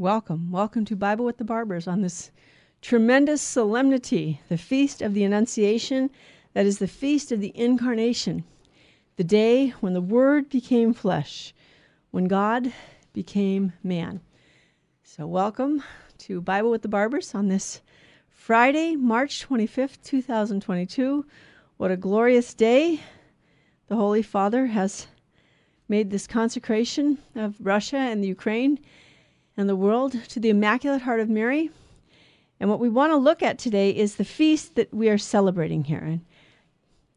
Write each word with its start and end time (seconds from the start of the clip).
Welcome. 0.00 0.50
Welcome 0.50 0.86
to 0.86 0.96
Bible 0.96 1.26
with 1.26 1.36
the 1.36 1.44
Barbers 1.44 1.86
on 1.86 2.00
this 2.00 2.30
tremendous 2.80 3.42
solemnity, 3.42 4.40
the 4.48 4.56
Feast 4.56 5.02
of 5.02 5.12
the 5.12 5.24
Annunciation, 5.24 6.08
that 6.54 6.64
is 6.64 6.78
the 6.78 6.88
Feast 6.88 7.30
of 7.32 7.42
the 7.42 7.52
Incarnation, 7.54 8.44
the 9.16 9.24
day 9.24 9.74
when 9.80 9.92
the 9.92 10.00
Word 10.00 10.48
became 10.48 10.94
flesh, 10.94 11.52
when 12.12 12.24
God 12.24 12.72
became 13.12 13.74
man. 13.82 14.22
So, 15.02 15.26
welcome 15.26 15.82
to 16.20 16.40
Bible 16.40 16.70
with 16.70 16.80
the 16.80 16.88
Barbers 16.88 17.34
on 17.34 17.48
this 17.48 17.82
Friday, 18.30 18.96
March 18.96 19.46
25th, 19.46 20.02
2022. 20.02 21.26
What 21.76 21.90
a 21.90 21.98
glorious 21.98 22.54
day! 22.54 23.02
The 23.88 23.96
Holy 23.96 24.22
Father 24.22 24.64
has 24.64 25.08
made 25.90 26.08
this 26.08 26.26
consecration 26.26 27.18
of 27.34 27.56
Russia 27.60 27.98
and 27.98 28.24
the 28.24 28.28
Ukraine 28.28 28.80
and 29.60 29.68
the 29.68 29.76
world 29.76 30.16
to 30.30 30.40
the 30.40 30.48
Immaculate 30.48 31.02
Heart 31.02 31.20
of 31.20 31.28
Mary. 31.28 31.70
And 32.58 32.70
what 32.70 32.80
we 32.80 32.88
want 32.88 33.12
to 33.12 33.16
look 33.16 33.42
at 33.42 33.58
today 33.58 33.90
is 33.90 34.16
the 34.16 34.24
feast 34.24 34.74
that 34.74 34.92
we 34.92 35.10
are 35.10 35.18
celebrating 35.18 35.84
here, 35.84 35.98
and 35.98 36.24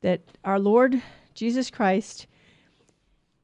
that 0.02 0.20
our 0.44 0.60
Lord 0.60 1.02
Jesus 1.34 1.72
Christ, 1.72 2.28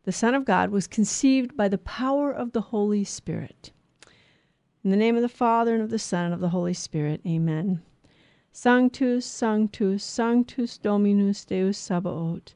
the 0.03 0.11
Son 0.11 0.35
of 0.35 0.43
God, 0.43 0.69
was 0.69 0.85
conceived 0.85 1.55
by 1.55 1.69
the 1.69 1.77
power 1.77 2.29
of 2.29 2.51
the 2.51 2.59
Holy 2.59 3.05
Spirit. 3.05 3.71
In 4.83 4.91
the 4.91 4.97
name 4.97 5.15
of 5.15 5.21
the 5.21 5.29
Father, 5.29 5.73
and 5.73 5.83
of 5.83 5.91
the 5.91 5.97
Son, 5.97 6.25
and 6.25 6.33
of 6.33 6.41
the 6.41 6.49
Holy 6.49 6.73
Spirit, 6.73 7.21
amen. 7.25 7.81
Sanctus, 8.51 9.25
Sanctus, 9.25 10.03
Sanctus 10.03 10.77
Dominus 10.77 11.45
Deus 11.45 11.77
Sabaoth, 11.77 12.53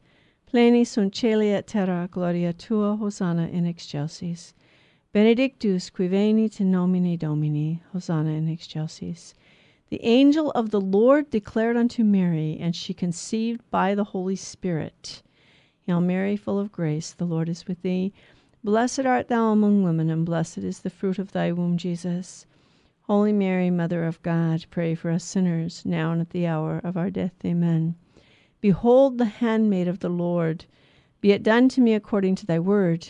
pleni 0.52 0.86
sunt 0.86 1.14
celi 1.14 1.52
et 1.52 1.68
terra 1.68 2.10
gloria 2.12 2.52
tua, 2.52 2.98
Hosanna 2.98 3.48
in 3.48 3.66
excelsis. 3.66 4.54
Benedictus 5.14 5.92
qui 5.92 6.08
venit 6.08 6.60
in 6.60 6.72
nomine 6.72 7.16
Domini, 7.16 7.84
Hosanna 7.92 8.32
in 8.32 8.50
excelsis. 8.50 9.36
The 9.90 10.04
angel 10.04 10.50
of 10.56 10.72
the 10.72 10.82
Lord 10.82 11.30
declared 11.30 11.78
unto 11.78 12.04
Mary, 12.04 12.58
and 12.60 12.76
she 12.76 12.96
conceived 12.96 13.62
by 13.70 13.94
the 13.94 14.06
Holy 14.06 14.36
Spirit. 14.36 15.22
Hail 15.86 16.02
Mary, 16.02 16.36
full 16.36 16.58
of 16.58 16.72
grace, 16.72 17.14
the 17.14 17.28
Lord 17.28 17.48
is 17.48 17.68
with 17.68 17.84
thee. 17.84 18.12
Blessed 18.64 19.06
art 19.06 19.28
thou 19.28 19.52
among 19.52 19.84
women, 19.84 20.10
and 20.10 20.26
blessed 20.26 20.58
is 20.58 20.80
the 20.80 20.90
fruit 20.90 21.20
of 21.20 21.32
thy 21.32 21.52
womb, 21.52 21.78
Jesus. 21.78 22.48
Holy 23.04 23.34
Mary, 23.34 23.70
Mother 23.70 24.06
of 24.06 24.20
God, 24.24 24.66
pray 24.72 24.96
for 24.96 25.12
us 25.12 25.24
sinners, 25.24 25.86
now 25.86 26.12
and 26.12 26.22
at 26.22 26.32
the 26.32 26.48
hour 26.48 26.82
of 26.84 26.98
our 26.98 27.12
death. 27.12 27.36
Amen. 27.46 27.94
Behold 28.62 29.20
the 29.20 29.26
handmaid 29.26 29.88
of 29.88 30.00
the 30.00 30.10
Lord. 30.10 30.66
Be 31.22 31.34
it 31.34 31.44
done 31.44 31.70
to 31.70 31.82
me 31.82 31.94
according 31.94 32.34
to 32.38 32.48
thy 32.48 32.58
word. 32.58 33.10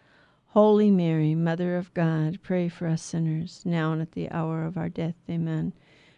Holy 0.53 0.91
Mary, 0.91 1.33
Mother 1.33 1.77
of 1.77 1.93
God, 1.93 2.39
pray 2.43 2.67
for 2.67 2.85
us 2.85 3.01
sinners, 3.01 3.61
now 3.63 3.93
and 3.93 4.01
at 4.01 4.11
the 4.11 4.29
hour 4.31 4.65
of 4.65 4.75
our 4.75 4.89
death. 4.89 5.15
Amen. 5.29 5.71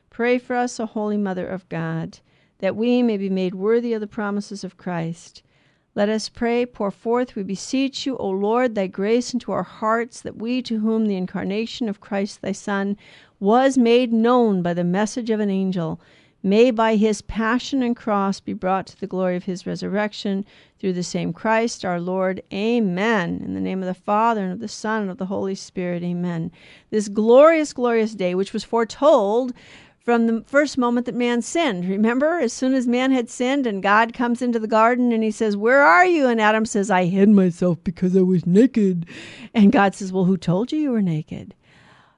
Pray 0.10 0.40
for 0.40 0.56
us, 0.56 0.80
O 0.80 0.88
Holy 0.88 1.18
Mother 1.18 1.48
of 1.48 1.70
God, 1.70 2.18
that 2.58 2.76
we 2.76 3.04
may 3.04 3.16
be 3.16 3.30
made 3.30 3.54
worthy 3.54 3.94
of 3.94 4.02
the 4.02 4.08
promises 4.08 4.64
of 4.64 4.76
Christ. 4.76 5.44
Let 5.94 6.10
us 6.10 6.30
pray, 6.30 6.66
pour 6.66 6.90
forth, 6.90 7.36
we 7.36 7.44
beseech 7.44 8.08
you, 8.08 8.18
O 8.18 8.28
Lord, 8.28 8.74
thy 8.74 8.88
grace 8.88 9.36
into 9.36 9.52
our 9.52 9.62
hearts, 9.62 10.20
that 10.22 10.38
we, 10.38 10.64
to 10.64 10.80
whom 10.80 11.06
the 11.06 11.16
incarnation 11.16 11.88
of 11.88 12.02
Christ 12.02 12.42
thy 12.42 12.54
Son 12.54 12.98
was 13.40 13.78
made 13.78 14.12
known 14.12 14.64
by 14.64 14.74
the 14.74 14.84
message 14.84 15.30
of 15.30 15.42
an 15.42 15.52
angel, 15.52 16.02
may 16.44 16.70
by 16.70 16.98
his 16.98 17.22
passion 17.22 17.82
and 17.82 17.96
cross 17.96 18.42
be 18.42 18.54
brought 18.54 18.86
to 18.88 19.00
the 19.00 19.08
glory 19.08 19.38
of 19.38 19.46
his 19.46 19.66
resurrection 19.66 20.46
through 20.78 20.94
the 20.94 21.02
same 21.02 21.32
Christ 21.32 21.86
our 21.86 22.00
Lord. 22.00 22.44
Amen. 22.54 23.42
In 23.44 23.54
the 23.54 23.62
name 23.62 23.82
of 23.82 23.88
the 23.88 23.94
Father, 23.94 24.44
and 24.44 24.52
of 24.52 24.60
the 24.60 24.68
Son, 24.68 25.04
and 25.04 25.10
of 25.10 25.18
the 25.18 25.26
Holy 25.26 25.56
Spirit. 25.56 26.04
Amen. 26.04 26.52
This 26.90 27.08
glorious, 27.08 27.72
glorious 27.72 28.14
day, 28.14 28.36
which 28.36 28.52
was 28.52 28.66
foretold 28.66 29.54
from 30.04 30.28
the 30.28 30.44
first 30.46 30.78
moment 30.78 31.06
that 31.06 31.16
man 31.16 31.42
sinned. 31.42 31.88
Remember, 31.88 32.38
as 32.40 32.52
soon 32.52 32.74
as 32.74 32.86
man 32.86 33.12
had 33.12 33.30
sinned, 33.30 33.66
and 33.66 33.82
God 33.82 34.14
comes 34.14 34.42
into 34.42 34.60
the 34.60 34.68
garden 34.68 35.14
and 35.14 35.24
he 35.24 35.32
says, 35.32 35.56
Where 35.56 35.82
are 35.82 36.06
you? 36.06 36.28
And 36.28 36.42
Adam 36.42 36.66
says, 36.66 36.92
I 36.92 37.06
hid 37.06 37.30
myself 37.30 37.82
because 37.86 38.18
I 38.18 38.22
was 38.22 38.46
naked. 38.46 39.06
And 39.54 39.72
God 39.72 39.96
says, 39.96 40.12
Well, 40.12 40.26
who 40.26 40.36
told 40.36 40.74
you 40.74 40.80
you 40.80 40.92
were 40.92 41.02
naked? 41.02 41.56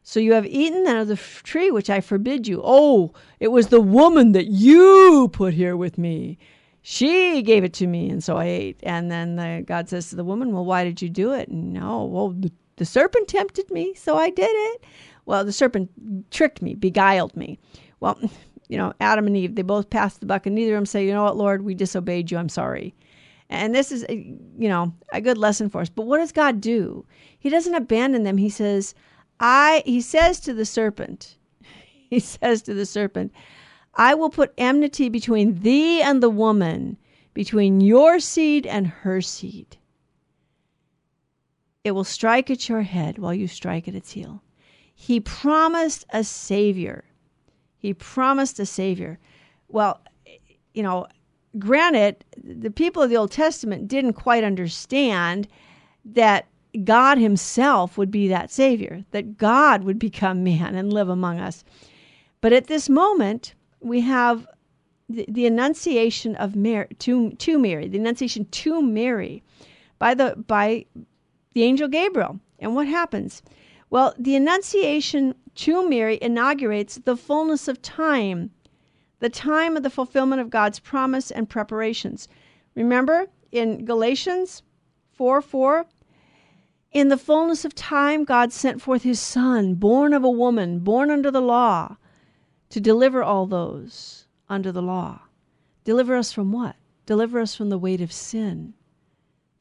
So 0.07 0.19
you 0.19 0.33
have 0.33 0.45
eaten 0.45 0.85
out 0.85 0.97
of 0.97 1.07
the 1.07 1.15
tree 1.15 1.71
which 1.71 1.89
I 1.89 1.99
forbid 1.99 2.47
you. 2.47 2.61
Oh, 2.63 3.11
it 3.39 3.47
was 3.47 3.69
the 3.69 3.81
woman 3.81 4.33
that 4.33 4.45
you 4.45 5.31
put 5.33 5.55
here 5.55 5.75
with 5.75 5.97
me. 5.97 6.37
She 6.83 7.41
gave 7.41 7.63
it 7.63 7.73
to 7.73 7.87
me, 7.87 8.11
and 8.11 8.23
so 8.23 8.37
I 8.37 8.45
ate. 8.45 8.79
And 8.83 9.09
then 9.09 9.35
the, 9.35 9.63
God 9.65 9.89
says 9.89 10.11
to 10.11 10.15
the 10.15 10.23
woman, 10.23 10.53
Well, 10.53 10.63
why 10.63 10.83
did 10.83 11.01
you 11.01 11.09
do 11.09 11.31
it? 11.31 11.49
And 11.49 11.73
no, 11.73 12.05
well, 12.05 12.29
the, 12.29 12.51
the 12.75 12.85
serpent 12.85 13.29
tempted 13.29 13.71
me, 13.71 13.95
so 13.95 14.15
I 14.15 14.29
did 14.29 14.51
it. 14.51 14.83
Well, 15.25 15.43
the 15.43 15.51
serpent 15.51 15.89
tricked 16.29 16.61
me, 16.61 16.75
beguiled 16.75 17.35
me. 17.35 17.57
Well, 17.99 18.19
you 18.67 18.77
know, 18.77 18.93
Adam 19.01 19.25
and 19.25 19.35
Eve, 19.35 19.55
they 19.55 19.63
both 19.63 19.89
passed 19.89 20.19
the 20.19 20.27
buck, 20.27 20.45
and 20.45 20.53
neither 20.53 20.75
of 20.75 20.77
them 20.77 20.85
say, 20.85 21.03
You 21.03 21.13
know 21.13 21.23
what, 21.23 21.35
Lord, 21.35 21.63
we 21.63 21.73
disobeyed 21.73 22.29
you. 22.29 22.37
I'm 22.37 22.49
sorry. 22.49 22.93
And 23.49 23.73
this 23.73 23.91
is, 23.91 24.03
uh, 24.03 24.13
you 24.13 24.69
know, 24.69 24.93
a 25.11 25.19
good 25.19 25.39
lesson 25.39 25.67
for 25.67 25.81
us. 25.81 25.89
But 25.89 26.05
what 26.05 26.19
does 26.19 26.31
God 26.31 26.61
do? 26.61 27.07
He 27.39 27.49
doesn't 27.49 27.73
abandon 27.73 28.21
them. 28.21 28.37
He 28.37 28.49
says, 28.49 28.93
I 29.39 29.83
he 29.85 30.01
says 30.01 30.39
to 30.41 30.53
the 30.53 30.65
serpent, 30.65 31.37
he 32.09 32.19
says 32.19 32.61
to 32.63 32.73
the 32.73 32.85
serpent, 32.85 33.31
I 33.95 34.13
will 34.13 34.29
put 34.29 34.53
enmity 34.57 35.09
between 35.09 35.61
thee 35.61 36.01
and 36.01 36.21
the 36.21 36.29
woman, 36.29 36.97
between 37.33 37.81
your 37.81 38.19
seed 38.19 38.65
and 38.65 38.87
her 38.87 39.21
seed. 39.21 39.77
It 41.83 41.91
will 41.91 42.03
strike 42.03 42.49
at 42.49 42.67
your 42.67 42.81
head 42.81 43.19
while 43.19 43.33
you 43.33 43.47
strike 43.47 43.87
at 43.87 43.95
its 43.95 44.11
heel. 44.11 44.41
He 44.93 45.19
promised 45.19 46.05
a 46.09 46.23
savior. 46.23 47.05
He 47.77 47.93
promised 47.93 48.59
a 48.59 48.65
savior. 48.65 49.19
Well, 49.67 50.01
you 50.73 50.81
know, 50.81 51.07
granted, 51.59 52.25
the 52.43 52.71
people 52.71 53.03
of 53.03 53.09
the 53.09 53.17
Old 53.17 53.31
Testament 53.31 53.87
didn't 53.87 54.13
quite 54.13 54.43
understand 54.43 55.47
that 56.05 56.47
God 56.83 57.17
Himself 57.17 57.97
would 57.97 58.11
be 58.11 58.27
that 58.27 58.51
Savior, 58.51 59.05
that 59.11 59.37
God 59.37 59.83
would 59.83 59.99
become 59.99 60.43
man 60.43 60.75
and 60.75 60.91
live 60.91 61.09
among 61.09 61.39
us. 61.39 61.63
But 62.41 62.53
at 62.53 62.67
this 62.67 62.89
moment, 62.89 63.53
we 63.79 64.01
have 64.01 64.47
the, 65.09 65.25
the 65.27 65.45
Annunciation 65.45 66.35
of 66.35 66.55
Mary 66.55 66.87
to, 66.99 67.31
to 67.31 67.59
Mary, 67.59 67.87
the 67.87 67.97
Annunciation 67.97 68.45
to 68.45 68.81
Mary 68.81 69.43
by 69.99 70.13
the 70.13 70.35
by 70.47 70.85
the 71.53 71.63
angel 71.63 71.87
Gabriel. 71.87 72.39
And 72.59 72.75
what 72.75 72.87
happens? 72.87 73.41
Well, 73.89 74.13
the 74.17 74.35
Annunciation 74.35 75.35
to 75.55 75.87
Mary 75.89 76.17
inaugurates 76.21 76.97
the 76.97 77.15
fullness 77.15 77.67
of 77.67 77.81
time, 77.81 78.51
the 79.19 79.29
time 79.29 79.77
of 79.77 79.83
the 79.83 79.89
fulfillment 79.89 80.41
of 80.41 80.49
God's 80.49 80.79
promise 80.79 81.31
and 81.31 81.49
preparations. 81.49 82.27
Remember 82.75 83.27
in 83.51 83.85
Galatians 83.85 84.63
4 85.13 85.41
4, 85.41 85.85
in 86.95 87.09
the 87.09 87.17
fullness 87.17 87.65
of 87.65 87.75
time, 87.75 88.23
God 88.23 88.53
sent 88.53 88.81
forth 88.81 89.03
his 89.03 89.19
Son, 89.19 89.73
born 89.73 90.13
of 90.13 90.23
a 90.23 90.29
woman, 90.29 90.79
born 90.79 91.11
under 91.11 91.29
the 91.29 91.41
law, 91.41 91.97
to 92.69 92.79
deliver 92.79 93.21
all 93.21 93.45
those 93.45 94.27
under 94.47 94.71
the 94.71 94.81
law. 94.81 95.19
Deliver 95.83 96.15
us 96.15 96.31
from 96.31 96.53
what? 96.53 96.77
Deliver 97.05 97.41
us 97.41 97.53
from 97.53 97.69
the 97.69 97.77
weight 97.77 97.99
of 97.99 98.13
sin. 98.13 98.75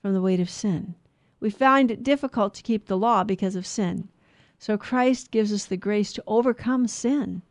From 0.01 0.15
the 0.15 0.23
weight 0.23 0.39
of 0.39 0.49
sin. 0.49 0.95
We 1.41 1.51
find 1.51 1.91
it 1.91 2.05
difficult 2.05 2.55
to 2.55 2.63
keep 2.63 2.87
the 2.87 2.97
law 2.97 3.25
because 3.25 3.57
of 3.57 3.67
sin. 3.67 4.11
So 4.61 4.79
Christ 4.79 5.33
gives 5.33 5.53
us 5.53 5.67
the 5.67 5.77
grace 5.77 6.13
to 6.13 6.23
overcome 6.29 6.87
sin. 6.87 7.43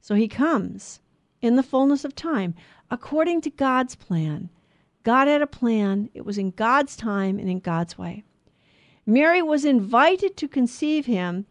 So 0.00 0.16
he 0.16 0.26
comes 0.26 0.98
in 1.40 1.54
the 1.54 1.62
fullness 1.62 2.04
of 2.04 2.16
time, 2.16 2.52
according 2.90 3.42
to 3.42 3.50
God's 3.50 3.94
plan. 3.94 4.50
God 5.04 5.28
had 5.28 5.40
a 5.40 5.46
plan, 5.46 6.10
it 6.14 6.24
was 6.24 6.36
in 6.36 6.50
God's 6.50 6.96
time 6.96 7.38
and 7.38 7.48
in 7.48 7.60
God's 7.60 7.96
way. 7.96 8.24
Mary 9.10 9.40
was 9.40 9.64
invited 9.64 10.36
to 10.36 10.46
conceive 10.46 11.06
him 11.06 11.46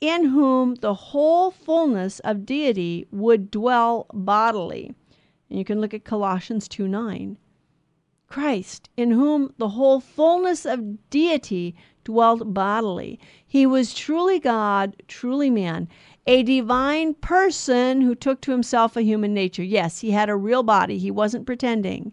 in 0.00 0.26
whom 0.26 0.76
the 0.76 0.94
whole 0.94 1.50
fullness 1.50 2.20
of 2.20 2.46
deity 2.46 3.04
would 3.10 3.50
dwell 3.50 4.06
bodily. 4.14 4.94
And 5.50 5.58
you 5.58 5.64
can 5.64 5.80
look 5.80 5.92
at 5.92 6.04
Colossians 6.04 6.68
2 6.68 6.86
9. 6.86 7.36
Christ, 8.28 8.90
in 8.96 9.10
whom 9.10 9.52
the 9.58 9.70
whole 9.70 9.98
fullness 9.98 10.64
of 10.64 11.10
deity 11.10 11.74
dwelt 12.04 12.54
bodily. 12.54 13.18
He 13.44 13.66
was 13.66 13.92
truly 13.92 14.38
God, 14.38 14.94
truly 15.08 15.50
man, 15.50 15.88
a 16.28 16.44
divine 16.44 17.14
person 17.14 18.02
who 18.02 18.14
took 18.14 18.40
to 18.42 18.52
himself 18.52 18.96
a 18.96 19.02
human 19.02 19.34
nature. 19.34 19.64
Yes, 19.64 19.98
he 19.98 20.12
had 20.12 20.28
a 20.28 20.36
real 20.36 20.62
body, 20.62 20.98
he 20.98 21.10
wasn't 21.10 21.44
pretending. 21.44 22.12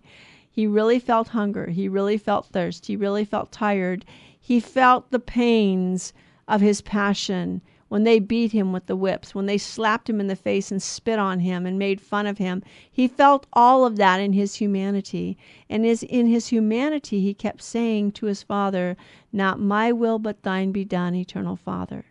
He 0.49 0.65
really 0.65 0.97
felt 0.97 1.27
hunger, 1.27 1.67
he 1.67 1.87
really 1.87 2.17
felt 2.17 2.47
thirst, 2.47 2.87
he 2.87 2.95
really 2.95 3.25
felt 3.25 3.51
tired. 3.51 4.05
He 4.43 4.59
felt 4.59 5.11
the 5.11 5.19
pains 5.19 6.13
of 6.47 6.61
his 6.61 6.81
passion 6.81 7.61
when 7.89 8.05
they 8.05 8.19
beat 8.19 8.53
him 8.53 8.71
with 8.71 8.85
the 8.87 8.95
whips, 8.95 9.35
when 9.35 9.45
they 9.45 9.57
slapped 9.57 10.09
him 10.09 10.19
in 10.19 10.27
the 10.27 10.35
face 10.35 10.71
and 10.71 10.81
spit 10.81 11.19
on 11.19 11.41
him 11.41 11.65
and 11.65 11.77
made 11.77 12.01
fun 12.01 12.25
of 12.25 12.39
him. 12.39 12.63
He 12.91 13.07
felt 13.07 13.45
all 13.53 13.85
of 13.85 13.97
that 13.97 14.19
in 14.19 14.33
his 14.33 14.55
humanity. 14.55 15.37
And 15.69 15.85
is 15.85 16.01
in 16.01 16.25
his 16.25 16.47
humanity 16.47 17.19
he 17.19 17.33
kept 17.33 17.61
saying 17.61 18.13
to 18.13 18.25
his 18.25 18.41
father, 18.41 18.97
Not 19.31 19.59
my 19.59 19.91
will 19.91 20.19
but 20.19 20.41
thine 20.41 20.71
be 20.71 20.85
done, 20.85 21.13
eternal 21.13 21.55
Father. 21.55 22.05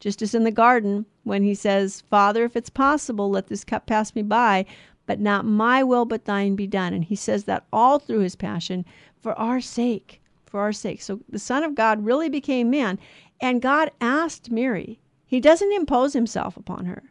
Just 0.00 0.22
as 0.22 0.34
in 0.34 0.44
the 0.44 0.50
garden, 0.50 1.06
when 1.22 1.42
he 1.42 1.54
says, 1.54 2.00
Father, 2.00 2.44
if 2.44 2.56
it's 2.56 2.70
possible, 2.70 3.30
let 3.30 3.46
this 3.46 3.62
cup 3.62 3.86
pass 3.86 4.14
me 4.14 4.22
by, 4.22 4.64
but 5.04 5.20
not 5.20 5.44
my 5.44 5.84
will 5.84 6.04
but 6.04 6.24
thine 6.24 6.56
be 6.56 6.66
done. 6.66 6.92
And 6.92 7.04
he 7.04 7.14
says 7.14 7.44
that 7.44 7.66
all 7.72 7.98
through 7.98 8.20
his 8.20 8.36
passion 8.36 8.84
for 9.20 9.38
our 9.38 9.60
sake. 9.60 10.20
For 10.46 10.60
our 10.60 10.72
sake. 10.72 11.02
So 11.02 11.20
the 11.28 11.38
Son 11.38 11.62
of 11.62 11.74
God 11.74 12.04
really 12.04 12.28
became 12.28 12.70
man. 12.70 12.98
And 13.40 13.60
God 13.60 13.90
asked 14.00 14.50
Mary, 14.50 14.98
he 15.26 15.40
doesn't 15.40 15.72
impose 15.72 16.12
himself 16.12 16.56
upon 16.56 16.86
her. 16.86 17.10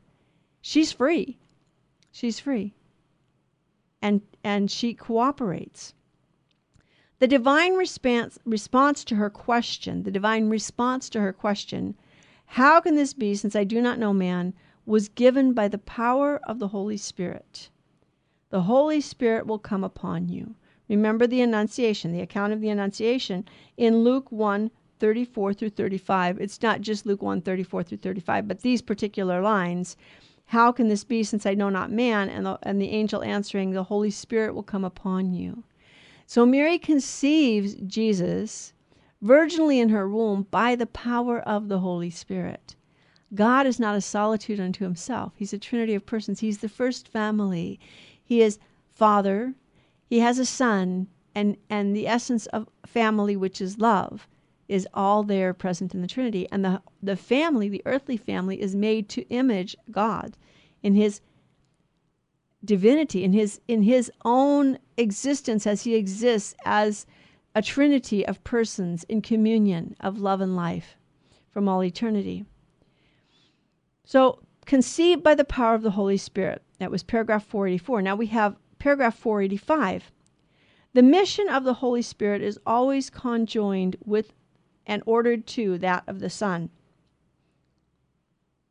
She's 0.61 0.91
free. 0.91 1.37
She's 2.11 2.39
free. 2.39 2.73
And 4.01 4.21
and 4.43 4.71
she 4.71 4.93
cooperates. 4.93 5.93
The 7.19 7.27
divine 7.27 7.75
response 7.75 8.39
response 8.45 9.03
to 9.05 9.15
her 9.15 9.29
question, 9.29 10.03
the 10.03 10.11
divine 10.11 10.49
response 10.49 11.09
to 11.09 11.21
her 11.21 11.33
question, 11.33 11.95
how 12.45 12.79
can 12.81 12.95
this 12.95 13.13
be 13.13 13.35
since 13.35 13.55
I 13.55 13.63
do 13.63 13.81
not 13.81 13.99
know 13.99 14.13
man, 14.13 14.53
was 14.85 15.09
given 15.09 15.53
by 15.53 15.67
the 15.67 15.79
power 15.79 16.39
of 16.43 16.59
the 16.59 16.67
Holy 16.67 16.97
Spirit. 16.97 17.69
The 18.49 18.61
Holy 18.61 19.01
Spirit 19.01 19.47
will 19.47 19.57
come 19.57 19.83
upon 19.83 20.29
you. 20.29 20.55
Remember 20.87 21.25
the 21.25 21.41
Annunciation, 21.41 22.11
the 22.11 22.21
account 22.21 22.53
of 22.53 22.61
the 22.61 22.69
Annunciation 22.69 23.45
in 23.77 24.03
Luke 24.03 24.31
1 24.31 24.71
34 24.99 25.53
through 25.53 25.69
35. 25.69 26.39
It's 26.39 26.61
not 26.61 26.81
just 26.81 27.05
Luke 27.05 27.21
1 27.21 27.41
34 27.41 27.83
through 27.83 27.97
35, 27.97 28.47
but 28.47 28.61
these 28.61 28.81
particular 28.81 29.41
lines. 29.41 29.97
How 30.47 30.71
can 30.71 30.87
this 30.87 31.03
be 31.03 31.23
since 31.23 31.45
I 31.45 31.55
know 31.55 31.69
not 31.69 31.91
man? 31.91 32.29
And 32.29 32.45
the, 32.45 32.59
and 32.63 32.79
the 32.79 32.91
angel 32.91 33.23
answering, 33.23 33.71
The 33.71 33.83
Holy 33.83 34.11
Spirit 34.11 34.53
will 34.53 34.63
come 34.63 34.85
upon 34.85 35.33
you. 35.33 35.63
So 36.27 36.45
Mary 36.45 36.77
conceives 36.77 37.75
Jesus 37.85 38.73
virginally 39.23 39.79
in 39.79 39.89
her 39.89 40.07
womb 40.07 40.47
by 40.51 40.75
the 40.75 40.85
power 40.85 41.39
of 41.39 41.67
the 41.67 41.79
Holy 41.79 42.09
Spirit. 42.09 42.75
God 43.33 43.65
is 43.65 43.79
not 43.79 43.95
a 43.95 44.01
solitude 44.01 44.59
unto 44.59 44.83
himself. 44.83 45.33
He's 45.35 45.53
a 45.53 45.57
trinity 45.57 45.95
of 45.95 46.05
persons. 46.05 46.39
He's 46.39 46.59
the 46.59 46.69
first 46.69 47.07
family. 47.07 47.79
He 48.23 48.41
is 48.41 48.59
Father, 48.93 49.55
he 50.05 50.19
has 50.19 50.39
a 50.39 50.45
Son, 50.45 51.07
and, 51.33 51.57
and 51.69 51.95
the 51.95 52.07
essence 52.07 52.45
of 52.47 52.69
family, 52.85 53.35
which 53.35 53.59
is 53.59 53.79
love 53.79 54.27
is 54.67 54.87
all 54.93 55.23
there 55.23 55.53
present 55.53 55.93
in 55.93 56.01
the 56.01 56.07
Trinity. 56.07 56.47
And 56.51 56.65
the, 56.65 56.81
the 57.01 57.15
family, 57.15 57.69
the 57.69 57.83
earthly 57.85 58.17
family, 58.17 58.61
is 58.61 58.75
made 58.75 59.09
to 59.09 59.27
image 59.29 59.75
God 59.91 60.37
in 60.81 60.95
his 60.95 61.21
divinity, 62.63 63.23
in 63.23 63.33
his 63.33 63.61
in 63.67 63.83
his 63.83 64.11
own 64.23 64.79
existence 64.97 65.67
as 65.67 65.83
he 65.83 65.95
exists 65.95 66.55
as 66.65 67.05
a 67.53 67.61
trinity 67.61 68.25
of 68.25 68.43
persons 68.43 69.03
in 69.05 69.21
communion 69.21 69.95
of 69.99 70.19
love 70.19 70.41
and 70.41 70.55
life 70.55 70.97
from 71.51 71.69
all 71.69 71.83
eternity. 71.83 72.45
So 74.03 74.39
conceived 74.65 75.23
by 75.23 75.35
the 75.35 75.45
power 75.45 75.75
of 75.75 75.83
the 75.83 75.91
Holy 75.91 76.17
Spirit. 76.17 76.63
That 76.79 76.91
was 76.91 77.03
paragraph 77.03 77.45
484. 77.45 78.01
Now 78.01 78.15
we 78.15 78.27
have 78.27 78.57
paragraph 78.85 79.17
485. 79.17 80.11
The 80.93 81.01
mission 81.01 81.49
of 81.49 81.63
the 81.63 81.73
Holy 81.73 82.03
Spirit 82.03 82.43
is 82.43 82.59
always 82.67 83.09
conjoined 83.09 83.95
with 84.05 84.31
and 84.85 85.01
ordered 85.07 85.47
to 85.47 85.79
that 85.79 86.03
of 86.05 86.19
the 86.19 86.29
Son. 86.29 86.69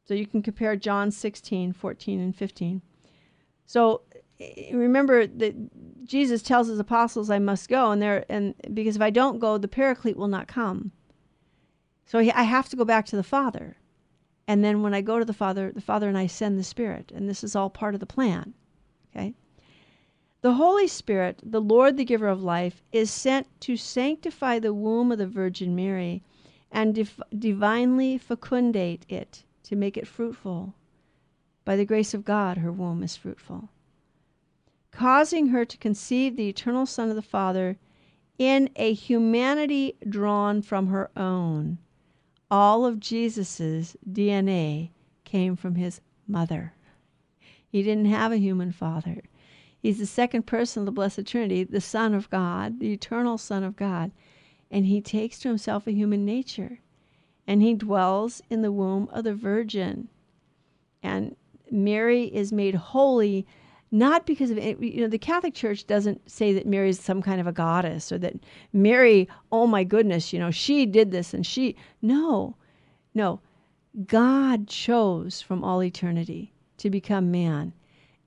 So 0.05 0.15
you 0.15 0.29
can 0.29 0.41
compare 0.41 0.77
John 0.77 1.11
16, 1.11 1.73
14, 1.73 2.21
and 2.21 2.37
15. 2.37 2.81
So 3.67 4.03
eh, 4.39 4.71
remember 4.73 5.27
that 5.27 6.05
Jesus 6.05 6.43
tells 6.43 6.69
his 6.69 6.79
apostles, 6.79 7.29
I 7.29 7.41
must 7.41 7.69
go, 7.69 7.91
and 7.91 8.01
there 8.01 8.25
and 8.29 8.55
because 8.73 8.95
if 8.95 9.03
I 9.03 9.11
don't 9.11 9.41
go, 9.41 9.59
the 9.59 9.67
paraclete 9.67 10.17
will 10.17 10.29
not 10.29 10.47
come. 10.47 10.93
So 12.07 12.21
I 12.21 12.45
have 12.45 12.69
to 12.69 12.77
go 12.77 12.85
back 12.85 13.07
to 13.07 13.17
the 13.17 13.25
Father. 13.25 13.79
And 14.47 14.63
then 14.63 14.81
when 14.81 14.95
I 14.95 15.01
go 15.01 15.19
to 15.19 15.25
the 15.25 15.33
Father, 15.33 15.73
the 15.73 15.81
Father 15.81 16.09
and 16.09 16.17
I 16.17 16.29
send 16.29 16.57
the 16.57 16.63
Spirit. 16.63 17.11
And 17.13 17.29
this 17.29 17.43
is 17.43 17.57
all 17.57 17.69
part 17.69 17.95
of 17.95 18.01
the 18.01 18.07
plan. 18.07 18.55
Okay? 19.11 19.35
The 20.45 20.61
Holy 20.61 20.87
Spirit, 20.87 21.41
the 21.43 21.63
Lord, 21.63 21.97
the 21.97 22.05
giver 22.05 22.29
of 22.29 22.43
life, 22.43 22.83
is 22.93 23.11
sent 23.11 23.47
to 23.61 23.79
sanctify 23.79 24.59
the 24.59 24.75
womb 24.75 25.11
of 25.11 25.17
the 25.17 25.27
Virgin 25.27 25.75
Mary 25.75 26.23
and 26.71 26.95
div- 26.95 27.23
divinely 27.35 28.19
fecundate 28.19 29.07
it, 29.09 29.45
to 29.63 29.75
make 29.75 29.97
it 29.97 30.07
fruitful. 30.07 30.75
By 31.65 31.77
the 31.77 31.87
grace 31.87 32.13
of 32.13 32.27
God, 32.27 32.59
her 32.59 32.71
womb 32.71 33.03
is 33.03 33.17
fruitful, 33.17 33.71
causing 34.91 35.47
her 35.47 35.65
to 35.65 35.79
conceive 35.79 36.37
the 36.37 36.51
eternal 36.51 36.85
Son 36.85 37.09
of 37.09 37.17
the 37.17 37.23
Father 37.23 37.79
in 38.39 38.69
a 38.77 38.93
humanity 38.93 39.97
drawn 40.07 40.61
from 40.61 40.89
her 40.89 41.11
own. 41.17 41.79
All 42.51 42.85
of 42.85 43.01
Jesus's 43.01 43.97
DNA 44.07 44.91
came 45.25 45.57
from 45.57 45.77
his 45.77 46.03
mother. 46.29 46.75
He 47.67 47.83
didn't 47.83 48.13
have 48.13 48.31
a 48.31 48.37
human 48.37 48.73
father. 48.73 49.23
He's 49.85 49.99
the 49.99 50.07
second 50.07 50.47
person 50.47 50.81
of 50.81 50.87
the 50.87 50.93
Blessed 50.93 51.27
Trinity, 51.27 51.63
the 51.63 51.79
Son 51.79 52.15
of 52.15 52.31
God, 52.31 52.81
the 52.81 52.95
eternal 52.95 53.37
Son 53.37 53.63
of 53.63 53.77
God. 53.77 54.13
And 54.71 54.87
he 54.87 55.03
takes 55.03 55.39
to 55.41 55.49
himself 55.49 55.87
a 55.87 55.93
human 55.93 56.25
nature. 56.25 56.79
And 57.47 57.61
he 57.61 57.75
dwells 57.75 58.41
in 58.49 58.63
the 58.63 58.73
womb 58.73 59.11
of 59.13 59.25
the 59.25 59.35
Virgin. 59.35 60.09
And 61.03 61.37
Mary 61.71 62.35
is 62.35 62.51
made 62.51 62.75
holy 62.75 63.47
not 63.91 64.25
because 64.25 64.51
of. 64.51 64.57
You 64.57 65.03
know, 65.03 65.09
the 65.09 65.19
Catholic 65.19 65.53
Church 65.53 65.87
doesn't 65.87 66.31
say 66.31 66.55
that 66.55 66.67
Mary 66.67 66.89
is 66.89 66.99
some 66.99 67.21
kind 67.21 67.39
of 67.39 67.47
a 67.47 67.53
goddess 67.53 68.11
or 68.11 68.17
that 68.21 68.37
Mary, 68.73 69.29
oh 69.53 69.67
my 69.67 69.85
goodness, 69.85 70.33
you 70.33 70.39
know, 70.39 70.51
she 70.51 70.87
did 70.87 71.11
this 71.11 71.35
and 71.35 71.47
she. 71.47 71.77
No, 72.01 72.57
no. 73.13 73.39
God 74.07 74.67
chose 74.67 75.43
from 75.43 75.63
all 75.63 75.83
eternity 75.83 76.55
to 76.79 76.89
become 76.89 77.31
man 77.31 77.75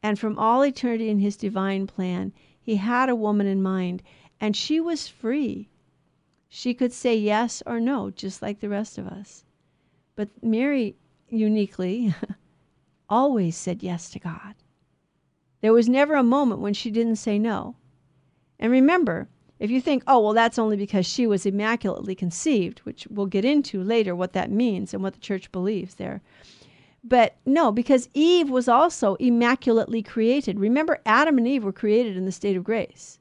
and 0.03 0.19
from 0.19 0.37
all 0.37 0.63
eternity 0.63 1.09
in 1.09 1.19
his 1.19 1.37
divine 1.37 1.87
plan, 1.87 2.33
he 2.61 2.75
had 2.75 3.09
a 3.09 3.15
woman 3.15 3.47
in 3.47 3.61
mind, 3.61 4.03
and 4.39 4.55
she 4.55 4.79
was 4.79 5.07
free. 5.07 5.69
She 6.49 6.73
could 6.73 6.93
say 6.93 7.15
yes 7.15 7.63
or 7.65 7.79
no, 7.79 8.09
just 8.09 8.41
like 8.41 8.59
the 8.59 8.69
rest 8.69 8.97
of 8.97 9.07
us. 9.07 9.43
But 10.15 10.29
Mary, 10.43 10.95
uniquely, 11.29 12.13
always 13.09 13.55
said 13.55 13.83
yes 13.83 14.09
to 14.11 14.19
God. 14.19 14.55
There 15.61 15.73
was 15.73 15.89
never 15.89 16.15
a 16.15 16.23
moment 16.23 16.61
when 16.61 16.73
she 16.73 16.91
didn't 16.91 17.15
say 17.17 17.39
no. 17.39 17.75
And 18.59 18.71
remember, 18.71 19.27
if 19.59 19.71
you 19.71 19.81
think, 19.81 20.03
oh, 20.05 20.19
well, 20.19 20.33
that's 20.33 20.59
only 20.59 20.77
because 20.77 21.05
she 21.05 21.25
was 21.25 21.45
immaculately 21.45 22.15
conceived, 22.15 22.79
which 22.79 23.07
we'll 23.09 23.25
get 23.25 23.45
into 23.45 23.81
later 23.81 24.15
what 24.15 24.33
that 24.33 24.51
means 24.51 24.93
and 24.93 25.01
what 25.01 25.13
the 25.13 25.19
church 25.19 25.51
believes 25.51 25.95
there. 25.95 26.21
But 27.09 27.37
no, 27.45 27.71
because 27.71 28.09
Eve 28.13 28.49
was 28.49 28.67
also 28.67 29.15
immaculately 29.15 30.03
created. 30.03 30.59
Remember, 30.59 30.99
Adam 31.05 31.37
and 31.37 31.47
Eve 31.47 31.63
were 31.63 31.71
created 31.71 32.17
in 32.17 32.25
the 32.25 32.33
state 32.33 32.57
of 32.57 32.65
grace. 32.65 33.17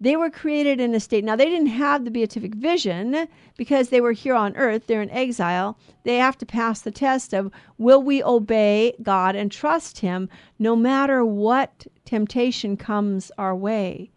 They 0.00 0.14
were 0.14 0.30
created 0.30 0.78
in 0.78 0.94
a 0.94 1.00
state. 1.00 1.24
Now, 1.24 1.34
they 1.34 1.46
didn't 1.46 1.66
have 1.66 2.04
the 2.04 2.12
beatific 2.12 2.54
vision 2.54 3.26
because 3.56 3.88
they 3.88 4.00
were 4.00 4.12
here 4.12 4.36
on 4.36 4.54
earth. 4.54 4.86
They're 4.86 5.02
in 5.02 5.10
exile. 5.10 5.76
They 6.04 6.18
have 6.18 6.38
to 6.38 6.46
pass 6.46 6.80
the 6.80 6.92
test 6.92 7.32
of 7.32 7.50
will 7.76 8.00
we 8.00 8.22
obey 8.22 8.94
God 9.02 9.34
and 9.34 9.50
trust 9.50 9.98
Him 9.98 10.28
no 10.60 10.76
matter 10.76 11.24
what 11.24 11.88
temptation 12.04 12.76
comes 12.76 13.32
our 13.36 13.56
way. 13.56 14.12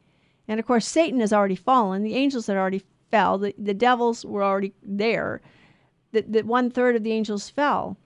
And 0.47 0.59
of 0.59 0.67
course, 0.67 0.87
Satan 0.87 1.21
has 1.21 1.33
already 1.33 1.55
fallen. 1.55 2.03
The 2.03 2.15
angels 2.15 2.45
had 2.45 2.57
already 2.57 2.83
fell. 3.09 3.39
The, 3.39 3.55
the 3.57 3.73
devils 3.73 4.23
were 4.23 4.43
already 4.43 4.73
there. 4.83 5.41
The, 6.11 6.21
the 6.21 6.43
one 6.43 6.69
third 6.69 6.95
of 6.95 7.03
the 7.03 7.13
angels 7.13 7.49
fell 7.49 7.97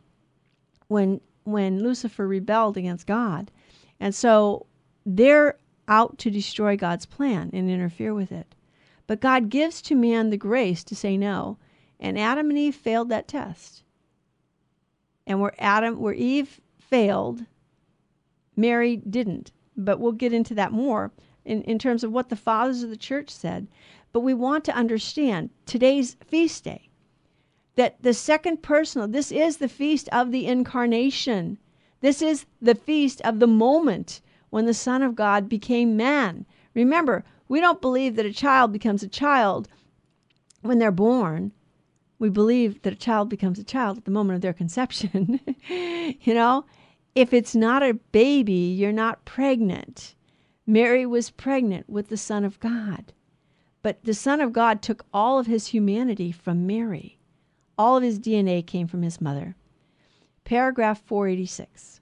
when 0.87 1.21
when 1.43 1.81
Lucifer 1.83 2.27
rebelled 2.27 2.75
against 2.75 3.05
God. 3.05 3.51
And 3.99 4.13
so 4.13 4.65
they're 5.05 5.57
out 5.87 6.17
to 6.19 6.31
destroy 6.31 6.75
God's 6.75 7.05
plan 7.05 7.51
and 7.53 7.69
interfere 7.69 8.13
with 8.13 8.31
it. 8.31 8.55
But 9.07 9.21
God 9.21 9.49
gives 9.49 9.81
to 9.83 9.95
man 9.95 10.31
the 10.31 10.37
grace 10.37 10.83
to 10.85 10.95
say 10.95 11.17
no. 11.17 11.57
And 11.99 12.17
Adam 12.17 12.49
and 12.49 12.57
Eve 12.57 12.75
failed 12.75 13.09
that 13.09 13.27
test. 13.27 13.83
And 15.27 15.39
where 15.39 15.53
Adam 15.59 15.99
where 15.99 16.13
Eve 16.13 16.59
failed, 16.79 17.45
Mary 18.55 18.97
didn't. 18.97 19.51
But 19.77 19.99
we'll 19.99 20.13
get 20.13 20.33
into 20.33 20.55
that 20.55 20.71
more 20.71 21.11
in, 21.43 21.61
in 21.63 21.77
terms 21.77 22.03
of 22.03 22.11
what 22.11 22.29
the 22.29 22.35
fathers 22.35 22.81
of 22.81 22.89
the 22.89 22.97
church 22.97 23.29
said. 23.29 23.67
But 24.11 24.21
we 24.21 24.33
want 24.33 24.65
to 24.65 24.75
understand 24.75 25.51
today's 25.65 26.15
feast 26.25 26.63
day 26.63 26.89
that 27.75 28.01
the 28.01 28.13
second 28.13 28.61
personal, 28.61 29.07
this 29.07 29.31
is 29.31 29.57
the 29.57 29.67
feast 29.67 30.07
of 30.09 30.31
the 30.31 30.45
incarnation. 30.45 31.57
This 32.01 32.21
is 32.21 32.45
the 32.61 32.75
feast 32.75 33.21
of 33.21 33.39
the 33.39 33.47
moment 33.47 34.21
when 34.49 34.65
the 34.65 34.73
Son 34.73 35.01
of 35.01 35.15
God 35.15 35.49
became 35.49 35.97
man. 35.97 36.45
Remember, 36.73 37.23
we 37.47 37.59
don't 37.59 37.81
believe 37.81 38.15
that 38.15 38.25
a 38.25 38.33
child 38.33 38.71
becomes 38.71 39.03
a 39.03 39.07
child 39.07 39.67
when 40.61 40.79
they're 40.79 40.91
born. 40.91 41.51
We 42.17 42.29
believe 42.29 42.81
that 42.83 42.93
a 42.93 42.97
child 42.97 43.29
becomes 43.29 43.59
a 43.59 43.63
child 43.63 43.97
at 43.97 44.05
the 44.05 44.11
moment 44.11 44.35
of 44.35 44.41
their 44.41 44.53
conception. 44.53 45.39
you 45.69 46.33
know, 46.33 46.65
if 47.13 47.33
it's 47.33 47.55
not 47.55 47.83
a 47.83 47.93
baby, 47.93 48.53
you're 48.53 48.91
not 48.91 49.25
pregnant. 49.25 50.15
Mary 50.65 51.05
was 51.05 51.29
pregnant 51.29 51.89
with 51.89 52.07
the 52.07 52.17
Son 52.17 52.43
of 52.43 52.59
God. 52.59 53.13
But 53.81 54.03
the 54.03 54.13
Son 54.13 54.41
of 54.41 54.53
God 54.53 54.81
took 54.81 55.05
all 55.13 55.37
of 55.37 55.47
his 55.47 55.67
humanity 55.67 56.31
from 56.31 56.65
Mary. 56.65 57.19
All 57.77 57.97
of 57.97 58.03
his 58.03 58.19
DNA 58.19 58.65
came 58.65 58.87
from 58.87 59.01
his 59.01 59.19
mother. 59.19 59.55
Paragraph 60.43 61.01
486. 61.01 62.01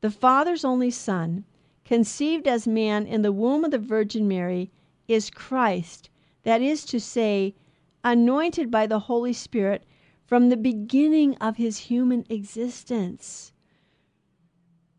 The 0.00 0.10
Father's 0.10 0.64
only 0.64 0.90
Son, 0.90 1.44
conceived 1.84 2.46
as 2.46 2.68
man 2.68 3.06
in 3.06 3.22
the 3.22 3.32
womb 3.32 3.64
of 3.64 3.70
the 3.70 3.78
Virgin 3.78 4.28
Mary, 4.28 4.70
is 5.08 5.30
Christ, 5.30 6.10
that 6.44 6.62
is 6.62 6.84
to 6.84 7.00
say, 7.00 7.54
anointed 8.04 8.70
by 8.70 8.86
the 8.86 9.00
Holy 9.00 9.32
Spirit 9.32 9.84
from 10.24 10.48
the 10.48 10.56
beginning 10.56 11.34
of 11.38 11.56
his 11.56 11.78
human 11.78 12.24
existence. 12.28 13.52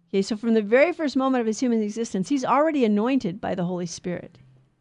Okay, 0.10 0.24
so 0.24 0.36
from 0.36 0.56
the 0.56 0.62
very 0.62 0.92
first 0.92 1.16
moment 1.16 1.42
of 1.42 1.48
his 1.48 1.60
human 1.60 1.82
existence, 1.84 2.30
he's 2.30 2.44
already 2.44 2.84
anointed 2.84 3.40
by 3.40 3.54
the 3.54 3.66
Holy 3.66 3.86
Spirit. 3.86 4.40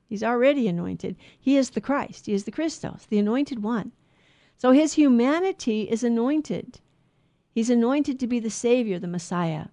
He's 0.09 0.25
already 0.25 0.67
anointed. 0.67 1.17
He 1.39 1.59
is 1.59 1.71
the 1.71 1.83
Christ. 1.83 2.27
He 2.27 2.33
is 2.33 2.45
the 2.45 2.51
Christos, 2.51 3.07
the 3.11 3.19
anointed 3.19 3.63
one. 3.63 3.93
So 4.59 4.73
his 4.73 4.95
humanity 4.95 5.83
is 5.83 6.03
anointed. 6.03 6.81
He's 7.55 7.71
anointed 7.71 8.19
to 8.19 8.27
be 8.27 8.41
the 8.41 8.51
Savior, 8.51 8.99
the 8.99 9.07
Messiah. 9.07 9.67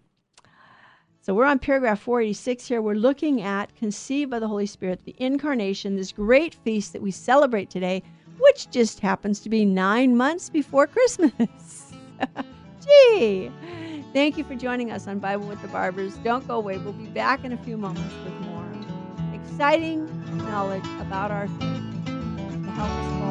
So 1.22 1.34
we're 1.34 1.46
on 1.46 1.58
paragraph 1.58 2.00
486 2.02 2.68
here. 2.68 2.84
We're 2.84 2.94
looking 2.94 3.42
at 3.42 3.76
conceived 3.76 4.30
by 4.30 4.38
the 4.38 4.48
Holy 4.48 4.68
Spirit, 4.68 5.02
the 5.04 5.16
incarnation, 5.18 5.96
this 5.96 6.12
great 6.12 6.54
feast 6.54 6.94
that 6.94 7.02
we 7.02 7.10
celebrate 7.10 7.72
today, 7.72 8.04
which 8.40 8.70
just 8.70 9.00
happens 9.00 9.40
to 9.40 9.50
be 9.50 9.66
nine 9.66 10.16
months 10.16 10.52
before 10.52 10.86
Christmas. 10.86 11.92
Gee! 12.86 13.52
Thank 14.14 14.38
you 14.38 14.44
for 14.44 14.54
joining 14.54 14.92
us 14.92 15.08
on 15.08 15.18
Bible 15.18 15.48
with 15.48 15.64
the 15.64 15.68
Barbers. 15.70 16.16
Don't 16.18 16.48
go 16.48 16.58
away. 16.58 16.78
We'll 16.78 16.94
be 16.94 17.08
back 17.08 17.44
in 17.44 17.54
a 17.54 17.58
few 17.58 17.76
moments 17.76 18.14
with 18.24 18.34
more 18.42 18.70
exciting 19.34 20.06
knowledge 20.38 20.86
about 21.00 21.32
our 21.32 21.48
faith 21.48 22.06
to 22.06 22.72
help 22.72 22.90
us 22.92 23.25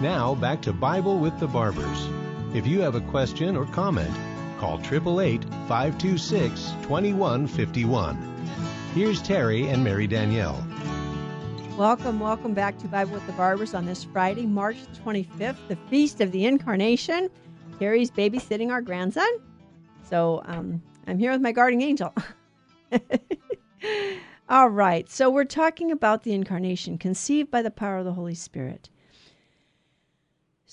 Now 0.00 0.34
back 0.34 0.60
to 0.62 0.74
Bible 0.74 1.18
with 1.18 1.40
the 1.40 1.46
Barbers. 1.46 2.10
If 2.52 2.66
you 2.66 2.82
have 2.82 2.96
a 2.96 3.00
question 3.00 3.56
or 3.56 3.64
comment, 3.64 4.14
call 4.58 4.78
888 4.78 5.42
526 5.66 6.72
2151. 6.82 8.16
Here's 8.94 9.22
Terry 9.22 9.66
and 9.68 9.82
Mary 9.82 10.06
Danielle. 10.06 10.62
Welcome, 11.78 12.20
welcome 12.20 12.52
back 12.52 12.76
to 12.80 12.88
Bible 12.88 13.14
with 13.14 13.26
the 13.26 13.32
Barbers 13.32 13.72
on 13.72 13.86
this 13.86 14.04
Friday, 14.04 14.44
March 14.44 14.76
25th, 15.02 15.56
the 15.68 15.76
Feast 15.88 16.20
of 16.20 16.30
the 16.30 16.44
Incarnation. 16.44 17.30
Terry's 17.78 18.10
babysitting 18.10 18.70
our 18.70 18.82
grandson. 18.82 19.30
So 20.10 20.42
um, 20.44 20.82
I'm 21.06 21.18
here 21.18 21.32
with 21.32 21.40
my 21.40 21.52
guardian 21.52 21.80
angel. 21.80 22.12
All 24.50 24.68
right, 24.68 25.08
so 25.08 25.30
we're 25.30 25.44
talking 25.44 25.90
about 25.90 26.22
the 26.22 26.34
incarnation, 26.34 26.98
conceived 26.98 27.50
by 27.50 27.62
the 27.62 27.70
power 27.70 27.96
of 27.96 28.04
the 28.04 28.12
Holy 28.12 28.34
Spirit. 28.34 28.90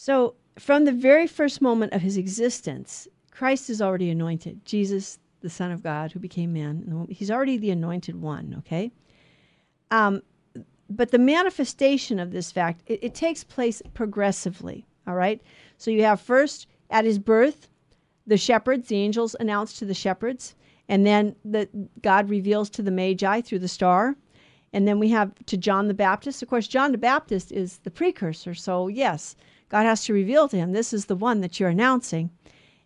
So, 0.06 0.36
from 0.60 0.84
the 0.84 0.92
very 0.92 1.28
first 1.28 1.62
moment 1.62 1.94
of 1.94 2.02
his 2.02 2.18
existence, 2.18 3.08
Christ 3.32 3.70
is 3.70 3.82
already 3.82 4.10
anointed. 4.10 4.66
Jesus, 4.66 5.18
the 5.40 5.50
Son 5.50 5.72
of 5.72 5.82
God, 5.82 6.12
who 6.12 6.20
became 6.20 6.52
man, 6.52 7.08
he's 7.10 7.32
already 7.32 7.56
the 7.56 7.72
anointed 7.72 8.22
one, 8.22 8.54
okay? 8.58 8.92
Um, 9.92 10.22
but 10.90 11.12
the 11.12 11.20
manifestation 11.20 12.20
of 12.20 12.34
this 12.34 12.52
fact, 12.52 12.84
it, 12.86 13.00
it 13.02 13.16
takes 13.16 13.46
place 13.46 13.82
progressively, 13.94 14.86
all 15.08 15.16
right? 15.16 15.42
So, 15.78 15.90
you 15.90 16.04
have 16.04 16.20
first 16.20 16.68
at 16.90 17.06
his 17.06 17.18
birth, 17.18 17.70
the 18.28 18.36
shepherds, 18.36 18.90
the 18.90 18.98
angels 18.98 19.38
announce 19.40 19.72
to 19.80 19.86
the 19.86 19.94
shepherds, 19.94 20.54
and 20.90 21.06
then 21.06 21.34
the, 21.46 21.70
God 22.02 22.30
reveals 22.30 22.70
to 22.72 22.82
the 22.82 22.92
Magi 22.92 23.40
through 23.40 23.60
the 23.60 23.70
star. 23.70 24.18
And 24.74 24.86
then 24.86 25.00
we 25.00 25.10
have 25.10 25.34
to 25.46 25.56
John 25.56 25.88
the 25.88 25.94
Baptist. 25.94 26.42
Of 26.42 26.50
course, 26.50 26.68
John 26.68 26.92
the 26.92 26.98
Baptist 26.98 27.54
is 27.54 27.78
the 27.84 27.92
precursor. 27.92 28.54
So, 28.56 28.88
yes, 28.90 29.36
God 29.74 29.88
has 29.88 30.04
to 30.04 30.14
reveal 30.14 30.48
to 30.50 30.56
him, 30.56 30.72
this 30.72 30.94
is 30.94 31.06
the 31.06 31.16
one 31.16 31.42
that 31.42 31.60
you're 31.60 31.68
announcing. 31.68 32.30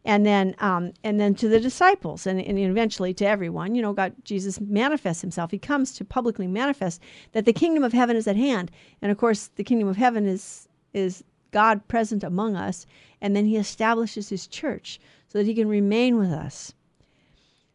And 0.05 0.25
then, 0.25 0.55
um, 0.59 0.93
and 1.03 1.19
then 1.19 1.35
to 1.35 1.49
the 1.49 1.59
disciples, 1.59 2.25
and, 2.25 2.39
and 2.39 2.57
eventually 2.57 3.13
to 3.15 3.27
everyone. 3.27 3.75
You 3.75 3.81
know, 3.81 3.91
God, 3.91 4.13
Jesus 4.23 4.61
manifests 4.61 5.21
Himself. 5.21 5.51
He 5.51 5.59
comes 5.59 5.91
to 5.95 6.05
publicly 6.05 6.47
manifest 6.47 7.01
that 7.33 7.43
the 7.43 7.51
kingdom 7.51 7.83
of 7.83 7.91
heaven 7.91 8.15
is 8.15 8.25
at 8.25 8.37
hand. 8.37 8.71
And 9.01 9.11
of 9.11 9.17
course, 9.17 9.49
the 9.57 9.65
kingdom 9.65 9.89
of 9.89 9.97
heaven 9.97 10.25
is 10.25 10.69
is 10.93 11.25
God 11.51 11.85
present 11.89 12.23
among 12.23 12.55
us. 12.55 12.85
And 13.19 13.35
then 13.35 13.45
He 13.45 13.57
establishes 13.57 14.29
His 14.29 14.47
church 14.47 14.97
so 15.27 15.39
that 15.39 15.45
He 15.45 15.55
can 15.55 15.67
remain 15.67 16.17
with 16.17 16.31
us. 16.31 16.73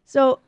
So, 0.06 0.40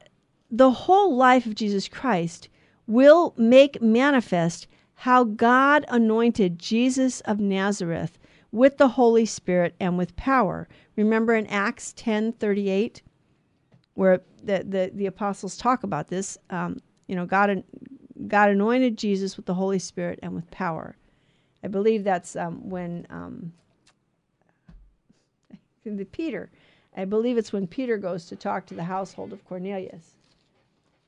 the 0.50 0.70
whole 0.70 1.14
life 1.14 1.44
of 1.44 1.54
Jesus 1.54 1.86
Christ 1.86 2.48
will 2.86 3.34
make 3.36 3.82
manifest 3.82 4.68
how 4.94 5.24
God 5.24 5.84
anointed 5.88 6.58
Jesus 6.58 7.20
of 7.26 7.40
Nazareth 7.40 8.18
with 8.54 8.76
the 8.76 8.86
Holy 8.86 9.26
Spirit 9.26 9.74
and 9.80 9.98
with 9.98 10.14
power. 10.14 10.68
Remember 10.94 11.34
in 11.34 11.44
Acts 11.48 11.92
10:38 11.94 13.02
where 13.94 14.22
the, 14.44 14.64
the, 14.64 14.90
the 14.94 15.06
apostles 15.06 15.56
talk 15.56 15.82
about 15.82 16.06
this, 16.06 16.38
um, 16.50 16.78
you 17.08 17.16
know, 17.16 17.26
God, 17.26 17.64
God 18.28 18.50
anointed 18.50 18.96
Jesus 18.96 19.36
with 19.36 19.46
the 19.46 19.54
Holy 19.54 19.80
Spirit 19.80 20.20
and 20.22 20.34
with 20.34 20.48
power. 20.52 20.96
I 21.64 21.68
believe 21.68 22.04
that's 22.04 22.36
um, 22.36 22.68
when 22.68 23.06
um, 23.10 23.52
the 25.84 26.04
Peter, 26.04 26.50
I 26.96 27.04
believe 27.04 27.36
it's 27.36 27.52
when 27.52 27.66
Peter 27.66 27.98
goes 27.98 28.26
to 28.26 28.36
talk 28.36 28.66
to 28.66 28.74
the 28.74 28.84
household 28.84 29.32
of 29.32 29.44
Cornelius. 29.44 30.14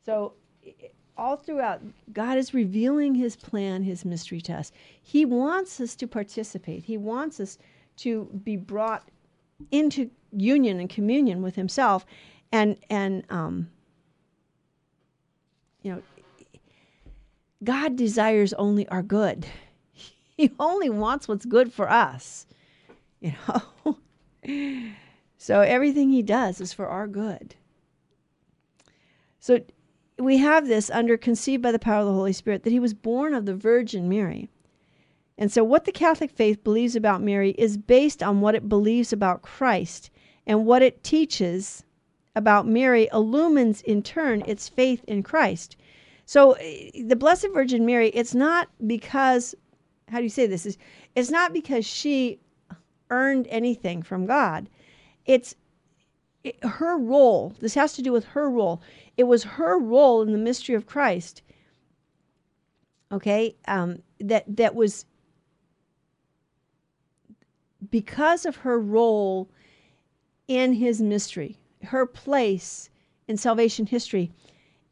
So 0.05 0.33
all 1.17 1.37
throughout, 1.37 1.81
God 2.13 2.39
is 2.39 2.55
revealing 2.55 3.15
his 3.15 3.37
plan, 3.37 3.83
his 3.83 4.05
mystery 4.05 4.41
to 4.43 4.55
us. 4.55 4.73
He 5.03 5.25
wants 5.25 5.81
us 5.81 5.95
to 5.97 6.07
participate, 6.07 6.85
he 6.85 6.97
wants 6.97 7.41
us 7.41 7.59
to 7.99 8.25
be 8.45 8.57
brought 8.57 9.09
into 9.71 10.11
union 10.33 10.79
and 10.79 10.89
communion 10.91 11.43
with 11.43 11.57
himself. 11.57 12.05
And, 12.53 12.77
and, 12.91 13.25
um, 13.31 13.71
you 15.83 15.93
know, 15.93 16.03
God 17.65 17.97
desires 17.97 18.53
only 18.55 18.87
our 18.89 19.03
good. 19.03 19.47
He 20.39 20.51
only 20.61 20.91
wants 20.91 21.29
what's 21.29 21.47
good 21.47 21.73
for 21.73 21.91
us, 21.91 22.47
you 23.21 23.33
know. 23.49 23.97
so 25.39 25.63
everything 25.63 26.11
he 26.11 26.23
does 26.23 26.61
is 26.61 26.75
for 26.75 26.87
our 26.87 27.09
good. 27.09 27.55
So 29.41 29.61
we 30.19 30.39
have 30.39 30.67
this 30.67 30.91
under 30.91 31.17
conceived 31.17 31.63
by 31.63 31.73
the 31.73 31.79
power 31.79 32.01
of 32.01 32.07
the 32.07 32.13
Holy 32.13 32.33
Spirit 32.33 32.63
that 32.63 32.71
he 32.71 32.81
was 32.81 32.95
born 32.95 33.35
of 33.35 33.47
the 33.47 33.55
Virgin 33.55 34.09
Mary. 34.09 34.49
And 35.39 35.53
so, 35.53 35.63
what 35.63 35.85
the 35.85 35.93
Catholic 35.93 36.31
faith 36.31 36.65
believes 36.65 36.97
about 36.97 37.23
Mary 37.23 37.51
is 37.59 37.77
based 37.77 38.23
on 38.23 38.41
what 38.41 38.55
it 38.55 38.69
believes 38.69 39.13
about 39.13 39.43
Christ, 39.43 40.11
and 40.47 40.65
what 40.65 40.83
it 40.83 41.05
teaches 41.05 41.85
about 42.35 42.67
Mary 42.67 43.09
illumines 43.13 43.83
in 43.83 44.03
turn 44.03 44.43
its 44.47 44.69
faith 44.69 45.05
in 45.07 45.23
Christ. 45.23 45.77
So, 46.25 46.53
eh, 46.53 46.91
the 47.05 47.17
Blessed 47.17 47.49
Virgin 47.53 47.85
Mary, 47.85 48.09
it's 48.09 48.35
not 48.35 48.69
because, 48.87 49.55
how 50.09 50.19
do 50.19 50.23
you 50.23 50.31
say 50.31 50.47
this? 50.47 50.65
Is 50.65 50.79
It's 51.15 51.31
not 51.31 51.53
because 51.53 51.85
she 51.85 52.41
earned 53.11 53.47
anything 53.51 54.03
from 54.03 54.27
God. 54.27 54.69
It's 55.27 55.55
it, 56.47 56.65
her 56.65 56.97
role. 56.97 57.55
This 57.61 57.75
has 57.75 57.95
to 57.95 58.03
do 58.03 58.13
with 58.13 58.25
her 58.27 58.49
role. 58.49 58.81
It 59.17 59.25
was 59.25 59.43
her 59.45 59.79
role 59.79 60.23
in 60.23 60.33
the 60.33 60.39
mystery 60.39 60.75
of 60.75 60.87
Christ. 60.87 61.43
Okay, 63.11 63.57
um, 63.67 64.03
that 64.21 64.45
that 64.57 64.75
was 64.75 65.07
because 67.91 68.47
of 68.47 68.57
her 68.57 68.79
role 68.79 69.49
in 70.49 70.75
his 70.75 71.01
mystery, 71.01 71.57
her 71.85 72.07
place 72.07 72.91
in 73.29 73.37
salvation 73.37 73.87
history, 73.87 74.33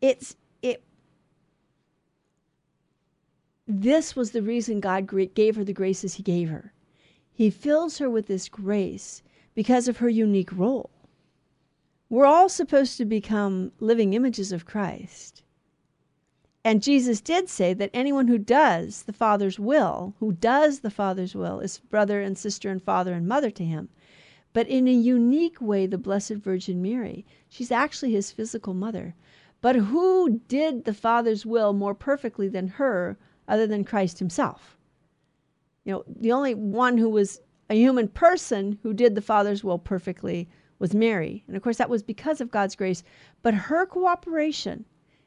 it's 0.00 0.36
it 0.62 0.82
this 3.66 4.14
was 4.14 4.30
the 4.30 4.42
reason 4.42 4.80
God 4.80 5.08
gave 5.34 5.56
her 5.56 5.64
the 5.64 5.72
graces 5.72 6.14
he 6.14 6.22
gave 6.22 6.48
her. 6.48 6.72
He 7.32 7.50
fills 7.50 7.98
her 7.98 8.10
with 8.10 8.26
this 8.26 8.48
grace 8.48 9.22
because 9.54 9.88
of 9.88 9.98
her 9.98 10.08
unique 10.08 10.52
role. 10.52 10.90
We're 12.10 12.26
all 12.26 12.48
supposed 12.48 12.96
to 12.98 13.04
become 13.04 13.72
living 13.80 14.14
images 14.14 14.52
of 14.52 14.66
Christ. 14.66 15.42
And 16.64 16.82
Jesus 16.82 17.20
did 17.20 17.48
say 17.48 17.74
that 17.74 17.90
anyone 17.92 18.28
who 18.28 18.38
does 18.38 19.02
the 19.02 19.12
Father's 19.12 19.58
will, 19.58 20.14
who 20.18 20.32
does 20.32 20.80
the 20.80 20.90
Father's 20.90 21.34
will, 21.34 21.60
is 21.60 21.78
brother 21.78 22.22
and 22.22 22.38
sister 22.38 22.70
and 22.70 22.82
father 22.82 23.12
and 23.12 23.28
mother 23.28 23.50
to 23.50 23.64
him. 23.64 23.90
But 24.54 24.68
in 24.68 24.88
a 24.88 24.92
unique 24.92 25.60
way, 25.60 25.86
the 25.86 25.98
Blessed 25.98 26.34
Virgin 26.34 26.80
Mary, 26.80 27.26
she's 27.48 27.70
actually 27.70 28.12
his 28.12 28.30
physical 28.30 28.72
mother. 28.72 29.14
But 29.60 29.76
who 29.76 30.40
did 30.48 30.84
the 30.84 30.94
Father's 30.94 31.44
will 31.44 31.72
more 31.72 31.94
perfectly 31.94 32.48
than 32.48 32.68
her, 32.68 33.18
other 33.48 33.66
than 33.66 33.84
Christ 33.84 34.18
himself? 34.18 34.78
You 35.84 35.92
know, 35.92 36.04
the 36.06 36.32
only 36.32 36.54
one 36.54 36.96
who 36.98 37.08
was 37.08 37.40
a 37.68 37.74
human 37.74 38.08
person 38.08 38.78
who 38.82 38.94
did 38.94 39.14
the 39.14 39.22
Father's 39.22 39.64
will 39.64 39.78
perfectly 39.78 40.48
was 40.84 40.94
Mary. 40.94 41.42
And 41.46 41.56
of 41.56 41.62
course, 41.62 41.78
that 41.78 41.88
was 41.88 42.02
because 42.02 42.42
of 42.42 42.50
God's 42.50 42.76
grace. 42.76 43.02
But 43.40 43.54
her 43.54 43.86
cooperation, 43.86 44.84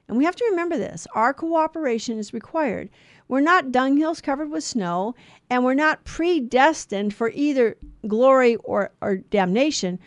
and 0.07 0.15
we 0.15 0.23
have 0.23 0.35
to 0.35 0.47
remember 0.51 0.77
this 0.77 1.07
our 1.15 1.33
cooperation 1.33 2.19
is 2.19 2.31
required. 2.31 2.91
We're 3.27 3.39
not 3.41 3.71
dunghills 3.71 4.21
covered 4.21 4.51
with 4.51 4.63
snow, 4.63 5.15
and 5.49 5.63
we're 5.63 5.73
not 5.73 6.03
predestined 6.03 7.15
for 7.15 7.31
either 7.33 7.75
glory 8.07 8.57
or, 8.57 8.91
or 9.01 9.17
damnation. 9.17 9.97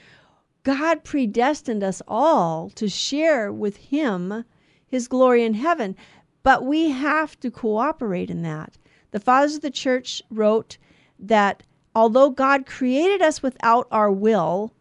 God 0.63 1.03
predestined 1.03 1.83
us 1.83 2.01
all 2.07 2.71
to 2.77 2.89
share 2.89 3.53
with 3.53 3.77
Him 3.77 4.45
His 4.87 5.09
glory 5.09 5.43
in 5.45 5.55
heaven, 5.55 5.97
but 6.45 6.65
we 6.65 6.91
have 6.91 7.41
to 7.41 7.51
cooperate 7.51 8.31
in 8.31 8.43
that. 8.43 8.79
The 9.11 9.19
fathers 9.19 9.57
of 9.57 9.63
the 9.63 9.71
church 9.73 10.23
wrote 10.31 10.79
that 11.19 11.65
although 11.93 12.31
God 12.31 12.67
created 12.67 13.21
us 13.21 13.43
without 13.43 13.89
our 13.91 14.13
will, 14.13 14.73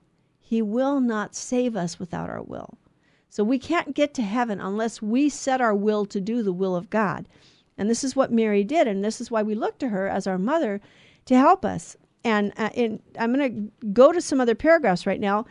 He 0.50 0.64
will 0.64 1.00
not 1.00 1.36
save 1.36 1.76
us 1.76 2.00
without 2.00 2.28
our 2.28 2.42
will. 2.42 2.80
So 3.30 3.44
we 3.44 3.60
can't 3.60 3.94
get 3.94 4.16
to 4.16 4.24
heaven 4.24 4.60
unless 4.60 5.00
we 5.00 5.30
set 5.30 5.62
our 5.62 5.76
will 5.76 6.08
to 6.08 6.20
do 6.20 6.42
the 6.42 6.52
will 6.52 6.76
of 6.76 6.90
God. 6.90 7.30
And 7.78 7.88
this 7.88 8.04
is 8.04 8.16
what 8.16 8.32
Mary 8.32 8.64
did, 8.64 8.88
and 8.88 9.06
this 9.06 9.22
is 9.22 9.30
why 9.30 9.44
we 9.44 9.54
look 9.54 9.78
to 9.78 9.90
her 9.90 10.08
as 10.08 10.26
our 10.26 10.40
mother 10.40 10.82
to 11.26 11.38
help 11.38 11.64
us. 11.64 11.98
And 12.24 12.52
uh, 12.58 12.72
I'm 12.76 13.32
going 13.32 13.72
to 13.84 13.88
go 13.90 14.12
to 14.12 14.20
some 14.20 14.42
other 14.42 14.56
paragraphs 14.56 15.06
right 15.06 15.20
now. 15.20 15.46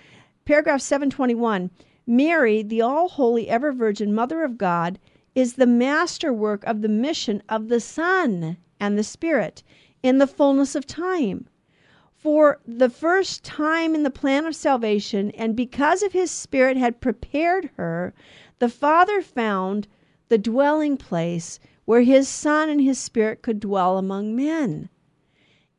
Paragraph 0.45 0.81
721 0.81 1.71
Mary, 2.05 2.65
the 2.65 2.81
all 2.81 3.09
holy, 3.09 3.49
ever 3.49 3.71
virgin 3.71 4.13
Mother 4.13 4.43
of 4.43 4.59
God, 4.59 4.99
is 5.33 5.53
the 5.53 5.65
masterwork 5.65 6.65
of 6.65 6.83
the 6.83 6.89
mission 6.89 7.41
of 7.49 7.69
the 7.69 7.79
Son 7.79 8.57
and 8.81 8.99
the 8.99 9.05
Spirit 9.05 9.63
in 10.03 10.19
the 10.19 10.27
fullness 10.27 10.75
of 10.75 10.89
time 10.89 11.47
for 12.19 12.61
the 12.67 12.91
first 12.91 13.45
time 13.45 13.95
in 13.95 14.03
the 14.03 14.11
plan 14.11 14.45
of 14.45 14.57
salvation, 14.57 15.31
and 15.33 15.55
because 15.55 16.03
of 16.03 16.13
his 16.13 16.33
Spirit 16.33 16.77
had 16.77 17.01
prepared 17.01 17.71
her, 17.77 18.13
the 18.59 18.69
Father 18.69 19.23
found 19.23 19.87
the 20.29 20.37
dwelling 20.39 20.97
place 20.97 21.61
where 21.85 22.03
his 22.03 22.29
Son 22.29 22.69
and 22.69 22.81
his 22.81 22.99
Spirit 22.99 23.41
could 23.43 23.61
dwell 23.61 23.97
among 23.97 24.35
men. 24.35 24.89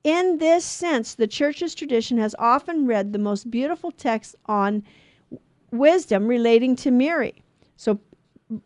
In 0.03 0.38
this 0.38 0.63
sense, 0.63 1.13
the 1.13 1.27
church's 1.27 1.75
tradition 1.75 2.17
has 2.17 2.34
often 2.39 2.87
read 2.87 3.11
the 3.11 3.20
most 3.20 3.51
beautiful 3.51 3.92
texts 3.92 4.33
on 4.46 4.83
wisdom 5.72 6.25
relating 6.25 6.75
to 6.77 6.90
Mary. 6.90 7.44
So, 7.75 8.00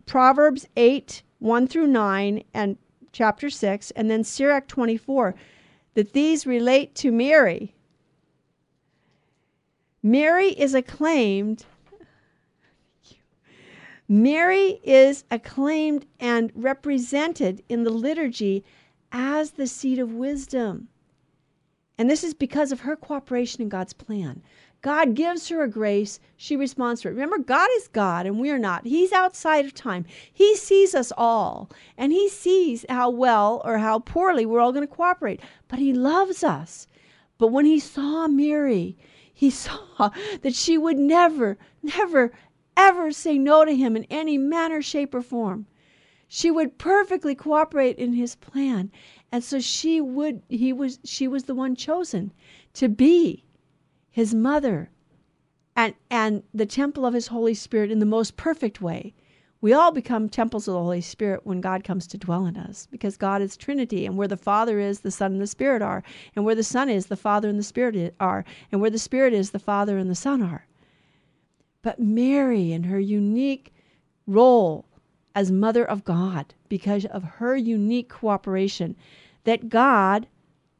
Proverbs 0.05 0.67
8 0.77 1.23
1 1.39 1.67
through 1.67 1.87
9 1.87 2.43
and 2.53 2.77
chapter 3.11 3.49
6, 3.49 3.91
and 3.91 4.11
then 4.11 4.23
Sirach 4.23 4.67
24 4.67 5.33
that 5.93 6.13
these 6.13 6.45
relate 6.45 6.95
to 6.95 7.11
Mary. 7.11 7.75
Mary 10.01 10.49
is 10.49 10.73
acclaimed. 10.73 11.65
Mary 14.09 14.81
is 14.83 15.23
acclaimed 15.31 16.05
and 16.19 16.51
represented 16.55 17.63
in 17.69 17.83
the 17.83 17.89
liturgy 17.89 18.63
as 19.11 19.51
the 19.51 19.67
seat 19.67 19.99
of 19.99 20.13
wisdom. 20.13 20.89
And 21.97 22.09
this 22.09 22.23
is 22.23 22.33
because 22.33 22.71
of 22.71 22.81
her 22.81 22.95
cooperation 22.95 23.61
in 23.61 23.69
God's 23.69 23.93
plan. 23.93 24.41
God 24.83 25.15
gives 25.15 25.47
her 25.47 25.63
a 25.63 25.69
grace, 25.69 26.19
she 26.35 26.57
responds 26.57 26.99
to 27.01 27.07
it. 27.07 27.11
Remember, 27.11 27.37
God 27.37 27.69
is 27.77 27.87
God 27.87 28.25
and 28.25 28.37
we 28.37 28.51
are 28.51 28.59
not. 28.59 28.85
He's 28.85 29.13
outside 29.13 29.63
of 29.63 29.73
time. 29.73 30.05
He 30.31 30.57
sees 30.57 30.93
us 30.93 31.13
all, 31.17 31.69
and 31.97 32.11
He 32.11 32.27
sees 32.27 32.85
how 32.89 33.09
well 33.09 33.61
or 33.63 33.77
how 33.77 33.99
poorly 33.99 34.45
we're 34.45 34.59
all 34.59 34.73
going 34.73 34.85
to 34.85 34.93
cooperate. 34.93 35.39
But 35.69 35.79
He 35.79 35.93
loves 35.93 36.43
us. 36.43 36.89
But 37.37 37.47
when 37.47 37.63
He 37.63 37.79
saw 37.79 38.27
Mary, 38.27 38.97
He 39.33 39.49
saw 39.51 40.11
that 40.41 40.53
she 40.53 40.77
would 40.77 40.99
never, 40.99 41.57
never, 41.81 42.33
ever 42.75 43.13
say 43.13 43.37
no 43.37 43.63
to 43.63 43.73
Him 43.73 43.95
in 43.95 44.03
any 44.09 44.37
manner, 44.37 44.81
shape, 44.81 45.15
or 45.15 45.21
form. 45.21 45.65
She 46.27 46.51
would 46.51 46.77
perfectly 46.77 47.35
cooperate 47.35 47.97
in 47.97 48.11
His 48.11 48.35
plan. 48.35 48.91
And 49.31 49.45
so 49.45 49.61
she 49.61 50.01
would, 50.01 50.41
he 50.49 50.73
was, 50.73 50.99
she 51.05 51.25
was 51.25 51.45
the 51.45 51.55
one 51.55 51.77
chosen 51.77 52.33
to 52.73 52.89
be 52.89 53.42
his 54.13 54.31
mother, 54.31 54.91
and, 55.75 55.95
and 56.11 56.43
the 56.53 56.67
temple 56.67 57.03
of 57.03 57.15
his 57.15 57.27
Holy 57.27 57.55
Spirit 57.55 57.89
in 57.89 57.97
the 57.97 58.05
most 58.05 58.37
perfect 58.37 58.79
way. 58.79 59.11
We 59.59 59.73
all 59.73 59.91
become 59.91 60.29
temples 60.29 60.67
of 60.67 60.75
the 60.75 60.79
Holy 60.79 61.01
Spirit 61.01 61.41
when 61.45 61.61
God 61.61 61.83
comes 61.83 62.05
to 62.07 62.17
dwell 62.19 62.45
in 62.45 62.55
us 62.55 62.87
because 62.91 63.17
God 63.17 63.41
is 63.41 63.57
Trinity, 63.57 64.05
and 64.05 64.15
where 64.15 64.27
the 64.27 64.37
Father 64.37 64.79
is, 64.79 64.99
the 64.99 65.09
Son 65.09 65.31
and 65.31 65.41
the 65.41 65.47
Spirit 65.47 65.81
are, 65.81 66.03
and 66.35 66.45
where 66.45 66.53
the 66.53 66.63
Son 66.63 66.89
is, 66.89 67.07
the 67.07 67.15
Father 67.15 67.49
and 67.49 67.57
the 67.57 67.63
Spirit 67.63 68.13
are, 68.19 68.45
and 68.71 68.79
where 68.79 68.91
the 68.91 68.99
Spirit 68.99 69.33
is, 69.33 69.49
the 69.49 69.57
Father 69.57 69.97
and 69.97 70.11
the 70.11 70.15
Son 70.15 70.43
are. 70.43 70.67
But 71.81 71.99
Mary, 71.99 72.71
in 72.71 72.83
her 72.83 72.99
unique 72.99 73.73
role 74.27 74.85
as 75.33 75.51
Mother 75.51 75.83
of 75.83 76.03
God, 76.03 76.53
because 76.69 77.05
of 77.05 77.23
her 77.23 77.55
unique 77.55 78.09
cooperation, 78.09 78.95
that 79.45 79.69
God 79.69 80.27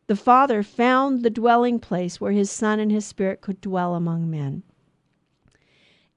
the 0.08 0.16
Father 0.16 0.64
found 0.64 1.24
the 1.24 1.30
dwelling 1.30 1.80
place 1.80 2.20
where 2.20 2.32
his 2.32 2.52
Son 2.52 2.80
and 2.80 2.92
his 2.92 3.06
Spirit 3.06 3.42
could 3.42 3.62
dwell 3.62 3.96
among 3.96 4.30
men. 4.30 4.64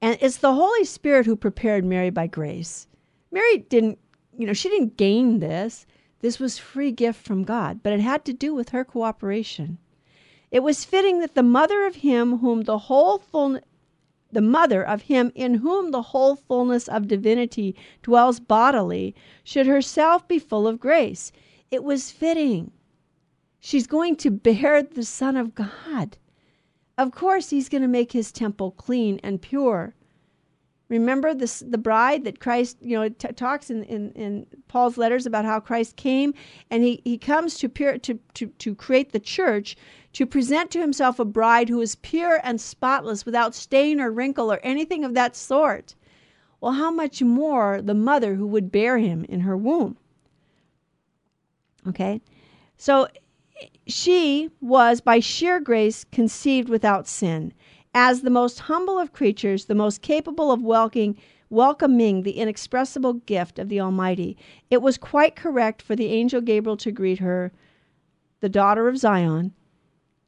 And 0.01 0.17
it's 0.21 0.37
the 0.37 0.53
Holy 0.53 0.83
Spirit 0.83 1.25
who 1.25 1.35
prepared 1.35 1.85
Mary 1.85 2.09
by 2.09 2.27
grace. 2.27 2.87
Mary 3.31 3.57
didn't, 3.57 3.97
you 4.37 4.45
know, 4.45 4.53
she 4.53 4.69
didn't 4.69 4.97
gain 4.97 5.39
this. 5.39 5.85
This 6.19 6.39
was 6.39 6.57
free 6.57 6.91
gift 6.91 7.25
from 7.25 7.43
God, 7.43 7.81
but 7.81 7.93
it 7.93 7.99
had 7.99 8.25
to 8.25 8.33
do 8.33 8.53
with 8.53 8.69
her 8.69 8.83
cooperation. 8.83 9.77
It 10.51 10.63
was 10.63 10.85
fitting 10.85 11.19
that 11.19 11.35
the 11.35 11.43
mother 11.43 11.85
of 11.85 11.97
him 11.97 12.39
whom 12.39 12.61
the 12.63 12.77
whole 12.77 13.17
full 13.17 13.59
the 14.29 14.41
mother 14.41 14.83
of 14.85 15.03
him 15.03 15.31
in 15.35 15.55
whom 15.55 15.91
the 15.91 16.01
whole 16.01 16.35
fullness 16.35 16.89
of 16.89 17.07
divinity 17.07 17.75
dwells 18.03 18.41
bodily 18.41 19.15
should 19.43 19.65
herself 19.65 20.27
be 20.27 20.37
full 20.37 20.67
of 20.67 20.81
grace. 20.81 21.31
It 21.71 21.83
was 21.83 22.11
fitting 22.11 22.71
She's 23.59 23.87
going 23.87 24.15
to 24.17 24.31
bear 24.31 24.83
the 24.83 25.03
Son 25.03 25.35
of 25.35 25.55
God. 25.55 26.17
Of 26.97 27.11
course, 27.11 27.49
he's 27.49 27.69
going 27.69 27.81
to 27.81 27.87
make 27.87 28.11
his 28.11 28.31
temple 28.31 28.71
clean 28.71 29.19
and 29.23 29.41
pure. 29.41 29.93
Remember 30.89 31.33
this, 31.33 31.59
the 31.67 31.77
bride 31.77 32.23
that 32.23 32.39
Christ, 32.39 32.77
you 32.81 32.97
know, 32.97 33.09
t- 33.09 33.27
talks 33.33 33.69
in, 33.69 33.83
in, 33.83 34.11
in 34.13 34.47
Paul's 34.69 34.97
letters 34.97 35.25
about 35.25 35.43
how 35.43 35.59
Christ 35.59 35.97
came 35.97 36.33
and 36.71 36.83
he, 36.83 37.01
he 37.03 37.17
comes 37.17 37.57
to, 37.57 37.67
pure, 37.67 37.97
to, 37.97 38.17
to, 38.35 38.47
to 38.47 38.73
create 38.73 39.11
the 39.11 39.19
church 39.19 39.75
to 40.13 40.25
present 40.25 40.71
to 40.71 40.79
himself 40.79 41.19
a 41.19 41.25
bride 41.25 41.67
who 41.67 41.81
is 41.81 41.95
pure 41.95 42.39
and 42.41 42.61
spotless 42.61 43.25
without 43.25 43.53
stain 43.53 43.99
or 43.99 44.09
wrinkle 44.11 44.51
or 44.51 44.59
anything 44.63 45.03
of 45.03 45.13
that 45.13 45.35
sort. 45.35 45.93
Well, 46.61 46.71
how 46.71 46.89
much 46.89 47.21
more 47.21 47.81
the 47.81 47.93
mother 47.93 48.35
who 48.35 48.47
would 48.47 48.71
bear 48.71 48.97
him 48.97 49.25
in 49.25 49.41
her 49.41 49.57
womb? 49.57 49.97
Okay? 51.85 52.21
So 52.77 53.09
she 53.85 54.49
was 54.61 55.01
by 55.01 55.19
sheer 55.19 55.59
grace 55.59 56.03
conceived 56.03 56.69
without 56.69 57.07
sin. 57.07 57.53
As 57.93 58.21
the 58.21 58.29
most 58.29 58.59
humble 58.59 58.99
of 58.99 59.13
creatures, 59.13 59.65
the 59.65 59.75
most 59.75 60.01
capable 60.01 60.51
of 60.51 60.61
welcoming, 60.61 61.17
welcoming 61.49 62.23
the 62.23 62.33
inexpressible 62.33 63.13
gift 63.13 63.57
of 63.57 63.69
the 63.69 63.79
Almighty, 63.79 64.37
it 64.69 64.81
was 64.81 64.97
quite 64.97 65.35
correct 65.35 65.81
for 65.81 65.95
the 65.95 66.07
angel 66.07 66.41
Gabriel 66.41 66.77
to 66.77 66.91
greet 66.91 67.19
her, 67.19 67.51
the 68.39 68.49
daughter 68.49 68.87
of 68.87 68.97
Zion, 68.97 69.53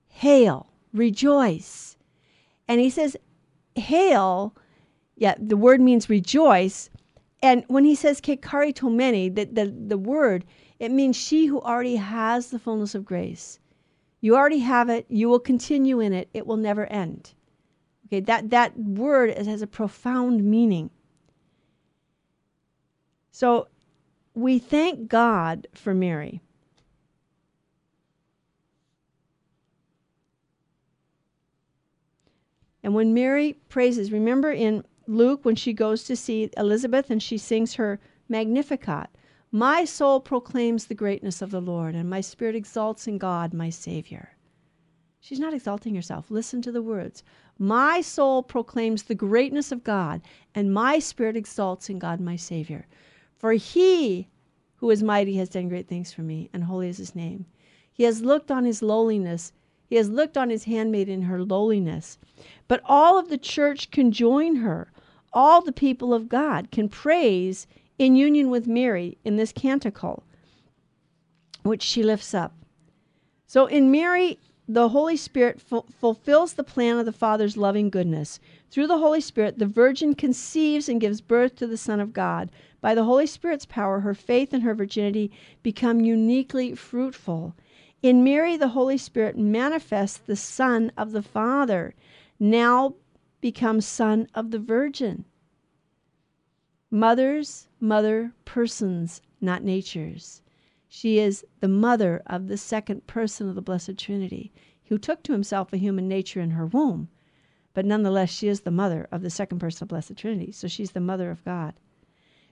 Hail, 0.08 0.68
rejoice. 0.94 1.98
And 2.68 2.82
he 2.82 2.90
says, 2.90 3.16
Hail, 3.76 4.56
yeah, 5.16 5.36
the 5.38 5.58
word 5.58 5.82
means 5.82 6.10
rejoice. 6.10 6.90
And 7.42 7.64
when 7.68 7.86
he 7.86 7.96
says 7.96 8.20
kecharitomene, 8.20 9.36
the, 9.36 9.46
the, 9.46 9.66
the 9.66 9.98
word 9.98 10.46
it 10.80 10.92
means 10.92 11.16
she 11.16 11.48
who 11.48 11.62
already 11.62 11.98
has 11.98 12.50
the 12.50 12.60
fullness 12.60 12.96
of 12.96 13.06
grace. 13.06 13.60
You 14.22 14.36
already 14.36 14.60
have 14.60 14.90
it. 14.90 15.06
You 15.10 15.30
will 15.30 15.40
continue 15.40 16.00
in 16.00 16.14
it. 16.14 16.30
It 16.34 16.48
will 16.48 16.58
never 16.58 16.86
end. 16.88 17.34
Okay, 18.08 18.22
that, 18.22 18.50
that 18.50 18.78
word 18.78 19.38
has 19.38 19.62
a 19.62 19.68
profound 19.68 20.44
meaning. 20.44 20.90
So 23.32 23.68
we 24.34 24.58
thank 24.58 25.08
God 25.08 25.68
for 25.74 25.94
Mary. 25.94 26.42
And 32.82 32.96
when 32.96 33.14
Mary 33.14 33.58
praises, 33.68 34.12
remember 34.12 34.52
in 34.52 34.84
Luke 35.06 35.44
when 35.44 35.56
she 35.56 35.74
goes 35.74 36.06
to 36.06 36.16
see 36.16 36.50
Elizabeth 36.58 37.10
and 37.10 37.22
she 37.22 37.38
sings 37.38 37.76
her 37.76 38.00
Magnificat. 38.30 39.10
My 39.52 39.84
soul 39.84 40.20
proclaims 40.20 40.86
the 40.86 40.94
greatness 40.94 41.42
of 41.42 41.50
the 41.50 41.60
Lord, 41.60 41.96
and 41.96 42.08
my 42.08 42.22
spirit 42.22 42.56
exalts 42.56 43.08
in 43.08 43.18
God, 43.18 43.52
my 43.52 43.72
Savior. 43.72 44.38
She's 45.20 45.40
not 45.40 45.56
exalting 45.56 45.96
herself. 45.96 46.30
Listen 46.30 46.62
to 46.62 46.72
the 46.72 46.84
words. 46.84 47.24
My 47.58 48.00
soul 48.00 48.44
proclaims 48.44 49.04
the 49.04 49.16
greatness 49.16 49.72
of 49.72 49.84
God, 49.84 50.22
and 50.54 50.72
my 50.72 51.00
spirit 51.00 51.36
exalts 51.36 51.90
in 51.90 51.98
God, 51.98 52.20
my 52.20 52.36
Savior. 52.36 52.86
For 53.36 53.54
he 53.54 54.28
who 54.76 54.92
is 54.92 55.02
mighty 55.02 55.36
has 55.38 55.50
done 55.50 55.68
great 55.68 55.88
things 55.88 56.14
for 56.14 56.22
me, 56.22 56.52
and 56.54 56.64
holy 56.64 56.88
is 56.88 56.98
his 56.98 57.16
name. 57.16 57.48
He 57.92 58.04
has 58.04 58.22
looked 58.22 58.52
on 58.52 58.66
his 58.66 58.84
lowliness. 58.84 59.52
He 59.88 59.96
has 59.96 60.12
looked 60.12 60.38
on 60.38 60.52
his 60.52 60.66
handmaid 60.66 61.10
in 61.10 61.24
her 61.24 61.44
lowliness. 61.44 62.20
But 62.68 62.82
all 62.86 63.18
of 63.18 63.30
the 63.30 63.38
church 63.38 63.90
can 63.90 64.12
join 64.12 64.58
her. 64.58 64.92
All 65.34 65.62
the 65.62 65.72
people 65.72 66.14
of 66.14 66.30
God 66.30 66.70
can 66.70 66.88
praise 66.88 67.66
in 68.00 68.16
union 68.16 68.50
with 68.50 68.66
Mary 68.66 69.18
in 69.24 69.36
this 69.36 69.52
canticle, 69.52 70.24
which 71.64 71.84
she 71.84 72.02
lifts 72.02 72.34
up. 72.34 72.54
So 73.46 73.66
in 73.66 73.92
Mary, 73.92 74.40
the 74.68 74.90
Holy 74.90 75.18
Spirit 75.18 75.60
fu- 75.60 75.86
fulfills 76.00 76.54
the 76.54 76.64
plan 76.64 76.98
of 76.98 77.06
the 77.06 77.12
Father's 77.12 77.58
loving 77.58 77.90
goodness. 77.90 78.40
Through 78.70 78.88
the 78.88 79.00
Holy 79.00 79.20
Spirit, 79.20 79.60
the 79.60 79.66
Virgin 79.66 80.14
conceives 80.16 80.88
and 80.88 81.02
gives 81.02 81.22
birth 81.22 81.56
to 81.56 81.68
the 81.68 81.78
Son 81.78 82.00
of 82.00 82.14
God. 82.14 82.50
By 82.80 82.96
the 82.96 83.04
Holy 83.04 83.26
Spirit's 83.26 83.66
power, 83.66 84.00
her 84.00 84.14
faith 84.14 84.54
and 84.54 84.64
her 84.64 84.76
virginity 84.76 85.32
become 85.64 86.02
uniquely 86.02 86.76
fruitful. 86.76 87.56
In 88.02 88.24
Mary, 88.24 88.56
the 88.56 88.70
Holy 88.70 88.98
Spirit 88.98 89.38
manifests 89.38 90.20
the 90.20 90.36
Son 90.36 90.92
of 90.96 91.12
the 91.12 91.24
Father, 91.24 91.96
now 92.40 92.94
becomes 93.42 93.86
Son 93.86 94.28
of 94.34 94.52
the 94.52 94.60
Virgin. 94.60 95.26
Mothers, 96.92 97.68
mother, 97.82 98.34
persons, 98.44 99.22
not 99.40 99.64
natures. 99.64 100.42
She 100.88 101.20
is 101.20 101.46
the 101.60 101.68
mother 101.68 102.22
of 102.26 102.48
the 102.48 102.58
second 102.58 103.08
person 103.08 103.48
of 103.48 103.56
the 103.56 103.62
Blessed 103.62 103.98
Trinity, 103.98 104.52
who 104.86 104.98
took 104.98 105.24
to 105.24 105.32
himself 105.32 105.72
a 105.72 105.78
human 105.78 106.08
nature 106.08 106.42
in 106.42 106.52
her 106.52 106.66
womb. 106.66 107.10
But 107.74 107.86
nonetheless, 107.86 108.30
she 108.30 108.48
is 108.48 108.62
the 108.62 108.72
mother 108.72 109.08
of 109.12 109.22
the 109.22 109.30
second 109.30 109.60
person 109.60 109.86
of 109.86 109.90
Blessed 109.90 110.18
Trinity. 110.18 110.52
So 110.52 110.68
she's 110.68 110.92
the 110.92 111.00
mother 111.00 111.32
of 111.32 111.46
God. 111.46 111.76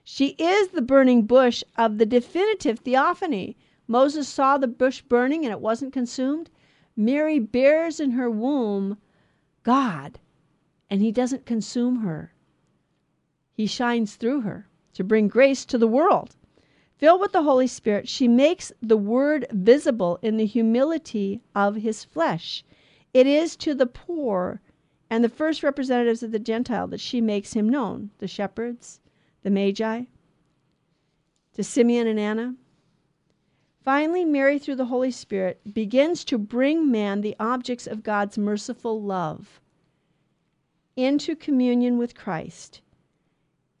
She 0.04 0.28
is 0.38 0.68
the 0.68 0.80
burning 0.80 1.26
bush 1.26 1.62
of 1.76 1.98
the 1.98 2.06
definitive 2.06 2.78
theophany. 2.78 3.56
Moses 3.86 4.28
saw 4.28 4.56
the 4.56 4.68
bush 4.68 5.02
burning 5.02 5.44
and 5.44 5.52
it 5.52 5.60
wasn't 5.60 5.92
consumed. 5.92 6.48
Mary 6.96 7.38
bears 7.38 8.00
in 8.00 8.12
her 8.12 8.30
womb 8.30 8.96
God, 9.62 10.18
and 10.88 11.02
he 11.02 11.12
doesn't 11.12 11.44
consume 11.44 11.96
her. 11.96 12.32
He 13.52 13.66
shines 13.66 14.16
through 14.16 14.40
her 14.42 14.68
to 14.94 15.04
bring 15.04 15.28
grace 15.28 15.64
to 15.66 15.78
the 15.78 15.88
world. 15.88 16.34
Filled 16.96 17.20
with 17.20 17.32
the 17.32 17.42
Holy 17.42 17.68
Spirit, 17.68 18.08
she 18.08 18.26
makes 18.26 18.72
the 18.82 18.96
Word 18.96 19.46
visible 19.52 20.18
in 20.22 20.36
the 20.36 20.46
humility 20.46 21.40
of 21.54 21.76
his 21.76 22.02
flesh. 22.04 22.64
It 23.14 23.26
is 23.26 23.54
to 23.56 23.74
the 23.74 23.86
poor 23.86 24.60
and 25.08 25.22
the 25.22 25.28
first 25.28 25.62
representatives 25.62 26.22
of 26.22 26.32
the 26.32 26.38
Gentile 26.38 26.88
that 26.88 27.00
she 27.00 27.20
makes 27.20 27.52
him 27.52 27.68
known 27.68 28.10
the 28.18 28.26
shepherds, 28.26 29.00
the 29.42 29.50
Magi, 29.50 30.02
to 31.54 31.64
Simeon 31.64 32.06
and 32.06 32.18
Anna. 32.18 32.54
Finally, 33.82 34.24
Mary, 34.24 34.58
through 34.58 34.76
the 34.76 34.86
Holy 34.86 35.10
Spirit, 35.10 35.60
begins 35.72 36.24
to 36.24 36.36
bring 36.36 36.90
man 36.90 37.20
the 37.20 37.36
objects 37.40 37.86
of 37.86 38.02
God's 38.02 38.36
merciful 38.36 39.00
love 39.00 39.60
into 40.96 41.36
communion 41.36 41.96
with 41.96 42.14
Christ 42.14 42.80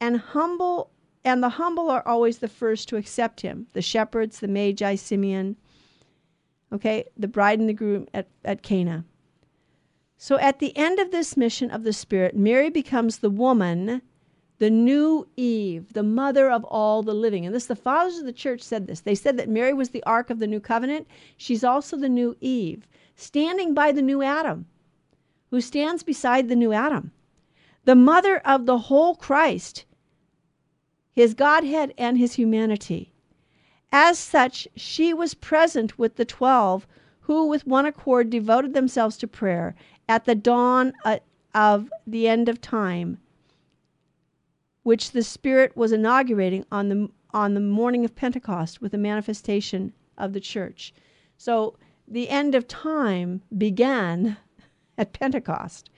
and 0.00 0.16
humble 0.18 0.90
and 1.28 1.42
the 1.42 1.50
humble 1.50 1.90
are 1.90 2.06
always 2.06 2.38
the 2.38 2.48
first 2.48 2.88
to 2.88 2.96
accept 2.96 3.42
him. 3.42 3.66
The 3.74 3.82
shepherds 3.82 4.40
the 4.40 4.48
magi 4.48 4.94
simeon 4.94 5.56
okay 6.72 7.04
the 7.18 7.28
bride 7.28 7.58
and 7.58 7.68
the 7.68 7.74
groom 7.74 8.08
at, 8.14 8.28
at 8.46 8.62
cana. 8.62 9.04
So 10.16 10.38
at 10.38 10.58
the 10.58 10.74
end 10.74 10.98
of 10.98 11.10
this 11.10 11.36
mission 11.36 11.70
of 11.70 11.84
the 11.84 11.92
spirit 11.92 12.34
mary 12.34 12.70
becomes 12.70 13.18
the 13.18 13.28
woman 13.28 14.00
the 14.58 14.70
new 14.70 15.28
eve 15.36 15.92
the 15.92 16.02
mother 16.02 16.50
of 16.50 16.64
all 16.64 17.02
the 17.02 17.12
living. 17.12 17.44
And 17.44 17.54
this 17.54 17.66
the 17.66 17.76
fathers 17.76 18.16
of 18.16 18.24
the 18.24 18.32
church 18.32 18.62
said 18.62 18.86
this. 18.86 19.00
They 19.00 19.14
said 19.14 19.36
that 19.36 19.50
mary 19.50 19.74
was 19.74 19.90
the 19.90 20.04
ark 20.04 20.30
of 20.30 20.38
the 20.38 20.46
new 20.46 20.60
covenant. 20.60 21.06
She's 21.36 21.62
also 21.62 21.98
the 21.98 22.08
new 22.08 22.36
eve 22.40 22.88
standing 23.16 23.74
by 23.74 23.92
the 23.92 24.02
new 24.02 24.22
adam 24.22 24.64
who 25.50 25.60
stands 25.60 26.02
beside 26.02 26.48
the 26.48 26.56
new 26.56 26.72
adam. 26.72 27.12
The 27.84 27.94
mother 27.94 28.38
of 28.38 28.64
the 28.64 28.78
whole 28.78 29.14
christ 29.14 29.84
his 31.12 31.34
Godhead 31.34 31.94
and 31.98 32.18
his 32.18 32.34
humanity. 32.34 33.12
As 33.92 34.18
such, 34.18 34.68
she 34.76 35.14
was 35.14 35.34
present 35.34 35.98
with 35.98 36.16
the 36.16 36.24
twelve 36.24 36.86
who, 37.20 37.46
with 37.46 37.66
one 37.66 37.86
accord, 37.86 38.30
devoted 38.30 38.72
themselves 38.72 39.16
to 39.18 39.26
prayer 39.26 39.74
at 40.08 40.24
the 40.24 40.34
dawn 40.34 40.92
uh, 41.04 41.18
of 41.54 41.90
the 42.06 42.26
end 42.26 42.48
of 42.48 42.60
time, 42.60 43.18
which 44.82 45.10
the 45.10 45.22
Spirit 45.22 45.76
was 45.76 45.92
inaugurating 45.92 46.64
on 46.72 46.88
the, 46.88 47.08
on 47.32 47.54
the 47.54 47.60
morning 47.60 48.04
of 48.04 48.14
Pentecost 48.14 48.80
with 48.80 48.92
the 48.92 48.98
manifestation 48.98 49.92
of 50.16 50.32
the 50.32 50.40
church. 50.40 50.94
So 51.36 51.76
the 52.06 52.28
end 52.28 52.54
of 52.54 52.66
time 52.66 53.42
began 53.56 54.38
at 54.98 55.12
Pentecost. 55.12 55.90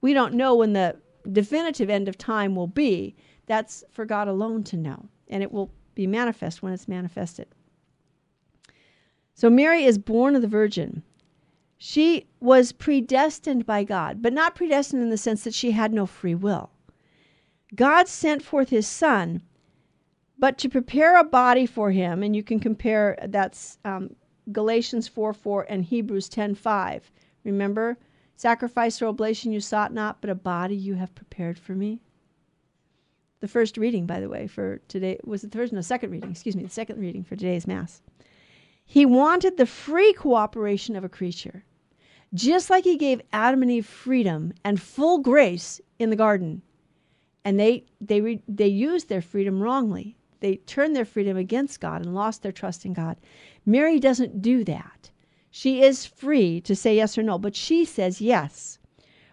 We 0.00 0.12
don't 0.12 0.34
know 0.34 0.54
when 0.54 0.72
the 0.72 0.96
definitive 1.30 1.88
end 1.88 2.08
of 2.08 2.18
time 2.18 2.56
will 2.56 2.66
be 2.66 3.14
that's 3.52 3.84
for 3.90 4.06
God 4.06 4.28
alone 4.28 4.64
to 4.64 4.78
know, 4.78 5.10
and 5.28 5.42
it 5.42 5.52
will 5.52 5.70
be 5.94 6.06
manifest 6.06 6.62
when 6.62 6.72
it's 6.72 6.88
manifested. 6.88 7.48
So 9.34 9.50
Mary 9.50 9.84
is 9.84 9.98
born 9.98 10.34
of 10.34 10.40
the 10.40 10.48
Virgin. 10.48 11.02
She 11.76 12.28
was 12.40 12.72
predestined 12.72 13.66
by 13.66 13.84
God, 13.84 14.22
but 14.22 14.32
not 14.32 14.54
predestined 14.54 15.02
in 15.02 15.10
the 15.10 15.18
sense 15.18 15.44
that 15.44 15.52
she 15.52 15.72
had 15.72 15.92
no 15.92 16.06
free 16.06 16.34
will. 16.34 16.70
God 17.74 18.08
sent 18.08 18.42
forth 18.42 18.70
his 18.70 18.86
Son, 18.86 19.42
but 20.38 20.56
to 20.56 20.70
prepare 20.70 21.20
a 21.20 21.24
body 21.24 21.66
for 21.66 21.90
him, 21.90 22.22
and 22.22 22.34
you 22.34 22.42
can 22.42 22.58
compare 22.58 23.18
that's 23.28 23.76
um, 23.84 24.16
Galatians 24.50 25.08
4 25.08 25.34
4 25.34 25.66
and 25.68 25.84
Hebrews 25.84 26.30
10 26.30 26.54
5. 26.54 27.12
Remember, 27.44 27.98
sacrifice 28.34 29.02
or 29.02 29.08
oblation 29.08 29.52
you 29.52 29.60
sought 29.60 29.92
not, 29.92 30.22
but 30.22 30.30
a 30.30 30.34
body 30.34 30.74
you 30.74 30.94
have 30.94 31.14
prepared 31.14 31.58
for 31.58 31.74
me 31.74 32.00
the 33.42 33.48
first 33.48 33.76
reading, 33.76 34.06
by 34.06 34.20
the 34.20 34.28
way, 34.28 34.46
for 34.46 34.78
today 34.86 35.18
was 35.24 35.42
the 35.42 35.48
first, 35.48 35.72
no, 35.72 35.80
second 35.80 36.12
reading, 36.12 36.30
excuse 36.30 36.54
me, 36.54 36.62
the 36.62 36.70
second 36.70 37.00
reading 37.00 37.24
for 37.24 37.34
today's 37.34 37.66
Mass. 37.66 38.00
He 38.84 39.04
wanted 39.04 39.56
the 39.56 39.66
free 39.66 40.12
cooperation 40.12 40.94
of 40.94 41.02
a 41.02 41.08
creature, 41.08 41.64
just 42.32 42.70
like 42.70 42.84
he 42.84 42.96
gave 42.96 43.20
Adam 43.32 43.62
and 43.62 43.70
Eve 43.70 43.84
freedom 43.84 44.52
and 44.64 44.80
full 44.80 45.18
grace 45.18 45.80
in 45.98 46.10
the 46.10 46.16
garden. 46.16 46.62
And 47.44 47.58
they, 47.58 47.84
they, 48.00 48.20
re, 48.20 48.40
they 48.46 48.68
used 48.68 49.08
their 49.08 49.20
freedom 49.20 49.60
wrongly. 49.60 50.16
They 50.38 50.56
turned 50.58 50.94
their 50.94 51.04
freedom 51.04 51.36
against 51.36 51.80
God 51.80 52.00
and 52.00 52.14
lost 52.14 52.42
their 52.42 52.52
trust 52.52 52.84
in 52.84 52.92
God. 52.92 53.16
Mary 53.66 53.98
doesn't 53.98 54.40
do 54.40 54.62
that. 54.64 55.10
She 55.50 55.82
is 55.82 56.06
free 56.06 56.60
to 56.60 56.76
say 56.76 56.94
yes 56.94 57.18
or 57.18 57.24
no, 57.24 57.38
but 57.38 57.56
she 57.56 57.84
says 57.84 58.20
yes. 58.20 58.78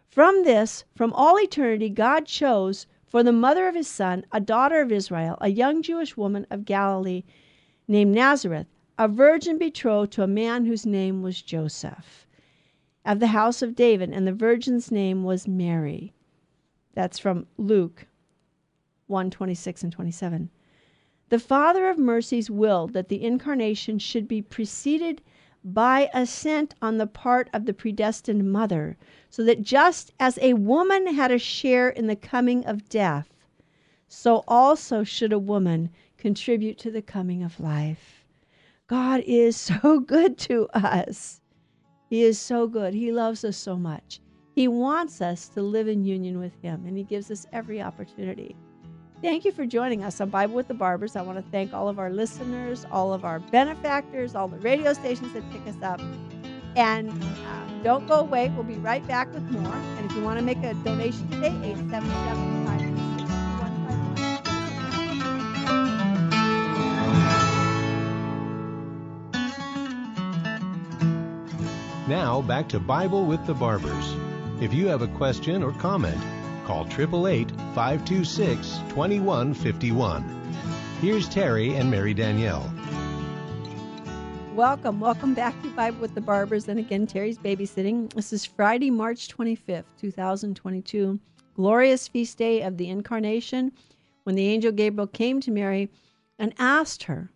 From 0.07 0.43
this, 0.43 0.83
from 0.95 1.13
all 1.13 1.39
eternity, 1.39 1.89
God 1.89 2.25
chose 2.25 2.87
for 3.09 3.23
the 3.23 3.31
mother 3.31 3.67
of 3.67 3.75
his 3.75 3.87
son, 3.87 4.23
a 4.31 4.39
daughter 4.39 4.81
of 4.81 4.91
Israel, 4.91 5.37
a 5.41 5.49
young 5.49 5.81
Jewish 5.81 6.15
woman 6.15 6.45
of 6.51 6.63
Galilee 6.63 7.23
named 7.87 8.13
Nazareth, 8.13 8.67
a 8.99 9.07
virgin 9.07 9.57
betrothed 9.57 10.11
to 10.13 10.23
a 10.23 10.27
man 10.27 10.65
whose 10.65 10.85
name 10.85 11.23
was 11.23 11.41
Joseph, 11.41 12.27
of 13.03 13.19
the 13.19 13.27
house 13.27 13.61
of 13.61 13.75
David, 13.75 14.11
and 14.11 14.27
the 14.27 14.33
virgin's 14.33 14.91
name 14.91 15.23
was 15.23 15.47
Mary. 15.47 16.13
That's 16.93 17.17
from 17.17 17.47
Luke 17.57 18.05
1 19.07 19.31
26 19.31 19.83
and 19.83 19.91
27. 19.91 20.49
The 21.29 21.39
Father 21.39 21.89
of 21.89 21.97
mercies 21.97 22.51
willed 22.51 22.93
that 22.93 23.09
the 23.09 23.23
incarnation 23.23 23.97
should 23.97 24.27
be 24.27 24.41
preceded 24.41 25.21
by 25.63 26.09
assent 26.13 26.73
on 26.81 26.97
the 26.97 27.07
part 27.07 27.49
of 27.53 27.65
the 27.65 27.73
predestined 27.73 28.51
mother, 28.51 28.97
so 29.29 29.43
that 29.43 29.61
just 29.61 30.11
as 30.19 30.39
a 30.41 30.53
woman 30.53 31.13
had 31.15 31.31
a 31.31 31.37
share 31.37 31.89
in 31.89 32.07
the 32.07 32.15
coming 32.15 32.65
of 32.65 32.87
death, 32.89 33.29
so 34.07 34.43
also 34.47 35.03
should 35.03 35.33
a 35.33 35.39
woman 35.39 35.89
contribute 36.17 36.77
to 36.77 36.91
the 36.91 37.01
coming 37.01 37.43
of 37.43 37.59
life. 37.59 38.25
God 38.87 39.21
is 39.25 39.55
so 39.81 39.99
good 39.99 40.37
to 40.39 40.67
us. 40.73 41.41
He 42.09 42.23
is 42.23 42.39
so 42.39 42.67
good. 42.67 42.93
He 42.93 43.11
loves 43.11 43.43
us 43.43 43.57
so 43.57 43.77
much. 43.77 44.19
He 44.55 44.67
wants 44.67 45.21
us 45.21 45.47
to 45.49 45.61
live 45.61 45.87
in 45.87 46.03
union 46.03 46.39
with 46.39 46.59
Him, 46.61 46.85
and 46.85 46.97
He 46.97 47.03
gives 47.03 47.29
us 47.29 47.45
every 47.53 47.81
opportunity. 47.81 48.55
Thank 49.21 49.43
you 49.43 49.51
for 49.51 49.65
joining 49.65 50.05
us 50.05 50.21
on 50.21 50.29
Bible 50.29 50.55
with 50.55 50.69
the 50.69 50.73
Barbers. 50.73 51.17
I 51.17 51.21
want 51.21 51.43
to 51.43 51.51
thank 51.51 51.73
all 51.73 51.89
of 51.89 51.99
our 51.99 52.09
listeners, 52.09 52.85
all 52.89 53.13
of 53.13 53.25
our 53.25 53.39
benefactors, 53.39 54.33
all 54.33 54.47
the 54.47 54.59
radio 54.59 54.93
stations 54.93 55.33
that 55.33 55.43
pick 55.51 55.67
us 55.67 55.75
up. 55.83 55.99
And 56.77 57.11
uh, 57.11 57.83
don't 57.83 58.07
go 58.07 58.15
away. 58.15 58.49
We'll 58.55 58.63
be 58.63 58.75
right 58.75 59.05
back 59.07 59.33
with 59.33 59.43
more. 59.51 59.73
And 59.73 60.09
if 60.09 60.15
you 60.15 60.23
want 60.23 60.39
to 60.39 60.45
make 60.45 60.63
a 60.63 60.73
donation 60.75 61.27
today, 61.29 61.47
877 61.47 62.59
Now 72.07 72.41
back 72.41 72.69
to 72.69 72.79
Bible 72.79 73.25
with 73.25 73.45
the 73.45 73.53
Barbers. 73.53 74.15
If 74.61 74.73
you 74.73 74.87
have 74.87 75.01
a 75.01 75.07
question 75.07 75.61
or 75.61 75.73
comment, 75.73 76.17
call 76.69 76.85
888 76.85 77.49
526 77.73 78.77
2151. 78.89 80.23
Here's 81.01 81.27
Terry 81.27 81.73
and 81.73 81.89
Mary 81.89 82.13
Danielle. 82.13 82.71
Welcome, 84.53 84.99
welcome 84.99 85.33
back 85.33 85.59
to 85.63 85.71
Bible 85.71 85.97
with 85.99 86.13
the 86.13 86.21
Barbers. 86.21 86.67
And 86.67 86.79
again, 86.79 87.07
Terry's 87.07 87.39
babysitting. 87.39 88.13
This 88.13 88.31
is 88.31 88.45
Friday, 88.45 88.91
March 88.91 89.35
25th, 89.35 89.85
2022. 89.99 91.19
Glorious 91.55 92.07
feast 92.07 92.37
day 92.37 92.61
of 92.61 92.77
the 92.77 92.87
Incarnation 92.87 93.71
when 94.21 94.35
the 94.35 94.45
angel 94.45 94.71
Gabriel 94.71 95.07
came 95.07 95.41
to 95.41 95.49
Mary 95.49 95.89
and 96.37 96.53
asked 96.59 97.01
her 97.05 97.31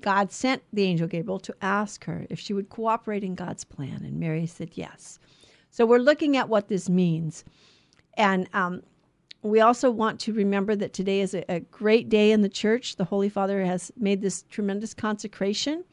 God 0.00 0.32
sent 0.32 0.64
the 0.72 0.82
angel 0.82 1.06
Gabriel 1.06 1.38
to 1.38 1.54
ask 1.62 2.02
her 2.06 2.26
if 2.28 2.40
she 2.40 2.52
would 2.52 2.68
cooperate 2.68 3.22
in 3.22 3.36
God's 3.36 3.62
plan, 3.62 4.02
and 4.04 4.18
Mary 4.18 4.46
said 4.46 4.70
yes. 4.74 5.20
So 5.70 5.86
we're 5.86 5.98
looking 5.98 6.36
at 6.36 6.48
what 6.48 6.66
this 6.66 6.88
means. 6.88 7.44
And 8.14 8.48
um, 8.52 8.82
we 9.42 9.60
also 9.60 9.90
want 9.90 10.20
to 10.20 10.32
remember 10.32 10.76
that 10.76 10.92
today 10.92 11.20
is 11.20 11.34
a, 11.34 11.44
a, 11.50 11.60
great 11.60 12.08
day 12.08 12.32
in 12.32 12.42
the 12.42 12.48
church. 12.48 12.96
The 12.96 13.04
Holy 13.04 13.28
Father 13.28 13.64
has 13.64 13.90
made 13.96 14.20
this 14.20 14.44
tremendous 14.50 14.94
consecration. 14.94 15.84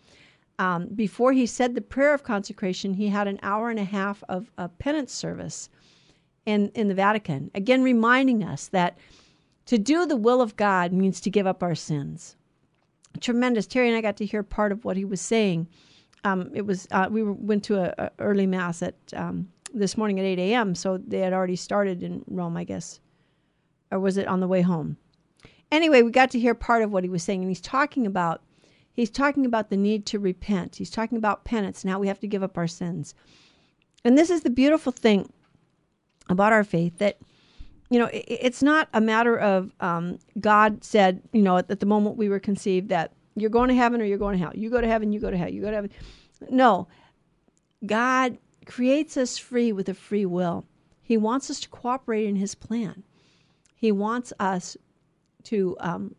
Um, 0.59 0.87
before 0.87 1.31
he 1.31 1.45
said 1.45 1.73
the 1.73 1.81
prayer 1.81 2.13
of 2.13 2.23
consecration, 2.23 2.93
he 2.93 3.07
had 3.07 3.27
an 3.27 3.39
hour 3.41 3.69
and 3.69 3.79
a 3.79 3.85
half 3.85 4.23
of 4.27 4.51
a 4.57 4.67
penance 4.67 5.13
service 5.13 5.69
in, 6.45 6.69
in 6.75 6.89
the 6.89 6.95
Vatican, 6.95 7.49
again 7.55 7.81
reminding 7.81 8.43
us 8.43 8.67
that 8.69 8.97
to 9.67 9.77
do 9.77 10.05
the 10.05 10.17
will 10.17 10.41
of 10.41 10.55
God 10.55 10.91
means 10.91 11.21
to 11.21 11.29
give 11.29 11.47
up 11.47 11.63
our 11.63 11.75
sins 11.75 12.35
tremendous. 13.19 13.67
Terry 13.67 13.87
and 13.87 13.97
I 13.97 14.01
got 14.01 14.17
to 14.17 14.25
hear 14.25 14.43
part 14.43 14.71
of 14.71 14.85
what 14.85 14.97
he 14.97 15.05
was 15.05 15.21
saying. 15.21 15.67
Um, 16.23 16.51
it 16.53 16.65
was 16.65 16.87
uh, 16.91 17.07
we 17.09 17.23
went 17.23 17.63
to 17.65 17.77
a, 17.77 17.93
a, 17.97 18.11
early 18.19 18.45
mass 18.45 18.81
at 18.81 18.95
um, 19.15 19.49
this 19.73 19.97
morning 19.97 20.19
at 20.19 20.25
8 20.25 20.39
a.m. 20.39 20.75
So 20.75 20.97
they 20.97 21.19
had 21.19 21.33
already 21.33 21.55
started 21.55 22.03
in 22.03 22.23
Rome, 22.27 22.57
I 22.57 22.63
guess, 22.63 22.99
or 23.91 23.99
was 23.99 24.17
it 24.17 24.27
on 24.27 24.39
the 24.39 24.47
way 24.47 24.61
home? 24.61 24.97
Anyway, 25.71 26.01
we 26.01 26.11
got 26.11 26.31
to 26.31 26.39
hear 26.39 26.55
part 26.55 26.81
of 26.81 26.91
what 26.91 27.03
he 27.03 27.09
was 27.09 27.23
saying, 27.23 27.41
and 27.41 27.49
he's 27.49 27.61
talking 27.61 28.05
about 28.05 28.41
he's 28.93 29.09
talking 29.09 29.45
about 29.45 29.69
the 29.69 29.77
need 29.77 30.05
to 30.07 30.19
repent. 30.19 30.75
He's 30.75 30.89
talking 30.89 31.17
about 31.17 31.45
penance 31.45 31.83
and 31.83 31.91
how 31.91 31.99
we 31.99 32.07
have 32.07 32.19
to 32.19 32.27
give 32.27 32.43
up 32.43 32.57
our 32.57 32.67
sins. 32.67 33.13
And 34.03 34.17
this 34.17 34.29
is 34.29 34.41
the 34.41 34.49
beautiful 34.49 34.91
thing 34.91 35.31
about 36.29 36.53
our 36.53 36.63
faith 36.63 36.97
that 36.97 37.17
you 37.89 37.97
know, 37.97 38.05
it, 38.05 38.25
it's 38.27 38.61
not 38.61 38.87
a 38.93 39.01
matter 39.01 39.37
of 39.37 39.73
um, 39.79 40.19
God 40.39 40.83
said, 40.83 41.21
you 41.33 41.41
know, 41.41 41.57
at, 41.57 41.69
at, 41.71 41.79
the 41.79 41.85
moment 41.85 42.17
we 42.17 42.29
were 42.29 42.39
conceived 42.39 42.89
that 42.89 43.13
you're 43.35 43.49
going 43.49 43.69
to 43.69 43.75
heaven 43.75 44.01
or 44.01 44.05
you're 44.05 44.17
going 44.17 44.37
to 44.37 44.43
hell. 44.43 44.51
You 44.53 44.69
go 44.69 44.81
to 44.81 44.87
heaven, 44.87 45.11
you 45.11 45.19
go 45.19 45.31
to 45.31 45.37
hell. 45.37 45.49
You 45.49 45.61
go 45.61 45.69
to 45.69 45.75
heaven. 45.75 45.91
No, 46.49 46.87
God 47.85 48.37
creates 48.69 49.17
us 49.17 49.37
free 49.37 49.71
with 49.71 49.89
a 49.89 49.93
free 49.95 50.27
will. 50.27 50.63
He 51.01 51.17
wants 51.17 51.49
us 51.49 51.59
to 51.61 51.69
cooperate 51.69 52.27
in 52.27 52.35
His 52.35 52.53
plan. 52.53 53.03
He 53.75 53.91
wants 53.91 54.31
us 54.39 54.77
to 55.45 55.75
um, 55.79 56.15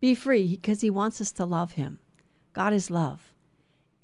be 0.00 0.14
free 0.14 0.54
because 0.54 0.80
He 0.80 0.88
wants 0.88 1.20
us 1.20 1.32
to 1.32 1.44
love 1.44 1.72
Him. 1.72 1.98
God 2.52 2.72
is 2.72 2.90
love. 2.90 3.34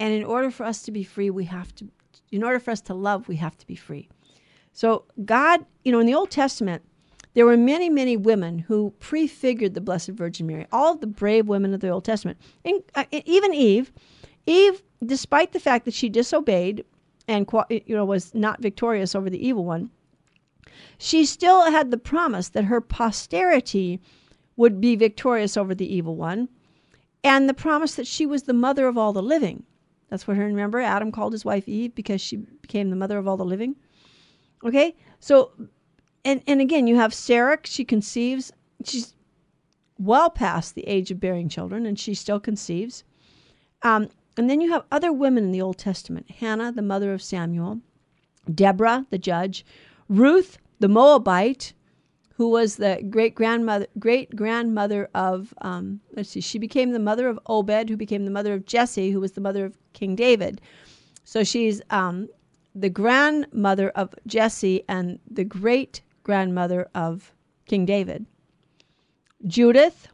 And 0.00 0.12
in 0.12 0.24
order 0.24 0.50
for 0.50 0.64
us 0.64 0.82
to 0.82 0.90
be 0.90 1.04
free, 1.04 1.30
we 1.30 1.44
have 1.44 1.72
to, 1.76 1.88
in 2.32 2.42
order 2.42 2.58
for 2.58 2.72
us 2.72 2.80
to 2.82 2.94
love, 2.94 3.28
we 3.28 3.36
have 3.36 3.56
to 3.58 3.66
be 3.66 3.76
free. 3.76 4.08
So, 4.72 5.04
God, 5.24 5.64
you 5.84 5.92
know, 5.92 6.00
in 6.00 6.06
the 6.06 6.14
Old 6.14 6.32
Testament, 6.32 6.82
there 7.34 7.46
were 7.46 7.56
many, 7.56 7.88
many 7.88 8.16
women 8.16 8.58
who 8.58 8.90
prefigured 8.98 9.74
the 9.74 9.80
Blessed 9.80 10.10
Virgin 10.10 10.46
Mary, 10.48 10.66
all 10.72 10.94
of 10.94 11.00
the 11.00 11.06
brave 11.06 11.46
women 11.46 11.72
of 11.72 11.80
the 11.80 11.88
Old 11.88 12.04
Testament. 12.04 12.38
And, 12.64 12.82
uh, 12.96 13.04
even 13.12 13.54
Eve, 13.54 13.92
Eve, 14.46 14.82
despite 15.04 15.52
the 15.52 15.60
fact 15.60 15.84
that 15.84 15.94
she 15.94 16.08
disobeyed 16.08 16.84
and 17.28 17.48
you 17.68 17.94
know 17.94 18.04
was 18.04 18.34
not 18.34 18.62
victorious 18.62 19.14
over 19.14 19.28
the 19.28 19.46
evil 19.46 19.64
one, 19.64 19.90
she 20.98 21.26
still 21.26 21.70
had 21.70 21.90
the 21.90 21.98
promise 21.98 22.48
that 22.50 22.64
her 22.64 22.80
posterity 22.80 24.00
would 24.56 24.80
be 24.80 24.96
victorious 24.96 25.56
over 25.56 25.74
the 25.74 25.92
evil 25.92 26.16
one, 26.16 26.48
and 27.22 27.48
the 27.48 27.54
promise 27.54 27.94
that 27.96 28.06
she 28.06 28.24
was 28.24 28.44
the 28.44 28.52
mother 28.52 28.86
of 28.86 28.96
all 28.96 29.12
the 29.12 29.22
living. 29.22 29.64
That's 30.08 30.26
what 30.26 30.36
her 30.36 30.44
remember 30.44 30.80
Adam 30.80 31.10
called 31.10 31.32
his 31.32 31.44
wife 31.44 31.68
Eve 31.68 31.94
because 31.94 32.20
she 32.20 32.36
became 32.36 32.90
the 32.90 32.96
mother 32.96 33.18
of 33.18 33.26
all 33.26 33.36
the 33.36 33.44
living. 33.44 33.76
Okay? 34.64 34.94
So 35.20 35.52
and 36.24 36.42
and 36.46 36.60
again, 36.60 36.86
you 36.86 36.96
have 36.96 37.12
Sarah, 37.12 37.58
she 37.64 37.84
conceives. 37.84 38.52
She's 38.84 39.14
well 39.98 40.30
past 40.30 40.74
the 40.74 40.86
age 40.86 41.10
of 41.10 41.20
bearing 41.20 41.48
children 41.48 41.86
and 41.86 41.98
she 41.98 42.14
still 42.14 42.40
conceives. 42.40 43.04
Um, 43.82 44.08
and 44.36 44.50
then 44.50 44.60
you 44.60 44.70
have 44.70 44.84
other 44.90 45.12
women 45.12 45.44
in 45.44 45.52
the 45.52 45.62
Old 45.62 45.78
Testament 45.78 46.30
Hannah, 46.30 46.72
the 46.72 46.82
mother 46.82 47.12
of 47.12 47.22
Samuel, 47.22 47.80
Deborah, 48.52 49.06
the 49.10 49.18
judge, 49.18 49.64
Ruth, 50.08 50.58
the 50.78 50.88
Moabite, 50.88 51.72
who 52.34 52.50
was 52.50 52.76
the 52.76 53.02
great 53.08 53.34
grandmother 53.34 53.86
great 53.98 54.36
grandmother 54.36 55.08
of 55.14 55.54
um, 55.62 56.00
let's 56.14 56.30
see, 56.30 56.40
she 56.40 56.58
became 56.58 56.92
the 56.92 56.98
mother 56.98 57.28
of 57.28 57.40
Obed, 57.46 57.88
who 57.88 57.96
became 57.96 58.24
the 58.24 58.30
mother 58.30 58.52
of 58.52 58.66
Jesse, 58.66 59.10
who 59.10 59.20
was 59.20 59.32
the 59.32 59.40
mother 59.40 59.64
of 59.64 59.78
King 59.94 60.14
David. 60.14 60.60
So 61.24 61.42
she's 61.42 61.80
um, 61.90 62.28
the 62.74 62.90
grandmother 62.90 63.88
of 63.90 64.14
Jesse 64.26 64.84
and 64.86 65.18
the 65.30 65.44
great 65.44 66.02
grandmother 66.22 66.88
of 66.94 67.32
King 67.64 67.86
David. 67.86 68.26
Judith, 69.46 70.08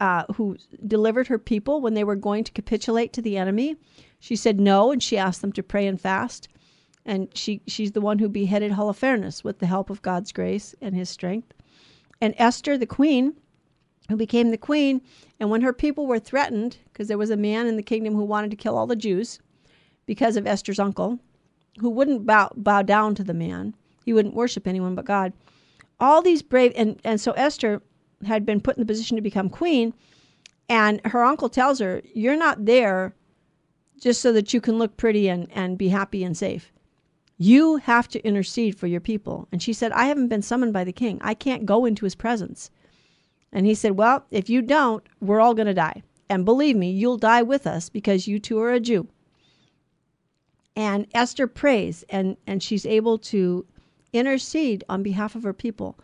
uh, 0.00 0.24
who 0.34 0.56
delivered 0.86 1.26
her 1.26 1.38
people 1.38 1.80
when 1.80 1.94
they 1.94 2.04
were 2.04 2.16
going 2.16 2.44
to 2.44 2.52
capitulate 2.52 3.12
to 3.12 3.22
the 3.22 3.36
enemy, 3.36 3.76
she 4.20 4.36
said 4.36 4.60
no, 4.60 4.92
and 4.92 5.02
she 5.02 5.18
asked 5.18 5.40
them 5.40 5.52
to 5.52 5.62
pray 5.62 5.86
and 5.86 6.00
fast. 6.00 6.48
And 7.04 7.28
she, 7.36 7.62
she's 7.66 7.92
the 7.92 8.00
one 8.00 8.18
who 8.18 8.28
beheaded 8.28 8.72
Holofernes 8.72 9.42
with 9.42 9.58
the 9.58 9.66
help 9.66 9.90
of 9.90 10.02
God's 10.02 10.30
grace 10.32 10.74
and 10.80 10.94
his 10.94 11.08
strength. 11.08 11.54
And 12.20 12.34
Esther, 12.36 12.76
the 12.76 12.86
queen, 12.86 13.34
who 14.08 14.16
became 14.16 14.50
the 14.50 14.58
queen, 14.58 15.00
and 15.40 15.50
when 15.50 15.62
her 15.62 15.72
people 15.72 16.06
were 16.06 16.18
threatened, 16.18 16.78
because 16.92 17.08
there 17.08 17.18
was 17.18 17.30
a 17.30 17.36
man 17.36 17.66
in 17.66 17.76
the 17.76 17.82
kingdom 17.82 18.14
who 18.14 18.24
wanted 18.24 18.50
to 18.50 18.56
kill 18.56 18.76
all 18.76 18.86
the 18.86 18.96
Jews 18.96 19.38
because 20.06 20.36
of 20.36 20.46
Esther's 20.46 20.78
uncle, 20.78 21.18
who 21.80 21.90
wouldn't 21.90 22.26
bow, 22.26 22.50
bow 22.56 22.82
down 22.82 23.14
to 23.14 23.24
the 23.24 23.34
man. 23.34 23.74
He 24.04 24.12
wouldn't 24.12 24.34
worship 24.34 24.66
anyone 24.66 24.94
but 24.94 25.04
God. 25.04 25.32
All 26.00 26.22
these 26.22 26.42
brave, 26.42 26.72
and, 26.76 27.00
and 27.04 27.20
so 27.20 27.32
Esther 27.32 27.82
had 28.24 28.44
been 28.44 28.60
put 28.60 28.76
in 28.76 28.80
the 28.80 28.86
position 28.86 29.16
to 29.16 29.22
become 29.22 29.48
queen, 29.48 29.94
and 30.68 31.00
her 31.06 31.24
uncle 31.24 31.48
tells 31.48 31.78
her, 31.78 32.02
You're 32.14 32.36
not 32.36 32.64
there 32.66 33.14
just 34.00 34.20
so 34.20 34.32
that 34.32 34.54
you 34.54 34.60
can 34.60 34.78
look 34.78 34.96
pretty 34.96 35.28
and, 35.28 35.48
and 35.52 35.78
be 35.78 35.88
happy 35.88 36.22
and 36.22 36.36
safe. 36.36 36.72
You 37.36 37.76
have 37.76 38.08
to 38.08 38.24
intercede 38.26 38.76
for 38.76 38.86
your 38.86 39.00
people. 39.00 39.48
And 39.52 39.62
she 39.62 39.72
said, 39.72 39.92
I 39.92 40.06
haven't 40.06 40.28
been 40.28 40.42
summoned 40.42 40.72
by 40.72 40.84
the 40.84 40.92
king. 40.92 41.18
I 41.20 41.34
can't 41.34 41.66
go 41.66 41.84
into 41.84 42.04
his 42.04 42.14
presence. 42.14 42.70
And 43.52 43.64
he 43.66 43.74
said, 43.74 43.92
Well, 43.92 44.26
if 44.30 44.50
you 44.50 44.60
don't, 44.60 45.04
we're 45.20 45.40
all 45.40 45.54
going 45.54 45.66
to 45.66 45.74
die. 45.74 46.02
And 46.28 46.44
believe 46.44 46.76
me, 46.76 46.90
you'll 46.90 47.16
die 47.16 47.42
with 47.42 47.66
us 47.66 47.88
because 47.88 48.28
you 48.28 48.38
two 48.38 48.60
are 48.60 48.72
a 48.72 48.80
Jew. 48.80 49.08
And 50.76 51.06
Esther 51.14 51.46
prays 51.46 52.04
and, 52.10 52.36
and 52.46 52.62
she's 52.62 52.84
able 52.84 53.18
to 53.18 53.66
intercede 54.12 54.84
on 54.88 55.02
behalf 55.02 55.34
of 55.34 55.42
her 55.42 55.52
people. 55.52 55.98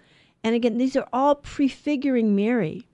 And 0.45 0.55
again, 0.55 0.79
these 0.79 0.95
are 0.95 1.09
all 1.13 1.35
prefiguring 1.35 2.37
Mary. 2.37 2.87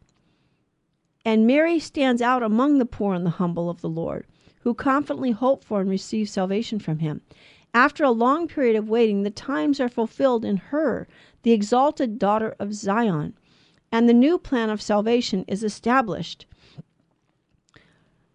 And 1.24 1.46
Mary 1.46 1.80
stands 1.80 2.22
out 2.22 2.42
among 2.42 2.78
the 2.78 2.86
poor 2.86 3.12
and 3.12 3.26
the 3.26 3.30
humble 3.30 3.68
of 3.68 3.80
the 3.80 3.88
Lord, 3.88 4.24
who 4.60 4.72
confidently 4.72 5.32
hope 5.32 5.64
for 5.64 5.80
and 5.80 5.90
receive 5.90 6.28
salvation 6.28 6.78
from 6.78 7.00
him. 7.00 7.20
After 7.74 8.04
a 8.04 8.10
long 8.10 8.48
period 8.48 8.76
of 8.76 8.88
waiting, 8.88 9.22
the 9.22 9.30
times 9.30 9.80
are 9.80 9.88
fulfilled 9.88 10.44
in 10.44 10.56
her, 10.56 11.08
the 11.42 11.52
exalted 11.52 12.18
daughter 12.18 12.54
of 12.58 12.72
Zion, 12.72 13.34
and 13.92 14.08
the 14.08 14.14
new 14.14 14.38
plan 14.38 14.70
of 14.70 14.80
salvation 14.80 15.44
is 15.46 15.64
established. 15.64 16.46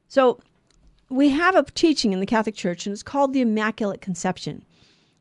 So 0.08 0.40
we 1.10 1.30
have 1.30 1.56
a 1.56 1.64
teaching 1.64 2.14
in 2.14 2.20
the 2.20 2.26
Catholic 2.26 2.56
Church, 2.56 2.86
and 2.86 2.94
it's 2.94 3.04
called 3.04 3.34
the 3.34 3.42
Immaculate 3.42 4.02
Conception. 4.02 4.64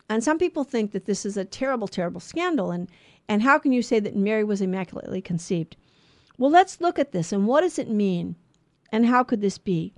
And 0.09 0.23
some 0.23 0.39
people 0.39 0.65
think 0.65 0.93
that 0.93 1.07
this 1.07 1.25
is 1.25 1.37
a 1.37 1.45
terrible, 1.45 1.89
terrible 1.89 2.21
scandal. 2.21 2.71
And, 2.71 2.89
and 3.29 3.43
how 3.43 3.59
can 3.59 3.73
you 3.73 3.83
say 3.83 4.01
that 4.01 4.17
Mary 4.17 4.45
was 4.45 4.61
immaculately 4.61 5.21
conceived? 5.23 5.77
Well, 6.39 6.51
let's 6.51 6.81
look 6.81 6.99
at 6.99 7.13
this 7.13 7.33
and 7.33 7.47
what 7.47 7.63
does 7.63 7.79
it 7.79 7.89
mean? 7.89 8.37
And 8.93 9.07
how 9.07 9.25
could 9.25 9.41
this 9.41 9.59
be? 9.59 9.95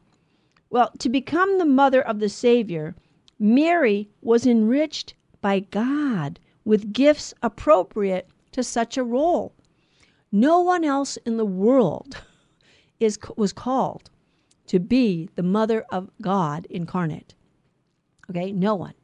Well, 0.71 0.91
to 0.99 1.09
become 1.09 1.59
the 1.59 1.65
mother 1.65 2.03
of 2.03 2.19
the 2.19 2.29
Savior, 2.29 2.95
Mary 3.39 4.09
was 4.23 4.47
enriched 4.47 5.15
by 5.41 5.61
God 5.61 6.41
with 6.65 6.93
gifts 6.93 7.35
appropriate 7.43 8.29
to 8.53 8.62
such 8.62 8.97
a 8.97 9.05
role. 9.05 9.55
No 10.33 10.61
one 10.61 10.85
else 10.85 11.17
in 11.19 11.37
the 11.37 11.45
world 11.45 12.23
is 13.01 13.19
was 13.37 13.53
called 13.53 14.11
to 14.67 14.81
be 14.81 15.29
the 15.37 15.43
mother 15.43 15.85
of 15.91 16.11
God 16.21 16.67
incarnate. 16.71 17.35
Okay, 18.31 18.53
no 18.53 18.75
one. 18.75 18.95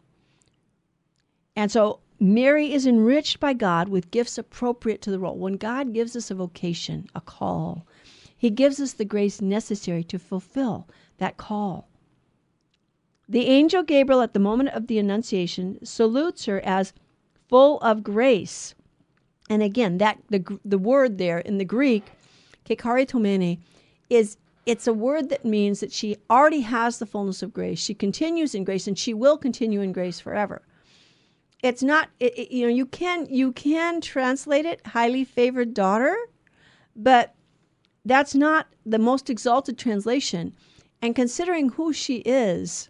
And 1.55 1.71
so 1.71 2.01
Mary 2.23 2.73
is 2.73 2.87
enriched 2.87 3.41
by 3.41 3.53
God 3.53 3.89
with 3.89 4.13
gifts 4.13 4.39
appropriate 4.39 5.03
to 5.03 5.11
the 5.11 5.19
role. 5.19 5.37
When 5.37 5.55
God 5.55 5.93
gives 5.93 6.15
us 6.15 6.31
a 6.31 6.37
vocation, 6.37 7.09
a 7.17 7.21
call, 7.21 7.85
He 8.37 8.49
gives 8.49 8.79
us 8.79 8.93
the 8.93 9.05
grace 9.05 9.41
necessary 9.43 10.05
to 10.05 10.21
fulfill 10.21 10.87
that 11.19 11.37
call. 11.37 11.89
The 13.29 13.47
angel 13.47 13.83
Gabriel, 13.83 14.21
at 14.21 14.35
the 14.35 14.39
moment 14.39 14.69
of 14.69 14.87
the 14.87 15.01
Annunciation, 15.01 15.85
salutes 15.85 16.45
her 16.45 16.61
as 16.61 16.93
full 17.49 17.81
of 17.81 18.05
grace. 18.05 18.77
And 19.51 19.61
again, 19.61 19.99
that 19.99 20.21
the, 20.31 20.61
the 20.65 20.79
word 20.79 21.19
there 21.19 21.41
in 21.41 21.59
the 21.59 21.65
Greek, 21.65 22.13
kecharitomene, 22.65 23.59
is 24.09 24.37
it's 24.65 24.87
a 24.87 24.95
word 24.95 25.29
that 25.31 25.45
means 25.45 25.81
that 25.81 25.91
she 25.91 26.17
already 26.31 26.61
has 26.61 27.01
the 27.01 27.07
fullness 27.07 27.43
of 27.43 27.53
grace. 27.53 27.81
She 27.81 27.95
continues 27.95 28.55
in 28.55 28.63
grace, 28.63 28.87
and 28.87 28.97
she 28.97 29.13
will 29.13 29.37
continue 29.37 29.81
in 29.81 29.91
grace 29.91 30.21
forever. 30.21 30.63
It's 31.63 31.83
not, 31.83 32.11
it, 32.19 32.37
it, 32.37 32.53
you 32.53 32.67
know, 32.67 32.75
you 32.75 32.87
can 32.87 33.27
you 33.31 33.53
can 33.53 34.01
translate 34.01 34.67
it 34.67 34.85
highly 34.87 35.25
favored 35.25 35.75
daughter, 35.75 36.17
but 36.97 37.35
that's 38.05 38.35
not 38.35 38.67
the 38.85 38.99
most 38.99 39.31
exalted 39.31 39.79
translation. 39.79 40.55
And 41.01 41.15
considering 41.15 41.71
who 41.71 41.93
she 41.93 42.17
is, 42.19 42.89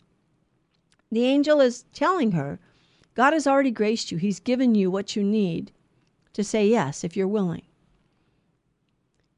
the 1.11 1.25
angel 1.25 1.61
is 1.61 1.85
telling 1.93 2.33
her, 2.33 2.59
God 3.15 3.35
has 3.35 3.47
already 3.47 3.71
graced 3.71 4.11
you. 4.11 4.17
He's 4.17 4.41
given 4.41 4.75
you 4.75 4.91
what 4.91 5.15
you 5.17 5.23
need 5.23 5.71
to 6.33 6.43
say 6.43 6.67
yes 6.67 7.05
if 7.05 7.15
you're 7.15 7.29
willing. 7.29 7.63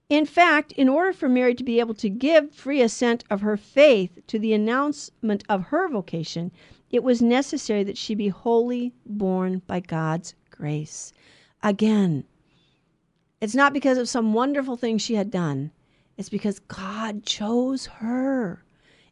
In 0.09 0.27
fact, 0.27 0.71
in 0.73 0.89
order 0.89 1.13
for 1.13 1.29
Mary 1.29 1.55
to 1.55 1.65
be 1.65 1.81
able 1.81 1.95
to 1.95 2.09
give 2.09 2.55
free 2.55 2.81
assent 2.81 3.25
of 3.31 3.41
her 3.41 3.57
faith 3.57 4.19
to 4.29 4.39
the 4.39 4.53
announcement 4.53 5.43
of 5.49 5.65
her 5.65 5.89
vocation, 5.89 6.53
it 6.95 7.03
was 7.03 7.21
necessary 7.21 7.83
that 7.83 7.99
she 7.99 8.15
be 8.15 8.29
wholly 8.29 8.93
borne 9.05 9.61
by 9.67 9.81
God's 9.81 10.35
grace. 10.51 11.13
Again, 11.61 12.23
it's 13.41 13.57
not 13.57 13.73
because 13.73 13.99
of 13.99 14.09
some 14.09 14.33
wonderful 14.33 14.77
thing 14.77 14.99
she 14.99 15.17
had 15.17 15.31
done, 15.31 15.73
it's 16.17 16.29
because 16.29 16.61
God 16.61 17.25
chose 17.25 17.87
her. 17.87 18.65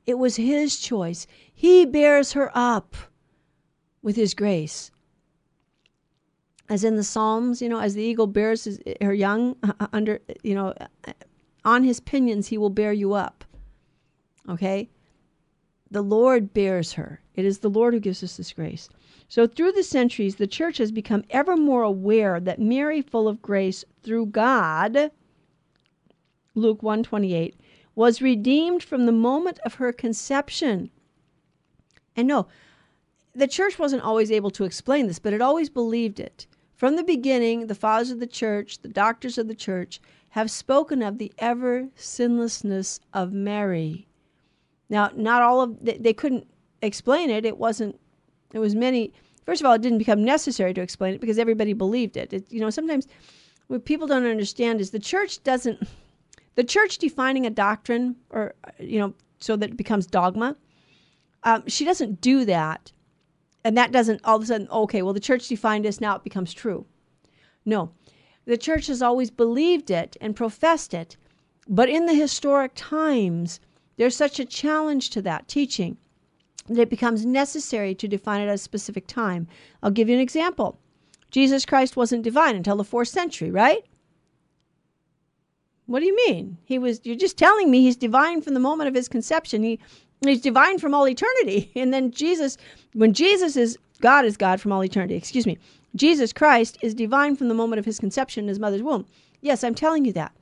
It 0.06 0.16
was 0.16 0.36
His 0.36 0.78
choice. 0.78 1.26
He 1.52 1.84
bears 1.84 2.32
her 2.32 2.52
up 2.54 2.94
with 4.00 4.14
His 4.14 4.32
grace 4.32 4.92
as 6.68 6.84
in 6.84 6.94
the 6.94 7.02
Psalms, 7.02 7.60
you 7.60 7.68
know, 7.68 7.80
as 7.80 7.94
the 7.94 8.02
eagle 8.02 8.28
bears 8.28 8.64
his, 8.64 8.80
her 9.00 9.12
young 9.12 9.56
uh, 9.64 9.72
uh, 9.80 9.88
under, 9.92 10.20
you 10.44 10.54
know, 10.54 10.72
uh, 11.06 11.12
on 11.64 11.82
his 11.82 11.98
pinions, 11.98 12.46
he 12.46 12.58
will 12.58 12.70
bear 12.70 12.92
you 12.92 13.12
up. 13.12 13.44
Okay? 14.48 14.88
The 15.90 16.02
Lord 16.02 16.54
bears 16.54 16.92
her. 16.92 17.21
It 17.34 17.44
is 17.44 17.58
the 17.58 17.70
Lord 17.70 17.94
who 17.94 18.00
gives 18.00 18.22
us 18.22 18.36
this 18.36 18.52
grace. 18.52 18.88
So 19.28 19.46
through 19.46 19.72
the 19.72 19.82
centuries, 19.82 20.36
the 20.36 20.46
church 20.46 20.78
has 20.78 20.92
become 20.92 21.24
ever 21.30 21.56
more 21.56 21.82
aware 21.82 22.38
that 22.40 22.60
Mary, 22.60 23.00
full 23.00 23.26
of 23.28 23.40
grace 23.40 23.84
through 24.02 24.26
God, 24.26 25.10
Luke 26.54 26.82
128, 26.82 27.56
was 27.94 28.22
redeemed 28.22 28.82
from 28.82 29.06
the 29.06 29.12
moment 29.12 29.58
of 29.64 29.74
her 29.74 29.92
conception. 29.92 30.90
And 32.14 32.28
no, 32.28 32.46
the 33.34 33.48
church 33.48 33.78
wasn't 33.78 34.02
always 34.02 34.30
able 34.30 34.50
to 34.50 34.64
explain 34.64 35.06
this, 35.06 35.18
but 35.18 35.32
it 35.32 35.40
always 35.40 35.70
believed 35.70 36.20
it. 36.20 36.46
From 36.74 36.96
the 36.96 37.04
beginning, 37.04 37.66
the 37.66 37.74
fathers 37.74 38.10
of 38.10 38.20
the 38.20 38.26
church, 38.26 38.80
the 38.80 38.88
doctors 38.88 39.38
of 39.38 39.48
the 39.48 39.54
church, 39.54 40.00
have 40.30 40.50
spoken 40.50 41.02
of 41.02 41.18
the 41.18 41.32
ever 41.38 41.88
sinlessness 41.94 43.00
of 43.14 43.32
Mary. 43.32 44.06
Now, 44.88 45.10
not 45.14 45.42
all 45.42 45.62
of 45.62 45.84
they, 45.84 45.96
they 45.96 46.12
couldn't 46.12 46.46
explain 46.82 47.30
it. 47.30 47.44
It 47.44 47.58
wasn't. 47.58 47.98
It 48.52 48.58
was 48.58 48.74
many. 48.74 49.12
First 49.44 49.60
of 49.60 49.66
all, 49.66 49.72
it 49.72 49.82
didn't 49.82 49.98
become 49.98 50.22
necessary 50.24 50.74
to 50.74 50.80
explain 50.80 51.14
it 51.14 51.20
because 51.20 51.38
everybody 51.38 51.72
believed 51.72 52.16
it. 52.16 52.32
it 52.32 52.50
you 52.50 52.60
know, 52.60 52.70
sometimes 52.70 53.08
what 53.68 53.84
people 53.84 54.06
don't 54.06 54.26
understand 54.26 54.80
is 54.80 54.90
the 54.90 54.98
church 54.98 55.42
doesn't. 55.42 55.86
The 56.54 56.64
church 56.64 56.98
defining 56.98 57.46
a 57.46 57.50
doctrine, 57.50 58.16
or 58.28 58.54
you 58.78 58.98
know, 58.98 59.14
so 59.38 59.56
that 59.56 59.70
it 59.70 59.76
becomes 59.76 60.06
dogma. 60.06 60.56
Um, 61.44 61.64
she 61.66 61.84
doesn't 61.84 62.20
do 62.20 62.44
that 62.44 62.92
and 63.64 63.76
that 63.76 63.92
doesn't 63.92 64.20
all 64.24 64.36
of 64.36 64.42
a 64.42 64.46
sudden, 64.46 64.68
okay, 64.70 65.02
well, 65.02 65.12
the 65.12 65.20
church 65.20 65.48
defined 65.48 65.84
this, 65.84 66.00
now 66.00 66.16
it 66.16 66.24
becomes 66.24 66.52
true. 66.52 66.86
No, 67.64 67.92
the 68.44 68.58
church 68.58 68.88
has 68.88 69.02
always 69.02 69.30
believed 69.30 69.90
it 69.90 70.16
and 70.20 70.34
professed 70.34 70.94
it. 70.94 71.16
But 71.68 71.88
in 71.88 72.06
the 72.06 72.14
historic 72.14 72.72
times, 72.74 73.60
there's 73.96 74.16
such 74.16 74.40
a 74.40 74.44
challenge 74.44 75.10
to 75.10 75.22
that 75.22 75.46
teaching 75.46 75.96
that 76.68 76.82
it 76.82 76.90
becomes 76.90 77.26
necessary 77.26 77.94
to 77.94 78.08
define 78.08 78.40
it 78.40 78.48
at 78.48 78.54
a 78.54 78.58
specific 78.58 79.06
time. 79.06 79.48
I'll 79.82 79.90
give 79.90 80.08
you 80.08 80.14
an 80.14 80.20
example. 80.20 80.78
Jesus 81.30 81.64
Christ 81.64 81.96
wasn't 81.96 82.22
divine 82.22 82.56
until 82.56 82.76
the 82.76 82.84
fourth 82.84 83.08
century, 83.08 83.50
right? 83.50 83.84
What 85.86 86.00
do 86.00 86.06
you 86.06 86.16
mean? 86.28 86.58
He 86.64 86.78
was 86.78 87.00
you're 87.04 87.16
just 87.16 87.36
telling 87.36 87.70
me 87.70 87.82
he's 87.82 87.96
divine 87.96 88.40
from 88.42 88.54
the 88.54 88.60
moment 88.60 88.88
of 88.88 88.94
his 88.94 89.08
conception. 89.08 89.62
He 89.62 89.78
He's 90.24 90.40
divine 90.40 90.78
from 90.78 90.94
all 90.94 91.08
eternity. 91.08 91.72
And 91.76 91.92
then 91.92 92.12
Jesus, 92.12 92.56
when 92.92 93.12
Jesus 93.12 93.56
is 93.56 93.78
God 94.00 94.24
is 94.24 94.36
God 94.36 94.60
from 94.60 94.72
all 94.72 94.84
eternity, 94.84 95.14
excuse 95.14 95.46
me. 95.46 95.58
Jesus 95.94 96.32
Christ 96.32 96.78
is 96.80 96.94
divine 96.94 97.36
from 97.36 97.48
the 97.48 97.54
moment 97.54 97.78
of 97.78 97.84
his 97.84 97.98
conception 97.98 98.44
in 98.44 98.48
his 98.48 98.58
mother's 98.58 98.82
womb. 98.82 99.04
Yes, 99.40 99.62
I'm 99.62 99.74
telling 99.74 100.04
you 100.04 100.12
that. 100.14 100.32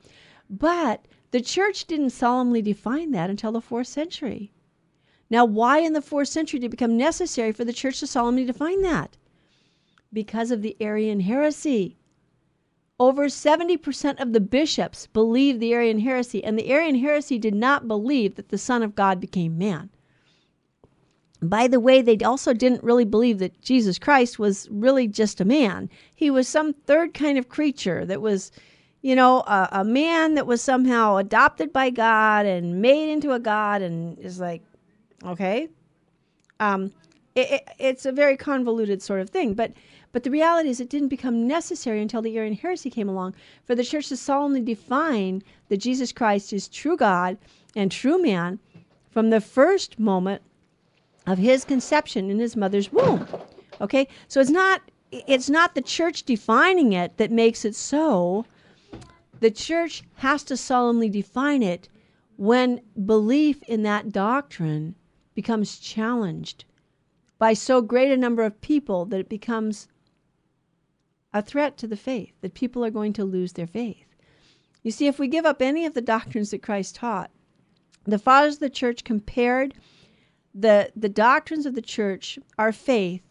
But 0.49 1.05
the 1.31 1.41
church 1.41 1.85
didn't 1.85 2.11
solemnly 2.11 2.61
define 2.61 3.11
that 3.11 3.29
until 3.29 3.51
the 3.51 3.61
fourth 3.61 3.87
century. 3.87 4.51
Now, 5.31 5.45
why 5.45 5.79
in 5.79 5.93
the 5.93 6.01
fourth 6.01 6.27
century 6.27 6.59
did 6.59 6.65
it 6.65 6.71
become 6.71 6.97
necessary 6.97 7.53
for 7.53 7.63
the 7.63 7.71
church 7.71 8.01
to 8.01 8.07
solemnly 8.07 8.43
define 8.43 8.81
that? 8.81 9.15
Because 10.11 10.51
of 10.51 10.61
the 10.61 10.75
Arian 10.81 11.21
heresy. 11.21 11.95
Over 12.99 13.27
70% 13.27 14.19
of 14.19 14.33
the 14.33 14.41
bishops 14.41 15.07
believed 15.07 15.61
the 15.61 15.73
Arian 15.73 15.99
heresy, 15.99 16.43
and 16.43 16.59
the 16.59 16.69
Arian 16.69 16.95
heresy 16.95 17.39
did 17.39 17.55
not 17.55 17.87
believe 17.87 18.35
that 18.35 18.49
the 18.49 18.57
Son 18.57 18.83
of 18.83 18.93
God 18.93 19.21
became 19.21 19.57
man. 19.57 19.89
By 21.41 21.69
the 21.69 21.79
way, 21.79 22.01
they 22.01 22.17
also 22.17 22.53
didn't 22.53 22.83
really 22.83 23.05
believe 23.05 23.39
that 23.39 23.61
Jesus 23.61 23.97
Christ 23.97 24.37
was 24.37 24.67
really 24.69 25.07
just 25.07 25.39
a 25.39 25.45
man. 25.45 25.89
He 26.13 26.29
was 26.29 26.45
some 26.45 26.73
third 26.73 27.13
kind 27.13 27.37
of 27.37 27.47
creature 27.47 28.05
that 28.05 28.21
was, 28.21 28.51
you 29.01 29.15
know, 29.15 29.39
a, 29.47 29.69
a 29.71 29.83
man 29.85 30.35
that 30.35 30.45
was 30.45 30.61
somehow 30.61 31.15
adopted 31.15 31.71
by 31.71 31.89
God 31.89 32.45
and 32.45 32.81
made 32.81 33.09
into 33.09 33.31
a 33.31 33.39
God 33.39 33.81
and 33.81 34.19
is 34.19 34.39
like, 34.39 34.61
okay. 35.25 35.69
Um, 36.59 36.91
it, 37.35 37.51
it, 37.51 37.69
it's 37.79 38.05
a 38.05 38.11
very 38.11 38.37
convoluted 38.37 39.01
sort 39.01 39.21
of 39.21 39.29
thing. 39.29 39.53
But 39.53 39.73
but 40.11 40.23
the 40.23 40.31
reality 40.31 40.69
is, 40.69 40.81
it 40.81 40.89
didn't 40.89 41.07
become 41.07 41.47
necessary 41.47 42.01
until 42.01 42.21
the 42.21 42.37
Arian 42.37 42.55
heresy 42.55 42.89
came 42.89 43.07
along 43.07 43.33
for 43.63 43.75
the 43.75 43.83
church 43.83 44.09
to 44.09 44.17
solemnly 44.17 44.61
define 44.61 45.41
that 45.69 45.77
Jesus 45.77 46.11
Christ 46.11 46.51
is 46.51 46.67
true 46.67 46.97
God 46.97 47.37
and 47.75 47.89
true 47.89 48.21
man 48.21 48.59
from 49.09 49.29
the 49.29 49.39
first 49.39 49.99
moment 49.99 50.41
of 51.27 51.37
his 51.37 51.63
conception 51.63 52.29
in 52.29 52.39
his 52.39 52.55
mother's 52.55 52.91
womb. 52.91 53.25
Okay? 53.79 54.07
So 54.27 54.41
it's 54.41 54.49
not 54.49 54.81
it's 55.11 55.49
not 55.49 55.75
the 55.75 55.81
church 55.81 56.23
defining 56.23 56.93
it 56.93 57.17
that 57.17 57.31
makes 57.31 57.65
it 57.65 57.75
so. 57.75 58.45
The 59.39 59.51
church 59.51 60.03
has 60.15 60.43
to 60.43 60.57
solemnly 60.57 61.09
define 61.09 61.63
it 61.63 61.89
when 62.37 62.81
belief 63.05 63.61
in 63.63 63.83
that 63.83 64.11
doctrine 64.11 64.95
becomes 65.33 65.79
challenged 65.79 66.65
by 67.37 67.53
so 67.53 67.81
great 67.81 68.11
a 68.11 68.17
number 68.17 68.43
of 68.43 68.61
people 68.61 69.05
that 69.05 69.19
it 69.19 69.29
becomes 69.29 69.87
a 71.33 71.41
threat 71.41 71.77
to 71.77 71.87
the 71.87 71.97
faith, 71.97 72.33
that 72.41 72.53
people 72.53 72.83
are 72.83 72.91
going 72.91 73.13
to 73.13 73.23
lose 73.23 73.53
their 73.53 73.67
faith. 73.67 74.05
You 74.83 74.91
see, 74.91 75.07
if 75.07 75.17
we 75.17 75.27
give 75.27 75.45
up 75.45 75.61
any 75.61 75.85
of 75.85 75.93
the 75.93 76.01
doctrines 76.01 76.51
that 76.51 76.61
Christ 76.61 76.95
taught, 76.95 77.31
the 78.03 78.19
fathers 78.19 78.55
of 78.55 78.59
the 78.59 78.69
church 78.69 79.03
compared 79.03 79.73
the, 80.53 80.91
the 80.95 81.09
doctrines 81.09 81.65
of 81.65 81.75
the 81.75 81.81
church, 81.81 82.37
our 82.57 82.71
faith, 82.71 83.21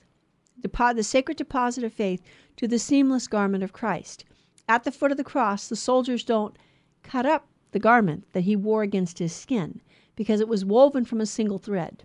the, 0.60 0.92
the 0.94 1.02
sacred 1.02 1.36
deposit 1.36 1.84
of 1.84 1.92
faith, 1.92 2.22
to 2.56 2.66
the 2.66 2.78
seamless 2.78 3.26
garment 3.26 3.62
of 3.62 3.72
Christ. 3.72 4.24
At 4.68 4.84
the 4.84 4.92
foot 4.92 5.10
of 5.10 5.16
the 5.16 5.24
cross, 5.24 5.68
the 5.68 5.76
soldiers 5.76 6.24
don't 6.24 6.56
cut 7.02 7.26
up 7.26 7.48
the 7.72 7.78
garment 7.78 8.24
that 8.32 8.42
he 8.42 8.56
wore 8.56 8.82
against 8.82 9.18
his 9.18 9.34
skin 9.34 9.80
because 10.16 10.40
it 10.40 10.48
was 10.48 10.64
woven 10.64 11.04
from 11.04 11.20
a 11.20 11.26
single 11.26 11.58
thread. 11.58 12.04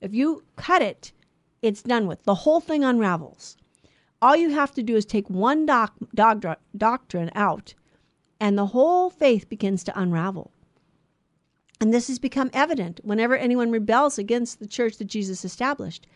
If 0.00 0.14
you 0.14 0.44
cut 0.56 0.82
it, 0.82 1.12
it's 1.62 1.82
done 1.82 2.06
with. 2.06 2.22
The 2.24 2.34
whole 2.34 2.60
thing 2.60 2.84
unravels 2.84 3.56
all 4.22 4.36
you 4.36 4.50
have 4.50 4.72
to 4.72 4.82
do 4.82 4.96
is 4.96 5.04
take 5.04 5.28
one 5.30 5.66
doc, 5.66 5.94
doc, 6.14 6.44
doctrine 6.76 7.30
out, 7.34 7.74
and 8.38 8.56
the 8.56 8.66
whole 8.66 9.10
faith 9.10 9.48
begins 9.48 9.82
to 9.84 9.98
unravel. 9.98 10.50
And 11.80 11.94
this 11.94 12.08
has 12.08 12.18
become 12.18 12.50
evident 12.52 13.00
whenever 13.02 13.36
anyone 13.36 13.70
rebels 13.70 14.18
against 14.18 14.60
the 14.60 14.66
church 14.66 14.98
that 14.98 15.06
Jesus 15.06 15.44
established. 15.44 16.06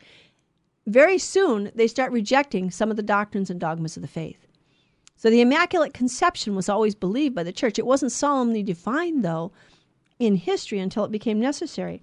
Very 0.87 1.17
soon, 1.17 1.71
they 1.75 1.87
start 1.87 2.13
rejecting 2.13 2.71
some 2.71 2.91
of 2.91 2.97
the 2.97 3.03
doctrines 3.03 3.49
and 3.49 3.59
dogmas 3.59 3.97
of 3.97 4.03
the 4.03 4.09
faith. 4.09 4.47
So 5.17 5.31
the 5.31 5.41
Immaculate 5.41 5.95
Conception 5.95 6.55
was 6.55 6.69
always 6.69 6.95
believed 6.95 7.35
by 7.35 7.45
the 7.45 7.53
church. 7.53 7.79
It 7.79 7.87
wasn't 7.87 8.13
solemnly 8.13 8.63
defined, 8.63 9.25
though, 9.25 9.53
in 10.19 10.37
history 10.37 10.79
until 10.79 11.05
it 11.05 11.13
became 11.13 11.41
necessary. 11.41 12.03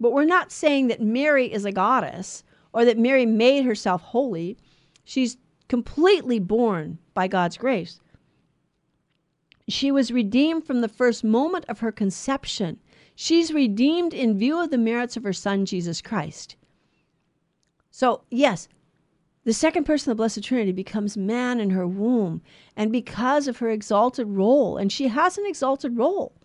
But 0.00 0.12
we're 0.12 0.24
not 0.24 0.52
saying 0.52 0.88
that 0.88 1.02
Mary 1.02 1.52
is 1.52 1.64
a 1.64 1.72
goddess 1.72 2.44
or 2.72 2.84
that 2.84 2.98
Mary 2.98 3.26
made 3.26 3.64
herself 3.64 4.02
holy. 4.02 4.56
She's 5.04 5.36
completely 5.68 6.38
borne 6.38 6.98
by 7.14 7.28
God's 7.28 7.56
grace. 7.56 8.00
She 9.68 9.90
was 9.90 10.10
redeemed 10.10 10.64
from 10.64 10.80
the 10.80 10.88
first 10.88 11.22
moment 11.24 11.64
of 11.68 11.80
her 11.80 11.92
conception. 11.92 12.78
She's 13.14 13.52
redeemed 13.52 14.14
in 14.14 14.38
view 14.38 14.58
of 14.62 14.70
the 14.70 14.78
merits 14.78 15.16
of 15.16 15.24
her 15.24 15.32
Son, 15.32 15.66
Jesus 15.66 16.00
Christ. 16.00 16.56
So, 17.90 18.22
yes, 18.30 18.68
the 19.44 19.52
second 19.52 19.84
person 19.84 20.10
of 20.10 20.16
the 20.16 20.20
Blessed 20.20 20.44
Trinity 20.44 20.72
becomes 20.72 21.16
man 21.16 21.58
in 21.58 21.70
her 21.70 21.86
womb, 21.86 22.42
and 22.76 22.92
because 22.92 23.48
of 23.48 23.58
her 23.58 23.70
exalted 23.70 24.28
role, 24.28 24.76
and 24.76 24.92
she 24.92 25.08
has 25.08 25.36
an 25.36 25.44
exalted 25.46 25.96
role. 25.96 26.37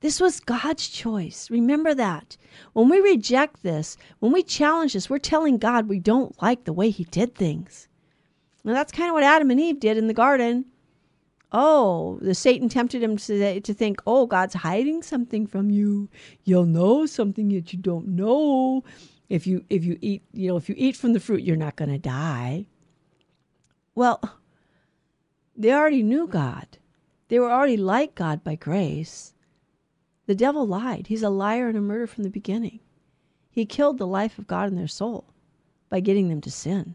This 0.00 0.20
was 0.20 0.40
God's 0.40 0.88
choice. 0.88 1.50
Remember 1.50 1.94
that. 1.94 2.36
When 2.72 2.88
we 2.88 3.00
reject 3.00 3.62
this, 3.62 3.98
when 4.20 4.32
we 4.32 4.42
challenge 4.42 4.94
this, 4.94 5.10
we're 5.10 5.18
telling 5.18 5.58
God 5.58 5.88
we 5.88 5.98
don't 5.98 6.40
like 6.42 6.64
the 6.64 6.72
way 6.72 6.90
He 6.90 7.04
did 7.04 7.34
things. 7.34 7.88
And 8.64 8.74
that's 8.74 8.92
kind 8.92 9.08
of 9.08 9.14
what 9.14 9.22
Adam 9.22 9.50
and 9.50 9.60
Eve 9.60 9.80
did 9.80 9.98
in 9.98 10.06
the 10.06 10.14
garden. 10.14 10.66
Oh, 11.52 12.18
the 12.22 12.34
Satan 12.34 12.68
tempted 12.68 13.02
him 13.02 13.16
to, 13.16 13.60
to 13.60 13.74
think, 13.74 14.00
oh, 14.06 14.26
God's 14.26 14.54
hiding 14.54 15.02
something 15.02 15.46
from 15.46 15.70
you. 15.70 16.08
You'll 16.44 16.66
know 16.66 17.06
something 17.06 17.48
that 17.48 17.72
you 17.72 17.78
don't 17.78 18.08
know. 18.08 18.84
If 19.28 19.46
you 19.46 19.64
if 19.68 19.84
you 19.84 19.98
eat, 20.00 20.22
you 20.32 20.48
know, 20.48 20.56
if 20.56 20.68
you 20.68 20.74
eat 20.78 20.96
from 20.96 21.12
the 21.12 21.20
fruit, 21.20 21.42
you're 21.42 21.56
not 21.56 21.76
going 21.76 21.90
to 21.90 21.98
die. 21.98 22.66
Well, 23.94 24.20
they 25.56 25.72
already 25.72 26.02
knew 26.02 26.26
God. 26.26 26.66
They 27.28 27.38
were 27.38 27.50
already 27.50 27.76
like 27.76 28.14
God 28.14 28.42
by 28.42 28.54
grace. 28.56 29.34
The 30.30 30.36
devil 30.36 30.64
lied. 30.64 31.08
He's 31.08 31.24
a 31.24 31.28
liar 31.28 31.66
and 31.66 31.76
a 31.76 31.80
murderer 31.80 32.06
from 32.06 32.22
the 32.22 32.30
beginning. 32.30 32.78
He 33.50 33.66
killed 33.66 33.98
the 33.98 34.06
life 34.06 34.38
of 34.38 34.46
God 34.46 34.68
in 34.68 34.76
their 34.76 34.86
soul 34.86 35.24
by 35.88 35.98
getting 35.98 36.28
them 36.28 36.40
to 36.42 36.52
sin. 36.52 36.94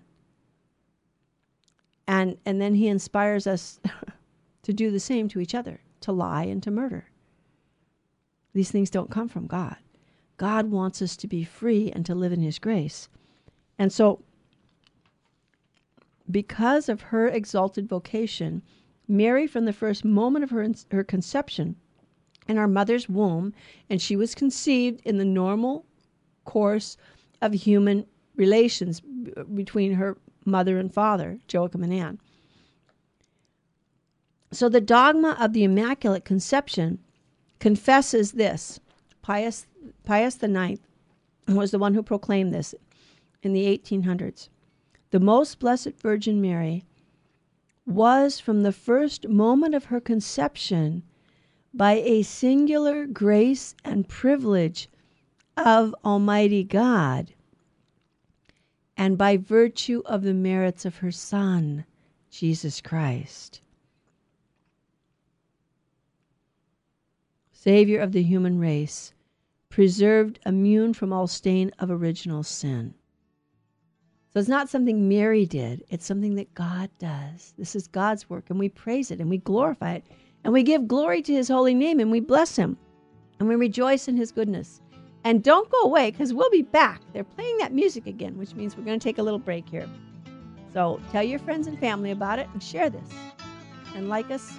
And 2.08 2.38
and 2.46 2.62
then 2.62 2.76
he 2.76 2.88
inspires 2.88 3.46
us 3.46 3.82
to 4.64 4.72
do 4.72 4.90
the 4.90 5.02
same 5.02 5.28
to 5.28 5.42
each 5.42 5.54
other, 5.54 5.82
to 6.00 6.14
lie 6.14 6.46
and 6.46 6.64
to 6.64 6.72
murder. 6.72 7.10
These 8.54 8.72
things 8.72 8.90
don't 8.90 9.12
come 9.12 9.28
from 9.28 9.48
God. 9.48 9.76
God 10.38 10.72
wants 10.72 11.02
us 11.02 11.18
to 11.18 11.28
be 11.28 11.44
free 11.44 11.92
and 11.92 12.06
to 12.06 12.16
live 12.16 12.32
in 12.32 12.42
His 12.42 12.58
grace. 12.58 13.10
And 13.78 13.92
so, 13.92 14.24
because 16.32 16.88
of 16.88 17.02
her 17.02 17.28
exalted 17.28 17.90
vocation, 17.90 18.62
Mary, 19.10 19.46
from 19.46 19.66
the 19.66 19.74
first 19.74 20.06
moment 20.06 20.46
of 20.46 20.52
her, 20.52 20.66
her 20.92 21.04
conception 21.04 21.76
in 22.48 22.58
our 22.58 22.68
mother's 22.68 23.10
womb, 23.10 23.54
and 23.90 24.02
she 24.02 24.16
was 24.16 24.36
conceived 24.36 25.02
in 25.06 25.18
the 25.18 25.26
normal 25.26 25.86
course 26.44 26.98
of 27.42 27.54
human 27.54 28.06
relations 28.36 29.02
between 29.54 29.94
her 29.94 30.18
mother 30.46 30.78
and 30.78 30.94
father, 30.94 31.40
Joachim 31.52 31.84
and 31.84 31.94
Anne. 31.94 32.20
So 34.52 34.70
the 34.70 34.82
dogma 34.82 35.36
of 35.40 35.54
the 35.54 35.64
Immaculate 35.64 36.24
Conception 36.24 37.00
confesses 37.60 38.34
this. 38.34 38.80
Pius, 39.22 39.66
Pius 40.06 40.42
IX 40.42 40.80
was 41.48 41.72
the 41.72 41.80
one 41.80 41.94
who 41.94 42.04
proclaimed 42.04 42.54
this 42.54 42.76
in 43.42 43.54
the 43.54 43.66
1800s. 43.66 44.50
The 45.12 45.20
Most 45.20 45.60
Blessed 45.60 46.00
Virgin 46.00 46.42
Mary 46.42 46.86
was 47.86 48.40
from 48.40 48.64
the 48.64 48.72
first 48.72 49.28
moment 49.28 49.76
of 49.76 49.86
her 49.86 50.00
conception 50.00 51.04
by 51.76 51.94
a 51.94 52.22
singular 52.24 53.06
grace 53.06 53.76
and 53.84 54.08
privilege 54.08 54.90
of 55.58 55.94
Almighty 56.06 56.64
God 56.64 57.34
and 58.96 59.18
by 59.18 59.36
virtue 59.36 60.02
of 60.06 60.24
the 60.24 60.34
merits 60.34 60.86
of 60.86 60.98
her 60.98 61.12
Son, 61.12 61.86
Jesus 62.30 62.80
Christ. 62.80 63.62
Savior 67.52 68.00
of 68.00 68.14
the 68.14 68.24
human 68.24 68.58
race, 68.58 69.14
preserved 69.70 70.40
immune 70.46 70.94
from 70.94 71.12
all 71.12 71.28
stain 71.28 71.72
of 71.80 71.92
original 71.92 72.44
sin. 72.44 72.94
So 74.32 74.40
it's 74.40 74.48
not 74.48 74.70
something 74.70 75.10
Mary 75.10 75.46
did, 75.46 75.84
it's 75.90 76.06
something 76.06 76.36
that 76.36 76.54
God 76.54 76.90
does. 77.00 77.54
This 77.58 77.76
is 77.76 77.88
God's 77.88 78.30
work, 78.30 78.50
and 78.50 78.60
we 78.60 78.70
praise 78.70 79.12
it 79.12 79.20
and 79.20 79.30
we 79.30 79.40
glorify 79.40 79.96
it, 79.96 80.06
and 80.46 80.54
we 80.54 80.62
give 80.62 80.88
glory 80.88 81.24
to 81.24 81.34
his 81.34 81.48
holy 81.48 81.74
name, 81.74 82.00
and 82.00 82.12
we 82.12 82.20
bless 82.20 82.56
him, 82.56 82.78
and 83.40 83.50
we 83.50 83.56
rejoice 83.56 84.08
in 84.08 84.16
his 84.16 84.32
goodness. 84.32 84.80
And 85.24 85.44
don't 85.44 85.68
go 85.72 85.82
away 85.82 86.12
because 86.12 86.36
we'll 86.36 86.52
be 86.52 86.62
back. 86.62 87.02
They're 87.14 87.24
playing 87.24 87.58
that 87.58 87.74
music 87.74 88.06
again, 88.06 88.38
which 88.38 88.54
means 88.54 88.78
we're 88.78 88.84
going 88.84 89.00
to 89.00 89.04
take 89.04 89.18
a 89.18 89.24
little 89.24 89.40
break 89.40 89.68
here. 89.68 89.90
So 90.72 91.02
tell 91.12 91.24
your 91.24 91.40
friends 91.40 91.66
and 91.66 91.80
family 91.80 92.12
about 92.12 92.38
it 92.38 92.48
and 92.54 92.62
share 92.62 92.92
this. 92.92 93.10
And 93.96 94.08
like 94.08 94.30
us. 94.30 94.56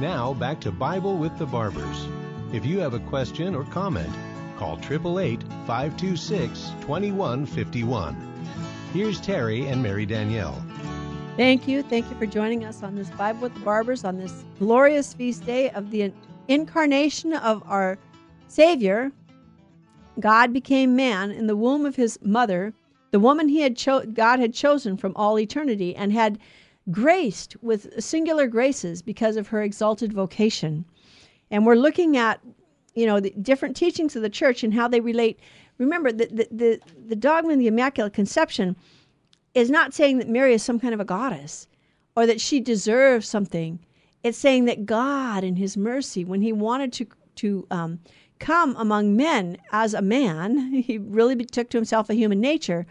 Now 0.00 0.32
back 0.32 0.58
to 0.62 0.72
Bible 0.72 1.18
with 1.18 1.36
the 1.36 1.44
Barbers. 1.44 2.06
If 2.54 2.64
you 2.64 2.78
have 2.78 2.94
a 2.94 3.00
question 3.00 3.54
or 3.54 3.64
comment, 3.64 4.08
call 4.56 4.78
888 4.78 5.42
526 5.66 6.70
2151. 6.80 8.27
Here's 8.92 9.20
Terry 9.20 9.66
and 9.66 9.82
Mary 9.82 10.06
Danielle. 10.06 10.64
Thank 11.36 11.68
you. 11.68 11.82
Thank 11.82 12.08
you 12.10 12.16
for 12.16 12.24
joining 12.24 12.64
us 12.64 12.82
on 12.82 12.96
this 12.96 13.10
Bible 13.10 13.42
with 13.42 13.54
the 13.54 13.60
Barbers 13.60 14.02
on 14.02 14.16
this 14.16 14.44
glorious 14.58 15.12
feast 15.12 15.44
day 15.44 15.70
of 15.70 15.90
the 15.90 16.10
incarnation 16.48 17.34
of 17.34 17.62
our 17.66 17.98
Savior. 18.46 19.12
God 20.18 20.52
became 20.54 20.96
man 20.96 21.30
in 21.30 21.46
the 21.46 21.54
womb 21.54 21.84
of 21.84 21.96
his 21.96 22.18
mother, 22.22 22.72
the 23.10 23.20
woman 23.20 23.48
he 23.48 23.60
had 23.60 23.76
cho- 23.76 24.06
God 24.06 24.40
had 24.40 24.54
chosen 24.54 24.96
from 24.96 25.12
all 25.16 25.38
eternity 25.38 25.94
and 25.94 26.12
had 26.12 26.38
graced 26.90 27.56
with 27.62 28.02
singular 28.02 28.46
graces 28.46 29.02
because 29.02 29.36
of 29.36 29.48
her 29.48 29.62
exalted 29.62 30.12
vocation. 30.14 30.84
And 31.50 31.66
we're 31.66 31.74
looking 31.74 32.16
at, 32.16 32.40
you 32.94 33.06
know, 33.06 33.20
the 33.20 33.30
different 33.42 33.76
teachings 33.76 34.16
of 34.16 34.22
the 34.22 34.30
church 34.30 34.64
and 34.64 34.72
how 34.72 34.88
they 34.88 35.00
relate. 35.00 35.38
Remember, 35.78 36.12
the, 36.12 36.26
the, 36.26 36.48
the, 36.50 36.80
the 37.06 37.16
dogma 37.16 37.52
of 37.52 37.58
the 37.58 37.68
Immaculate 37.68 38.12
Conception 38.12 38.76
is 39.54 39.70
not 39.70 39.94
saying 39.94 40.18
that 40.18 40.28
Mary 40.28 40.52
is 40.52 40.62
some 40.62 40.80
kind 40.80 40.92
of 40.92 41.00
a 41.00 41.04
goddess 41.04 41.68
or 42.16 42.26
that 42.26 42.40
she 42.40 42.60
deserves 42.60 43.28
something. 43.28 43.78
It's 44.22 44.38
saying 44.38 44.64
that 44.66 44.86
God, 44.86 45.44
in 45.44 45.56
His 45.56 45.76
mercy, 45.76 46.24
when 46.24 46.42
He 46.42 46.52
wanted 46.52 46.92
to, 46.94 47.06
to 47.36 47.66
um, 47.70 48.00
come 48.40 48.74
among 48.76 49.16
men 49.16 49.56
as 49.72 49.94
a 49.94 50.02
man, 50.02 50.72
He 50.86 50.98
really 50.98 51.36
took 51.44 51.70
to 51.70 51.78
Himself 51.78 52.10
a 52.10 52.14
human 52.14 52.40
nature. 52.40 52.86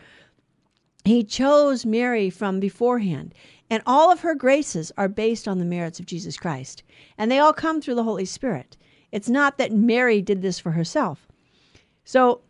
He 1.04 1.24
chose 1.24 1.86
Mary 1.86 2.30
from 2.30 2.60
beforehand. 2.60 3.34
And 3.70 3.84
all 3.86 4.12
of 4.12 4.22
her 4.22 4.34
graces 4.34 4.92
are 4.98 5.10
based 5.10 5.48
on 5.48 5.60
the 5.60 5.66
merits 5.66 6.00
of 6.00 6.06
Jesus 6.06 6.38
Christ. 6.38 6.84
And 7.18 7.30
they 7.30 7.40
all 7.40 7.54
come 7.54 7.82
through 7.82 7.96
the 7.96 8.04
Holy 8.04 8.26
Spirit. 8.26 8.78
It's 9.12 9.30
not 9.30 9.58
that 9.58 9.72
Mary 9.72 10.22
did 10.22 10.42
this 10.42 10.60
for 10.60 10.72
herself. 10.72 11.28
So, 12.06 12.42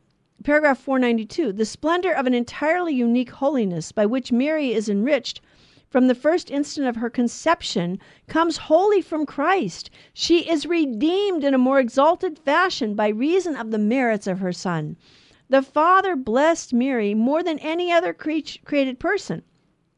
paragraph 0.44 0.80
492 0.80 1.52
the 1.52 1.66
splendor 1.66 2.12
of 2.12 2.28
an 2.28 2.34
entirely 2.34 2.94
unique 2.94 3.32
holiness 3.32 3.92
by 3.92 4.06
which 4.06 4.32
Mary 4.32 4.74
is 4.74 4.90
enriched 4.90 5.42
from 5.90 6.08
the 6.08 6.16
first 6.16 6.52
instant 6.52 6.88
of 6.88 6.98
her 6.98 7.10
conception 7.10 7.98
comes 8.28 8.58
wholly 8.58 9.02
from 9.02 9.26
Christ. 9.26 9.90
She 10.14 10.50
is 10.50 10.66
redeemed 10.66 11.44
in 11.44 11.54
a 11.54 11.58
more 11.58 11.80
exalted 11.80 12.38
fashion 12.38 12.94
by 12.94 13.08
reason 13.08 13.56
of 13.56 13.72
the 13.72 13.78
merits 13.78 14.28
of 14.28 14.40
her 14.40 14.52
Son. 14.52 14.98
The 15.50 15.62
Father 15.62 16.16
blessed 16.16 16.74
Mary 16.74 17.14
more 17.14 17.42
than 17.42 17.58
any 17.60 17.92
other 17.92 18.14
created 18.14 19.00
person. 19.00 19.44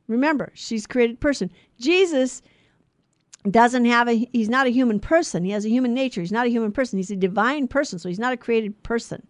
Remember, 0.08 0.52
she's 0.54 0.86
created 0.86 1.20
person. 1.20 1.50
Jesus 1.80 2.42
doesn't 3.50 3.86
have 3.86 4.08
a 4.08 4.30
he's 4.32 4.50
not 4.50 4.68
a 4.68 4.72
human 4.72 5.00
person. 5.00 5.44
He 5.44 5.52
has 5.52 5.66
a 5.66 5.70
human 5.70 5.94
nature. 5.94 6.22
He's 6.22 6.32
not 6.32 6.46
a 6.46 6.52
human 6.52 6.72
person. 6.72 7.00
He's 7.00 7.10
a 7.10 7.16
divine 7.16 7.68
person, 7.68 7.98
so 7.98 8.10
he's 8.10 8.20
not 8.20 8.34
a 8.34 8.38
created 8.38 8.82
person. 8.84 9.26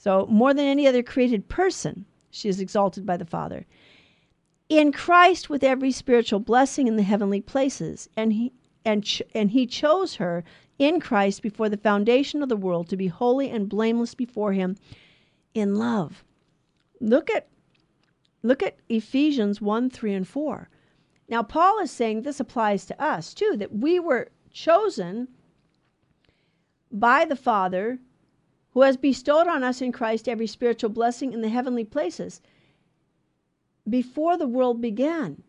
So, 0.00 0.24
more 0.30 0.54
than 0.54 0.64
any 0.64 0.86
other 0.86 1.02
created 1.02 1.50
person, 1.50 2.06
she 2.30 2.48
is 2.48 2.58
exalted 2.58 3.04
by 3.04 3.18
the 3.18 3.26
Father. 3.26 3.66
In 4.70 4.92
Christ 4.92 5.50
with 5.50 5.62
every 5.62 5.92
spiritual 5.92 6.40
blessing 6.40 6.88
in 6.88 6.96
the 6.96 7.02
heavenly 7.02 7.42
places, 7.42 8.08
and 8.16 8.32
he 8.32 8.54
and 8.82 9.04
ch- 9.04 9.20
and 9.34 9.50
he 9.50 9.66
chose 9.66 10.14
her 10.14 10.42
in 10.78 11.00
Christ 11.00 11.42
before 11.42 11.68
the 11.68 11.76
foundation 11.76 12.42
of 12.42 12.48
the 12.48 12.56
world 12.56 12.88
to 12.88 12.96
be 12.96 13.08
holy 13.08 13.50
and 13.50 13.68
blameless 13.68 14.14
before 14.14 14.54
him 14.54 14.78
in 15.52 15.74
love. 15.74 16.24
Look 16.98 17.28
at 17.28 17.48
Look 18.42 18.62
at 18.62 18.78
Ephesians 18.88 19.60
1 19.60 19.90
3 19.90 20.14
and 20.14 20.26
4. 20.26 20.70
Now, 21.28 21.42
Paul 21.42 21.78
is 21.80 21.90
saying 21.90 22.22
this 22.22 22.40
applies 22.40 22.86
to 22.86 22.98
us 22.98 23.34
too, 23.34 23.54
that 23.58 23.74
we 23.74 24.00
were 24.00 24.30
chosen 24.50 25.28
by 26.90 27.26
the 27.26 27.36
Father 27.36 27.98
who 28.72 28.82
has 28.82 28.96
bestowed 28.96 29.46
on 29.46 29.62
us 29.62 29.82
in 29.82 29.92
Christ 29.92 30.28
every 30.28 30.46
spiritual 30.46 30.90
blessing 30.90 31.32
in 31.32 31.40
the 31.40 31.48
heavenly 31.48 31.84
places 31.84 32.40
before 33.88 34.36
the 34.36 34.46
world 34.46 34.80
began. 34.80 35.42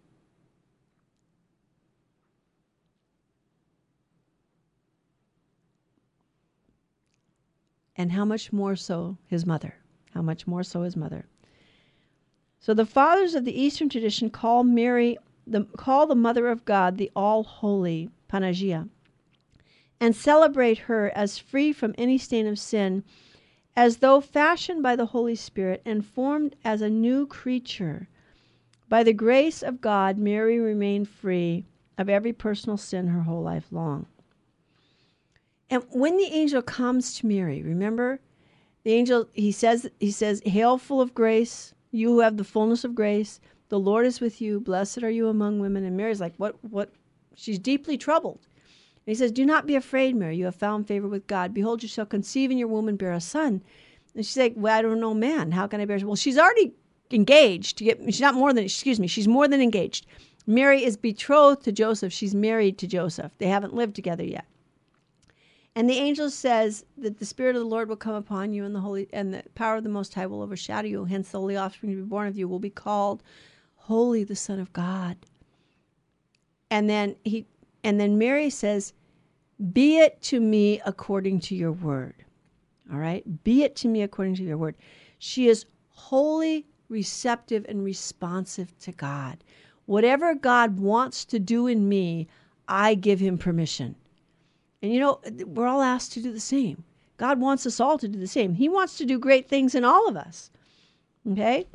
And 7.96 8.14
how 8.14 8.26
much 8.26 8.52
more 8.52 8.76
so 8.76 9.18
his 9.28 9.46
mother? 9.46 9.76
How 10.14 10.24
much 10.24 10.48
more 10.48 10.64
so 10.64 10.82
his 10.82 10.96
mother? 10.96 11.26
So 12.60 12.74
the 12.74 12.86
fathers 12.86 13.36
of 13.36 13.46
the 13.46 13.60
Eastern 13.60 13.90
tradition 13.90 14.30
call 14.30 14.64
Mary 14.64 15.18
the 15.46 15.66
call 15.78 16.08
the 16.08 16.16
mother 16.16 16.48
of 16.48 16.66
God 16.66 16.98
the 16.98 17.12
all 17.16 17.44
holy 17.44 18.10
Panagia 18.30 18.88
and 20.02 20.16
celebrate 20.16 20.80
her 20.80 21.12
as 21.16 21.38
free 21.38 21.72
from 21.72 21.94
any 21.96 22.18
stain 22.18 22.48
of 22.48 22.58
sin 22.58 23.04
as 23.76 23.98
though 23.98 24.20
fashioned 24.20 24.84
by 24.84 24.96
the 24.96 25.06
Holy 25.06 25.36
Spirit 25.36 25.82
and 25.86 26.06
formed 26.06 26.56
as 26.66 26.82
a 26.82 26.90
new 26.90 27.26
creature. 27.28 28.10
By 28.90 29.04
the 29.04 29.14
grace 29.14 29.62
of 29.62 29.80
God, 29.80 30.18
Mary 30.18 30.60
remained 30.60 31.08
free 31.08 31.66
of 31.98 32.10
every 32.10 32.34
personal 32.34 32.76
sin 32.76 33.08
her 33.08 33.22
whole 33.22 33.44
life 33.44 33.68
long. 33.72 34.08
And 35.70 35.84
when 35.92 36.18
the 36.18 36.34
angel 36.34 36.62
comes 36.62 37.16
to 37.20 37.28
Mary, 37.28 37.62
remember, 37.62 38.20
the 38.84 38.92
angel 38.92 39.30
he 39.32 39.52
says 39.52 39.90
he 40.00 40.12
says, 40.12 40.42
"Hail, 40.44 40.78
full 40.78 41.00
of 41.00 41.14
grace, 41.14 41.74
you 41.92 42.10
who 42.10 42.20
have 42.20 42.36
the 42.36 42.44
fullness 42.44 42.84
of 42.84 42.96
grace, 42.96 43.40
the 43.70 43.80
Lord 43.80 44.06
is 44.06 44.20
with 44.20 44.42
you. 44.42 44.60
Blessed 44.60 45.04
are 45.04 45.10
you 45.12 45.30
among 45.30 45.60
women." 45.60 45.86
And 45.86 45.96
Mary's 45.96 46.20
like, 46.20 46.34
"What? 46.38 46.62
What?" 46.64 46.92
She's 47.36 47.60
deeply 47.60 47.98
troubled. 47.98 48.48
He 49.06 49.16
says, 49.16 49.32
"Do 49.32 49.46
not 49.46 49.66
be 49.66 49.76
afraid, 49.76 50.16
Mary. 50.16 50.38
You 50.38 50.46
have 50.46 50.56
found 50.56 50.88
favor 50.88 51.08
with 51.08 51.28
God. 51.28 51.54
Behold, 51.54 51.84
you 51.84 51.90
shall 51.90 52.06
conceive 52.06 52.52
in 52.52 52.58
your 52.58 52.68
womb 52.68 52.88
and 52.88 52.98
bear 52.98 53.14
a 53.14 53.22
son." 53.22 53.64
And 54.16 54.26
she's 54.26 54.38
like, 54.38 54.54
"Well, 54.56 54.78
I 54.78 54.82
don't 54.82 55.00
know, 55.00 55.14
man. 55.14 55.52
How 55.52 55.68
can 55.68 55.82
I 55.82 55.86
bear?" 55.86 56.00
Well, 56.06 56.16
she's 56.16 56.38
already 56.38 56.74
engaged. 57.10 57.78
To 57.78 57.84
get, 57.84 58.04
she's 58.06 58.22
not 58.22 58.36
more 58.36 58.54
than. 58.54 58.64
Excuse 58.64 59.00
me. 59.00 59.08
She's 59.08 59.28
more 59.28 59.48
than 59.48 59.62
engaged. 59.62 60.06
Mary 60.48 60.84
is 60.84 60.98
betrothed 60.98 61.64
to 61.64 61.72
Joseph. 61.72 62.14
She's 62.14 62.36
married 62.36 62.78
to 62.80 62.88
Joseph. 62.88 63.32
They 63.38 63.48
haven't 63.48 63.74
lived 63.74 63.96
together 63.96 64.24
yet. 64.24 64.46
And 65.76 65.90
the 65.90 65.98
angel 65.98 66.30
says 66.30 66.84
that 66.98 67.20
the 67.20 67.26
Spirit 67.26 67.56
of 67.56 67.62
the 67.62 67.68
Lord 67.68 67.88
will 67.88 67.96
come 67.96 68.16
upon 68.16 68.54
you, 68.54 68.66
and 68.66 68.76
the 68.76 68.82
holy 68.82 69.08
and 69.14 69.34
the 69.34 69.44
power 69.56 69.78
of 69.78 69.84
the 69.84 69.90
Most 69.90 70.14
High 70.14 70.26
will 70.26 70.42
overshadow 70.42 70.88
you. 70.88 71.06
Hence, 71.06 71.32
the 71.32 71.40
holy 71.40 71.56
offspring 71.56 71.92
to 71.92 71.98
be 71.98 72.08
born 72.08 72.28
of 72.28 72.38
you 72.38 72.48
will 72.48 72.60
be 72.60 72.70
called 72.70 73.24
Holy, 73.76 74.24
the 74.24 74.36
Son 74.36 74.60
of 74.60 74.74
God. 74.74 75.18
And 76.70 76.90
then 76.90 77.16
he, 77.24 77.46
and 77.84 78.00
then 78.00 78.18
Mary 78.18 78.50
says, 78.50 78.94
"Be 79.74 80.00
it 80.00 80.22
to 80.24 80.40
me 80.40 80.82
according 80.86 81.40
to 81.42 81.56
your 81.56 81.72
word." 81.72 82.26
All 82.92 83.00
right, 83.00 83.44
be 83.44 83.64
it 83.64 83.76
to 83.78 83.88
me 83.88 84.02
according 84.02 84.36
to 84.36 84.44
your 84.44 84.58
word. 84.58 84.76
She 85.18 85.48
is 85.48 85.66
wholly 85.90 86.66
receptive 86.90 87.66
and 87.70 87.84
responsive 87.84 88.78
to 88.80 88.92
God. 88.92 89.44
Whatever 89.86 90.36
God 90.36 90.80
wants 90.80 91.26
to 91.26 91.40
do 91.40 91.68
in 91.68 91.88
me, 91.88 92.28
I 92.68 92.96
give 92.96 93.20
him 93.20 93.38
permission. 93.38 93.96
And 94.82 94.94
you 94.94 95.00
know, 95.00 95.22
we're 95.46 95.68
all 95.68 95.82
asked 95.82 96.14
to 96.14 96.22
do 96.22 96.32
the 96.32 96.40
same. 96.40 96.84
God 97.18 97.40
wants 97.40 97.66
us 97.66 97.80
all 97.80 97.98
to 98.00 98.08
do 98.08 98.20
the 98.20 98.28
same. 98.28 98.56
He 98.56 98.68
wants 98.68 98.98
to 98.98 99.06
do 99.06 99.20
great 99.20 99.48
things 99.48 99.76
in 99.76 99.86
all 99.86 100.08
of 100.08 100.18
us. 100.18 100.50
Okay? 101.30 101.68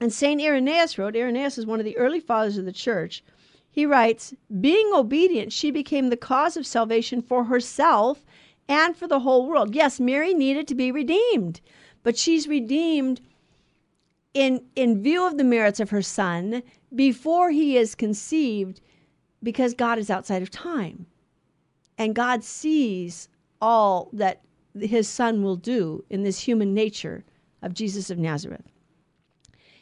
And 0.00 0.12
St. 0.12 0.40
Irenaeus 0.40 0.96
wrote, 0.96 1.14
Irenaeus 1.14 1.58
is 1.58 1.66
one 1.66 1.80
of 1.80 1.84
the 1.84 1.98
early 1.98 2.20
fathers 2.20 2.56
of 2.56 2.64
the 2.64 2.72
church. 2.72 3.22
He 3.70 3.86
writes, 3.86 4.34
Being 4.60 4.90
obedient, 4.92 5.52
she 5.52 5.70
became 5.70 6.08
the 6.10 6.16
cause 6.16 6.56
of 6.56 6.66
salvation 6.66 7.22
for 7.22 7.44
herself 7.44 8.24
and 8.68 8.96
for 8.96 9.06
the 9.06 9.20
whole 9.20 9.46
world. 9.46 9.74
Yes, 9.74 10.00
Mary 10.00 10.34
needed 10.34 10.66
to 10.68 10.74
be 10.74 10.90
redeemed, 10.90 11.60
but 12.02 12.18
she's 12.18 12.48
redeemed 12.48 13.20
in, 14.34 14.64
in 14.74 15.02
view 15.02 15.26
of 15.26 15.38
the 15.38 15.44
merits 15.44 15.80
of 15.80 15.90
her 15.90 16.02
son 16.02 16.62
before 16.94 17.50
he 17.50 17.76
is 17.76 17.94
conceived 17.94 18.80
because 19.42 19.74
God 19.74 19.98
is 19.98 20.10
outside 20.10 20.42
of 20.42 20.50
time. 20.50 21.06
And 21.96 22.14
God 22.14 22.42
sees 22.42 23.28
all 23.60 24.08
that 24.12 24.42
his 24.78 25.08
son 25.08 25.42
will 25.42 25.56
do 25.56 26.04
in 26.10 26.22
this 26.22 26.40
human 26.40 26.74
nature 26.74 27.24
of 27.62 27.74
Jesus 27.74 28.10
of 28.10 28.18
Nazareth. 28.18 28.64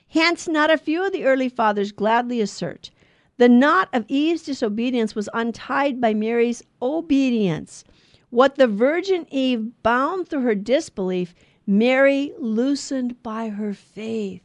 Hence, 0.08 0.48
not 0.48 0.70
a 0.70 0.78
few 0.78 1.06
of 1.06 1.12
the 1.12 1.24
early 1.24 1.48
fathers 1.48 1.92
gladly 1.92 2.40
assert 2.40 2.90
the 3.38 3.48
knot 3.48 3.88
of 3.92 4.04
Eve's 4.08 4.42
disobedience 4.42 5.14
was 5.14 5.28
untied 5.32 6.00
by 6.00 6.12
Mary's 6.12 6.62
obedience. 6.82 7.84
What 8.30 8.56
the 8.56 8.66
Virgin 8.66 9.26
Eve 9.30 9.70
bound 9.82 10.28
through 10.28 10.42
her 10.42 10.54
disbelief, 10.54 11.34
Mary 11.66 12.32
loosened 12.38 13.22
by 13.22 13.48
her 13.48 13.72
faith. 13.72 14.42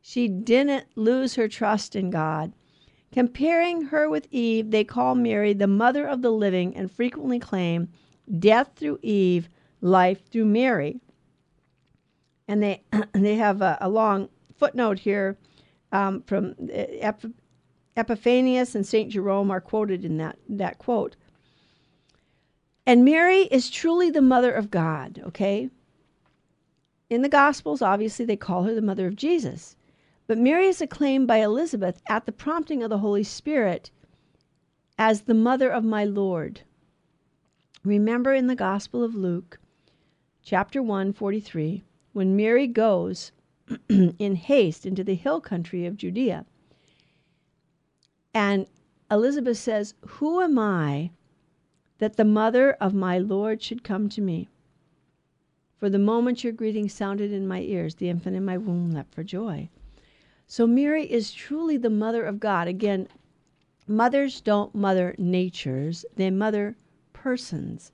She 0.00 0.28
didn't 0.28 0.86
lose 0.96 1.34
her 1.34 1.48
trust 1.48 1.94
in 1.94 2.10
God. 2.10 2.52
Comparing 3.12 3.82
her 3.86 4.08
with 4.08 4.28
Eve, 4.30 4.70
they 4.70 4.84
call 4.84 5.14
Mary 5.14 5.52
the 5.52 5.66
mother 5.66 6.06
of 6.06 6.22
the 6.22 6.30
living 6.30 6.76
and 6.76 6.90
frequently 6.90 7.40
claim 7.40 7.88
death 8.38 8.70
through 8.76 9.00
Eve, 9.02 9.48
life 9.80 10.24
through 10.30 10.44
Mary. 10.44 11.00
And 12.46 12.62
they 12.62 12.84
they 13.12 13.34
have 13.36 13.62
a, 13.62 13.78
a 13.80 13.88
long 13.88 14.28
footnote 14.56 15.00
here 15.00 15.38
um, 15.92 16.22
from 16.22 16.54
Ep- 16.70 17.24
Epiphanius 18.00 18.74
and 18.74 18.86
Saint 18.86 19.10
Jerome 19.10 19.50
are 19.50 19.60
quoted 19.60 20.04
in 20.04 20.16
that 20.16 20.38
that 20.48 20.78
quote. 20.78 21.16
And 22.86 23.04
Mary 23.04 23.42
is 23.50 23.70
truly 23.70 24.10
the 24.10 24.22
mother 24.22 24.52
of 24.52 24.70
God. 24.70 25.22
Okay. 25.26 25.70
In 27.10 27.22
the 27.22 27.28
Gospels, 27.28 27.82
obviously, 27.82 28.24
they 28.24 28.36
call 28.36 28.64
her 28.64 28.74
the 28.74 28.80
mother 28.80 29.06
of 29.06 29.16
Jesus. 29.16 29.76
But 30.26 30.38
Mary 30.38 30.66
is 30.66 30.80
acclaimed 30.80 31.26
by 31.26 31.38
Elizabeth 31.38 32.00
at 32.08 32.24
the 32.24 32.32
prompting 32.32 32.82
of 32.82 32.90
the 32.90 32.98
Holy 32.98 33.24
Spirit 33.24 33.90
as 34.96 35.22
the 35.22 35.34
mother 35.34 35.70
of 35.70 35.84
my 35.84 36.04
Lord. 36.04 36.60
Remember 37.84 38.32
in 38.32 38.46
the 38.46 38.54
Gospel 38.54 39.02
of 39.02 39.14
Luke, 39.14 39.58
chapter 40.42 40.82
1, 40.82 41.12
43, 41.12 41.82
when 42.12 42.36
Mary 42.36 42.66
goes 42.66 43.32
in 43.88 44.36
haste 44.36 44.86
into 44.86 45.02
the 45.02 45.14
hill 45.14 45.40
country 45.40 45.86
of 45.86 45.96
Judea. 45.96 46.46
And 48.32 48.66
Elizabeth 49.10 49.58
says, 49.58 49.94
Who 50.06 50.40
am 50.40 50.58
I 50.58 51.10
that 51.98 52.16
the 52.16 52.24
mother 52.24 52.72
of 52.74 52.94
my 52.94 53.18
Lord 53.18 53.62
should 53.62 53.82
come 53.82 54.08
to 54.10 54.20
me? 54.20 54.48
For 55.76 55.88
the 55.88 55.98
moment 55.98 56.44
your 56.44 56.52
greeting 56.52 56.88
sounded 56.88 57.32
in 57.32 57.48
my 57.48 57.60
ears, 57.62 57.94
the 57.94 58.08
infant 58.08 58.36
in 58.36 58.44
my 58.44 58.58
womb 58.58 58.92
leapt 58.92 59.14
for 59.14 59.24
joy. 59.24 59.70
So 60.46 60.66
Mary 60.66 61.10
is 61.10 61.32
truly 61.32 61.76
the 61.76 61.90
mother 61.90 62.24
of 62.24 62.38
God. 62.38 62.68
Again, 62.68 63.08
mothers 63.88 64.40
don't 64.40 64.74
mother 64.74 65.14
natures, 65.16 66.04
they 66.16 66.30
mother 66.30 66.76
persons. 67.12 67.92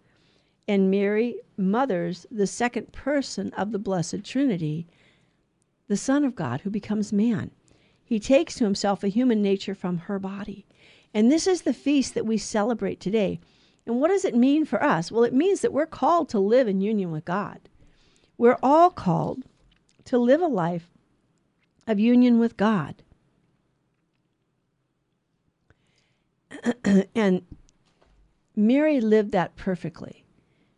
And 0.66 0.90
Mary 0.90 1.36
mothers 1.56 2.26
the 2.30 2.46
second 2.46 2.92
person 2.92 3.52
of 3.52 3.70
the 3.70 3.78
Blessed 3.78 4.24
Trinity, 4.24 4.86
the 5.86 5.96
Son 5.96 6.24
of 6.24 6.34
God 6.34 6.62
who 6.62 6.70
becomes 6.70 7.12
man. 7.12 7.52
He 8.06 8.20
takes 8.20 8.54
to 8.54 8.64
himself 8.64 9.02
a 9.02 9.08
human 9.08 9.42
nature 9.42 9.74
from 9.74 9.98
her 9.98 10.20
body. 10.20 10.64
And 11.12 11.30
this 11.30 11.48
is 11.48 11.62
the 11.62 11.74
feast 11.74 12.14
that 12.14 12.24
we 12.24 12.38
celebrate 12.38 13.00
today. 13.00 13.40
And 13.84 14.00
what 14.00 14.08
does 14.08 14.24
it 14.24 14.36
mean 14.36 14.64
for 14.64 14.80
us? 14.80 15.10
Well, 15.10 15.24
it 15.24 15.34
means 15.34 15.60
that 15.60 15.72
we're 15.72 15.86
called 15.86 16.28
to 16.28 16.38
live 16.38 16.68
in 16.68 16.80
union 16.80 17.10
with 17.10 17.24
God. 17.24 17.68
We're 18.38 18.58
all 18.62 18.90
called 18.90 19.42
to 20.04 20.18
live 20.18 20.40
a 20.40 20.46
life 20.46 20.92
of 21.88 21.98
union 21.98 22.38
with 22.38 22.56
God. 22.56 23.02
and 27.14 27.42
Mary 28.54 29.00
lived 29.00 29.32
that 29.32 29.56
perfectly. 29.56 30.24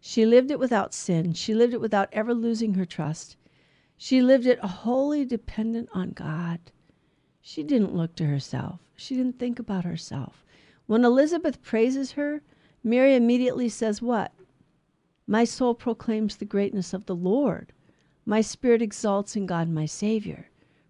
She 0.01 0.25
lived 0.25 0.51
it 0.51 0.59
without 0.59 0.95
sin. 0.95 1.35
She 1.35 1.55
lived 1.55 1.75
it 1.75 1.81
without 1.81 2.09
ever 2.13 2.33
losing 2.33 2.73
her 2.75 2.87
trust. 2.87 3.37
She 3.99 4.23
lived 4.23 4.47
it 4.47 4.61
wholly 4.61 5.27
dependent 5.27 5.91
on 5.93 6.13
God. 6.13 6.61
She 7.41 7.63
didn't 7.63 7.95
look 7.95 8.15
to 8.17 8.27
herself. 8.27 8.81
She 8.97 9.15
didn't 9.15 9.39
think 9.39 9.59
about 9.59 9.85
herself. 9.85 10.45
When 10.87 11.05
Elizabeth 11.05 11.63
praises 11.63 12.13
her, 12.13 12.43
Mary 12.83 13.15
immediately 13.15 13.69
says, 13.69 14.03
What? 14.03 14.33
My 15.27 15.45
soul 15.45 15.75
proclaims 15.75 16.37
the 16.37 16.45
greatness 16.45 16.93
of 16.93 17.07
the 17.07 17.17
Lord. 17.17 17.73
My 18.25 18.41
spirit 18.41 18.83
exalts 18.83 19.37
in 19.37 19.47
God 19.47 19.69
my 19.69 19.87
Savior 19.87 20.49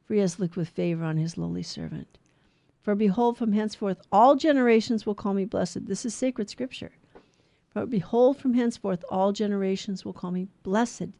for 0.08 0.14
he 0.14 0.20
has 0.20 0.38
looked 0.38 0.56
with 0.56 0.70
favor 0.70 1.04
on 1.04 1.18
his 1.18 1.36
lowly 1.36 1.62
servant. 1.62 2.16
For 2.80 2.94
behold, 2.94 3.36
from 3.36 3.52
henceforth 3.52 4.00
all 4.10 4.36
generations 4.36 5.04
will 5.04 5.14
call 5.14 5.34
me 5.34 5.44
blessed. 5.44 5.84
This 5.84 6.06
is 6.06 6.14
sacred 6.14 6.48
scripture. 6.48 6.92
For 7.68 7.84
behold, 7.84 8.38
from 8.38 8.54
henceforth 8.54 9.04
all 9.10 9.32
generations 9.32 10.06
will 10.06 10.14
call 10.14 10.30
me 10.30 10.48
blessed. 10.62 11.10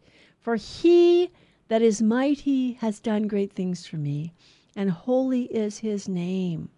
For 0.41 0.57
he 0.57 1.31
that 1.69 1.83
is 1.83 2.01
mighty 2.01 2.73
has 2.81 2.99
done 2.99 3.29
great 3.29 3.53
things 3.53 3.87
for 3.87 3.99
me, 3.99 4.33
and 4.79 4.93
holy 4.93 5.47
is 5.47 5.81
his 5.81 6.09
name. 6.09 6.69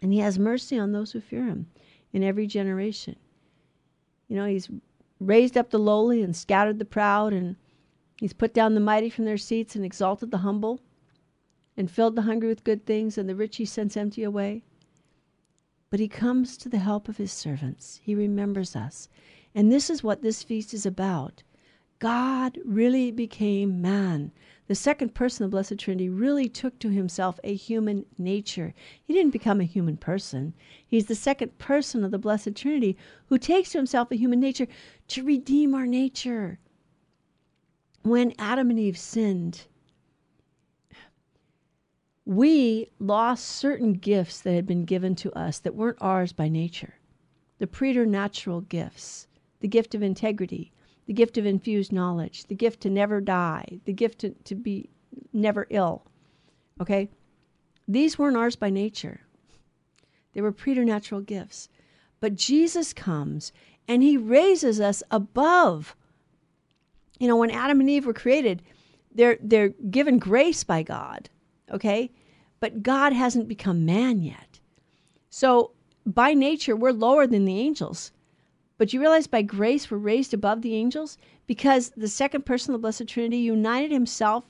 And 0.00 0.14
he 0.14 0.20
has 0.20 0.38
mercy 0.38 0.78
on 0.78 0.92
those 0.92 1.12
who 1.12 1.20
fear 1.20 1.44
him 1.44 1.66
in 2.10 2.24
every 2.24 2.46
generation. 2.46 3.16
You 4.28 4.36
know, 4.36 4.46
he's 4.46 4.70
raised 5.20 5.58
up 5.58 5.68
the 5.68 5.78
lowly 5.78 6.22
and 6.22 6.34
scattered 6.34 6.78
the 6.78 6.86
proud, 6.86 7.34
and 7.34 7.56
he's 8.18 8.32
put 8.32 8.54
down 8.54 8.72
the 8.72 8.80
mighty 8.80 9.10
from 9.10 9.26
their 9.26 9.36
seats 9.36 9.76
and 9.76 9.84
exalted 9.84 10.30
the 10.30 10.38
humble, 10.38 10.80
and 11.76 11.90
filled 11.90 12.16
the 12.16 12.22
hungry 12.22 12.48
with 12.48 12.64
good 12.64 12.86
things, 12.86 13.18
and 13.18 13.28
the 13.28 13.36
rich 13.36 13.58
he 13.58 13.66
sends 13.66 13.94
empty 13.94 14.22
away. 14.22 14.62
But 15.90 16.00
he 16.00 16.08
comes 16.08 16.56
to 16.56 16.70
the 16.70 16.78
help 16.78 17.10
of 17.10 17.18
his 17.18 17.30
servants. 17.30 18.00
He 18.02 18.14
remembers 18.14 18.74
us. 18.74 19.10
And 19.54 19.70
this 19.70 19.90
is 19.90 20.02
what 20.02 20.22
this 20.22 20.42
feast 20.42 20.72
is 20.72 20.86
about. 20.86 21.42
God 21.98 22.58
really 22.64 23.10
became 23.10 23.80
man. 23.80 24.32
The 24.66 24.74
second 24.74 25.14
person 25.14 25.44
of 25.44 25.50
the 25.50 25.54
Blessed 25.54 25.78
Trinity 25.78 26.08
really 26.08 26.48
took 26.48 26.78
to 26.80 26.90
himself 26.90 27.38
a 27.42 27.54
human 27.54 28.04
nature. 28.18 28.74
He 29.02 29.14
didn't 29.14 29.32
become 29.32 29.60
a 29.60 29.64
human 29.64 29.96
person. 29.96 30.54
He's 30.86 31.06
the 31.06 31.14
second 31.14 31.56
person 31.58 32.04
of 32.04 32.10
the 32.10 32.18
Blessed 32.18 32.54
Trinity 32.54 32.96
who 33.26 33.38
takes 33.38 33.70
to 33.70 33.78
himself 33.78 34.10
a 34.10 34.16
human 34.16 34.40
nature 34.40 34.66
to 35.08 35.22
redeem 35.22 35.74
our 35.74 35.86
nature. 35.86 36.58
When 38.02 38.34
Adam 38.38 38.70
and 38.70 38.78
Eve 38.78 38.98
sinned, 38.98 39.66
we 42.24 42.90
lost 42.98 43.46
certain 43.46 43.94
gifts 43.94 44.40
that 44.40 44.52
had 44.52 44.66
been 44.66 44.84
given 44.84 45.14
to 45.16 45.32
us 45.32 45.60
that 45.60 45.76
weren't 45.76 45.98
ours 46.00 46.32
by 46.32 46.48
nature. 46.48 46.94
The 47.58 47.66
preternatural 47.66 48.62
gifts, 48.62 49.28
the 49.60 49.68
gift 49.68 49.94
of 49.94 50.02
integrity, 50.02 50.72
the 51.06 51.12
gift 51.12 51.38
of 51.38 51.46
infused 51.46 51.92
knowledge, 51.92 52.44
the 52.44 52.54
gift 52.54 52.80
to 52.82 52.90
never 52.90 53.20
die, 53.20 53.80
the 53.84 53.92
gift 53.92 54.18
to, 54.20 54.30
to 54.44 54.54
be 54.54 54.90
never 55.32 55.66
ill. 55.70 56.02
Okay? 56.80 57.08
These 57.88 58.18
weren't 58.18 58.36
ours 58.36 58.56
by 58.56 58.70
nature, 58.70 59.20
they 60.34 60.40
were 60.40 60.52
preternatural 60.52 61.20
gifts. 61.20 61.68
But 62.18 62.34
Jesus 62.34 62.92
comes 62.92 63.52
and 63.86 64.02
he 64.02 64.16
raises 64.16 64.80
us 64.80 65.02
above. 65.10 65.94
You 67.18 67.28
know, 67.28 67.36
when 67.36 67.50
Adam 67.50 67.80
and 67.80 67.88
Eve 67.88 68.06
were 68.06 68.12
created, 68.12 68.62
they're, 69.14 69.38
they're 69.40 69.68
given 69.68 70.18
grace 70.18 70.64
by 70.64 70.82
God, 70.82 71.30
okay? 71.70 72.10
But 72.60 72.82
God 72.82 73.12
hasn't 73.12 73.48
become 73.48 73.86
man 73.86 74.22
yet. 74.22 74.60
So 75.30 75.72
by 76.04 76.34
nature, 76.34 76.76
we're 76.76 76.92
lower 76.92 77.26
than 77.26 77.44
the 77.44 77.58
angels. 77.58 78.12
But 78.78 78.92
you 78.92 79.00
realize 79.00 79.26
by 79.26 79.42
grace 79.42 79.90
we're 79.90 79.96
raised 79.98 80.34
above 80.34 80.62
the 80.62 80.74
angels 80.74 81.16
because 81.46 81.92
the 81.96 82.08
second 82.08 82.44
person 82.44 82.74
of 82.74 82.80
the 82.80 82.82
Blessed 82.82 83.08
Trinity 83.08 83.38
united 83.38 83.90
himself, 83.90 84.44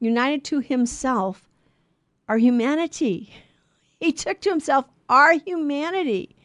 united 0.00 0.44
to 0.44 0.60
himself 0.60 1.48
our 2.28 2.38
humanity. 2.38 3.32
He 3.98 4.12
took 4.12 4.42
to 4.42 4.50
himself 4.50 4.84
our 5.08 5.32
humanity 5.32 6.36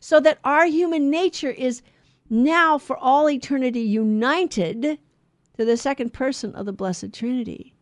so 0.00 0.20
that 0.20 0.38
our 0.42 0.64
human 0.64 1.10
nature 1.10 1.50
is 1.50 1.82
now 2.30 2.78
for 2.78 2.96
all 2.96 3.28
eternity 3.28 3.80
united 3.80 4.98
to 5.58 5.64
the 5.64 5.76
second 5.76 6.14
person 6.14 6.54
of 6.54 6.64
the 6.64 6.72
Blessed 6.72 7.12
Trinity. 7.12 7.74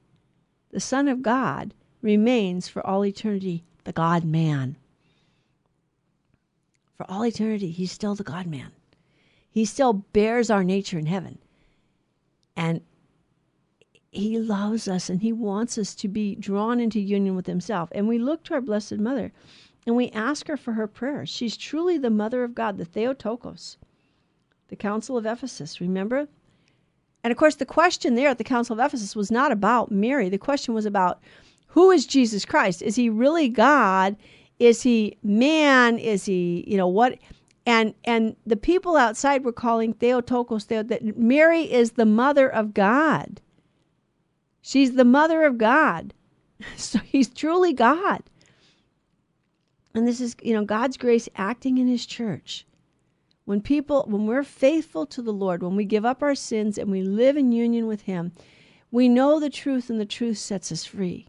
The 0.72 0.80
Son 0.80 1.06
of 1.06 1.22
God 1.22 1.72
remains 2.00 2.66
for 2.66 2.84
all 2.84 3.04
eternity 3.04 3.62
the 3.84 3.92
God 3.92 4.24
man. 4.24 4.76
For 6.96 7.08
all 7.08 7.24
eternity, 7.24 7.70
he's 7.70 7.92
still 7.92 8.16
the 8.16 8.24
God 8.24 8.46
man. 8.46 8.72
He 9.52 9.66
still 9.66 9.92
bears 9.92 10.50
our 10.50 10.64
nature 10.64 10.98
in 10.98 11.06
heaven. 11.06 11.38
And 12.56 12.80
he 14.10 14.38
loves 14.38 14.88
us 14.88 15.10
and 15.10 15.20
he 15.20 15.32
wants 15.32 15.76
us 15.76 15.94
to 15.96 16.08
be 16.08 16.34
drawn 16.34 16.80
into 16.80 16.98
union 16.98 17.36
with 17.36 17.46
himself. 17.46 17.90
And 17.92 18.08
we 18.08 18.18
look 18.18 18.44
to 18.44 18.54
our 18.54 18.62
Blessed 18.62 18.98
Mother 18.98 19.30
and 19.86 19.94
we 19.94 20.10
ask 20.10 20.48
her 20.48 20.56
for 20.56 20.72
her 20.72 20.86
prayers. 20.86 21.28
She's 21.28 21.56
truly 21.56 21.98
the 21.98 22.10
Mother 22.10 22.44
of 22.44 22.54
God, 22.54 22.78
the 22.78 22.86
Theotokos, 22.86 23.76
the 24.68 24.76
Council 24.76 25.18
of 25.18 25.26
Ephesus, 25.26 25.80
remember? 25.80 26.28
And 27.22 27.30
of 27.30 27.36
course, 27.36 27.56
the 27.56 27.66
question 27.66 28.14
there 28.14 28.28
at 28.28 28.38
the 28.38 28.44
Council 28.44 28.78
of 28.78 28.84
Ephesus 28.84 29.14
was 29.14 29.30
not 29.30 29.52
about 29.52 29.90
Mary. 29.90 30.30
The 30.30 30.38
question 30.38 30.72
was 30.72 30.86
about 30.86 31.20
who 31.68 31.90
is 31.90 32.06
Jesus 32.06 32.46
Christ? 32.46 32.80
Is 32.80 32.96
he 32.96 33.10
really 33.10 33.48
God? 33.48 34.16
Is 34.58 34.82
he 34.82 35.18
man? 35.22 35.98
Is 35.98 36.24
he, 36.24 36.64
you 36.66 36.76
know, 36.76 36.88
what? 36.88 37.18
And 37.64 37.94
and 38.04 38.36
the 38.44 38.56
people 38.56 38.96
outside 38.96 39.44
were 39.44 39.52
calling 39.52 39.92
Theotokos 39.92 40.64
Theo, 40.64 40.82
that 40.82 41.16
Mary 41.16 41.72
is 41.72 41.92
the 41.92 42.06
mother 42.06 42.48
of 42.48 42.74
God. 42.74 43.40
She's 44.60 44.94
the 44.94 45.04
mother 45.04 45.44
of 45.44 45.58
God. 45.58 46.14
So 46.76 47.00
he's 47.00 47.28
truly 47.28 47.72
God. 47.72 48.22
And 49.94 50.06
this 50.06 50.20
is, 50.20 50.36
you 50.42 50.54
know, 50.54 50.64
God's 50.64 50.96
grace 50.96 51.28
acting 51.34 51.76
in 51.78 51.88
his 51.88 52.06
church. 52.06 52.64
When 53.44 53.60
people 53.60 54.04
when 54.08 54.26
we're 54.26 54.44
faithful 54.44 55.04
to 55.06 55.22
the 55.22 55.32
Lord, 55.32 55.62
when 55.64 55.74
we 55.74 55.84
give 55.84 56.04
up 56.04 56.22
our 56.22 56.36
sins 56.36 56.78
and 56.78 56.88
we 56.88 57.02
live 57.02 57.36
in 57.36 57.50
union 57.50 57.88
with 57.88 58.02
him, 58.02 58.30
we 58.92 59.08
know 59.08 59.40
the 59.40 59.50
truth 59.50 59.90
and 59.90 60.00
the 60.00 60.06
truth 60.06 60.38
sets 60.38 60.70
us 60.70 60.84
free. 60.84 61.26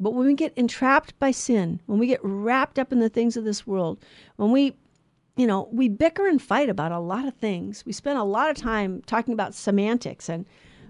But 0.00 0.14
when 0.14 0.26
we 0.26 0.34
get 0.34 0.54
entrapped 0.56 1.18
by 1.18 1.30
sin, 1.30 1.80
when 1.86 1.98
we 1.98 2.06
get 2.06 2.20
wrapped 2.22 2.78
up 2.78 2.92
in 2.92 3.00
the 3.00 3.10
things 3.10 3.36
of 3.36 3.44
this 3.44 3.66
world, 3.66 3.98
when 4.36 4.50
we 4.50 4.76
you 5.36 5.46
know, 5.46 5.68
we 5.72 5.88
bicker 5.88 6.28
and 6.28 6.40
fight 6.40 6.68
about 6.68 6.92
a 6.92 6.98
lot 6.98 7.26
of 7.26 7.34
things. 7.34 7.84
We 7.84 7.92
spend 7.92 8.18
a 8.18 8.24
lot 8.24 8.50
of 8.50 8.56
time 8.56 9.02
talking 9.06 9.34
about 9.34 9.54
semantics 9.54 10.28
and, 10.28 10.46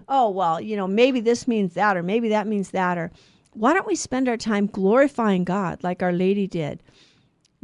oh, 0.07 0.29
well, 0.29 0.61
you 0.61 0.75
know, 0.75 0.87
maybe 0.87 1.19
this 1.19 1.47
means 1.47 1.73
that, 1.73 1.97
or 1.97 2.03
maybe 2.03 2.29
that 2.29 2.47
means 2.47 2.71
that, 2.71 2.97
or 2.97 3.11
why 3.53 3.73
don't 3.73 3.87
we 3.87 3.95
spend 3.95 4.27
our 4.27 4.37
time 4.37 4.67
glorifying 4.67 5.43
God 5.43 5.83
like 5.83 6.03
Our 6.03 6.11
Lady 6.11 6.45
did, 6.45 6.83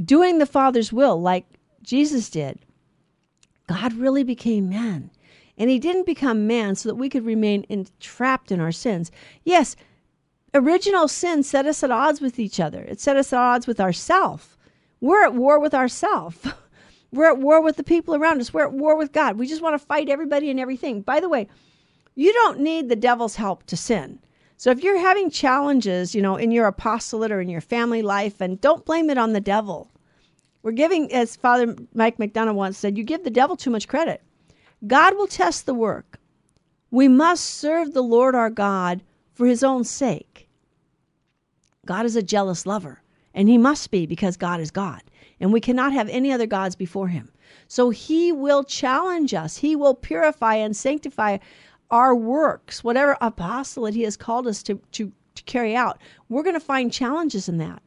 doing 0.03 0.39
the 0.39 0.45
Father's 0.45 0.91
will 0.91 1.21
like 1.21 1.45
Jesus 1.84 2.29
did? 2.29 2.59
God 3.67 3.93
really 3.93 4.23
became 4.23 4.69
man. 4.69 5.11
And 5.57 5.69
he 5.69 5.77
didn't 5.77 6.05
become 6.05 6.47
man 6.47 6.75
so 6.75 6.89
that 6.89 6.95
we 6.95 7.09
could 7.09 7.25
remain 7.25 7.65
entrapped 7.69 8.51
in 8.51 8.59
our 8.59 8.71
sins. 8.71 9.11
Yes, 9.43 9.75
original 10.53 11.07
sin 11.07 11.43
set 11.43 11.67
us 11.67 11.84
at 11.84 11.91
odds 11.91 12.21
with 12.21 12.39
each 12.39 12.59
other. 12.59 12.82
It 12.82 12.99
set 12.99 13.17
us 13.17 13.32
at 13.32 13.39
odds 13.39 13.67
with 13.67 13.79
ourself. 13.79 14.57
We're 14.99 15.23
at 15.23 15.36
war 15.36 15.59
with 15.59 15.75
ourself. 15.75 16.47
We're 17.12 17.30
at 17.30 17.39
war 17.39 17.62
with 17.62 17.76
the 17.76 17.84
people 17.84 18.16
around 18.16 18.39
us. 18.39 18.53
We're 18.53 18.66
at 18.66 18.74
war 18.74 18.97
with 18.97 19.12
God. 19.12 19.38
We 19.38 19.47
just 19.47 19.62
want 19.62 19.80
to 19.80 19.86
fight 19.86 20.09
everybody 20.09 20.49
and 20.49 20.59
everything. 20.59 21.01
By 21.01 21.20
the 21.20 21.30
way, 21.30 21.47
you 22.16 22.32
don't 22.32 22.59
need 22.59 22.88
the 22.88 22.95
devil's 22.95 23.36
help 23.36 23.66
to 23.66 23.78
sin. 23.78 24.20
So 24.55 24.70
if 24.70 24.84
you're 24.84 24.99
having 24.99 25.30
challenges, 25.30 26.16
you 26.16 26.22
know, 26.22 26.38
in 26.38 26.51
your 26.51 26.68
apostolate 26.68 27.32
or 27.32 27.41
in 27.41 27.49
your 27.49 27.62
family 27.62 28.01
life, 28.01 28.39
and 28.39 28.62
don't 28.62 28.86
blame 28.86 29.09
it 29.09 29.18
on 29.18 29.34
the 29.34 29.41
devil. 29.41 29.91
We're 30.62 30.72
giving, 30.72 31.12
as 31.12 31.36
Father 31.36 31.76
Mike 31.93 32.18
McDonough 32.18 32.53
once 32.53 32.78
said, 32.78 32.97
you 32.97 33.03
give 33.03 33.24
the 33.24 33.30
devil 33.30 33.57
too 33.57 33.72
much 33.72 33.88
credit. 33.88 34.22
God 34.86 35.18
will 35.18 35.28
test 35.28 35.66
the 35.66 35.74
work. 35.74 36.20
We 36.91 37.07
must 37.07 37.43
serve 37.43 37.93
the 37.93 38.03
Lord 38.03 38.36
our 38.36 38.49
God 38.49 39.01
for 39.34 39.47
his 39.47 39.64
own 39.64 39.84
sake. 39.84 40.47
God 41.86 42.05
is 42.05 42.16
a 42.16 42.22
jealous 42.22 42.66
lover, 42.66 43.01
and 43.34 43.49
he 43.49 43.57
must 43.57 43.89
be 43.89 44.05
because 44.05 44.38
God 44.38 44.59
is 44.59 44.70
God 44.70 45.01
and 45.41 45.51
we 45.51 45.59
cannot 45.59 45.91
have 45.91 46.07
any 46.07 46.31
other 46.31 46.45
gods 46.45 46.75
before 46.75 47.09
him. 47.09 47.31
So 47.67 47.89
he 47.89 48.31
will 48.31 48.63
challenge 48.63 49.33
us, 49.33 49.57
he 49.57 49.75
will 49.75 49.95
purify 49.95 50.55
and 50.55 50.75
sanctify 50.75 51.39
our 51.89 52.15
works, 52.15 52.83
whatever 52.83 53.17
apostolate 53.19 53.95
he 53.95 54.03
has 54.03 54.15
called 54.15 54.47
us 54.47 54.63
to, 54.63 54.79
to, 54.93 55.11
to 55.35 55.43
carry 55.43 55.75
out. 55.75 55.99
We're 56.29 56.43
going 56.43 56.55
to 56.55 56.61
find 56.61 56.93
challenges 56.93 57.49
in 57.49 57.57
that. 57.57 57.81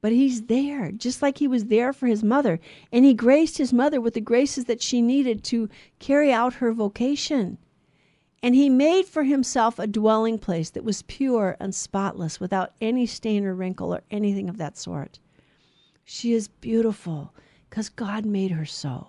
But 0.00 0.12
he's 0.12 0.42
there, 0.42 0.92
just 0.92 1.22
like 1.22 1.38
he 1.38 1.48
was 1.48 1.66
there 1.66 1.92
for 1.92 2.06
his 2.06 2.22
mother. 2.22 2.60
And 2.92 3.04
he 3.04 3.14
graced 3.14 3.58
his 3.58 3.72
mother 3.72 4.00
with 4.00 4.14
the 4.14 4.20
graces 4.20 4.66
that 4.66 4.82
she 4.82 5.00
needed 5.00 5.42
to 5.44 5.68
carry 5.98 6.32
out 6.32 6.54
her 6.54 6.72
vocation. 6.72 7.58
And 8.42 8.54
he 8.54 8.68
made 8.68 9.06
for 9.06 9.24
himself 9.24 9.78
a 9.78 9.86
dwelling 9.86 10.38
place 10.38 10.70
that 10.70 10.84
was 10.84 11.02
pure 11.02 11.56
and 11.58 11.74
spotless, 11.74 12.38
without 12.38 12.72
any 12.80 13.06
stain 13.06 13.44
or 13.44 13.54
wrinkle 13.54 13.94
or 13.94 14.02
anything 14.10 14.48
of 14.48 14.58
that 14.58 14.76
sort. 14.76 15.18
She 16.08 16.34
is 16.34 16.46
beautiful 16.46 17.34
because 17.68 17.88
God 17.88 18.24
made 18.24 18.52
her 18.52 18.64
so. 18.64 19.08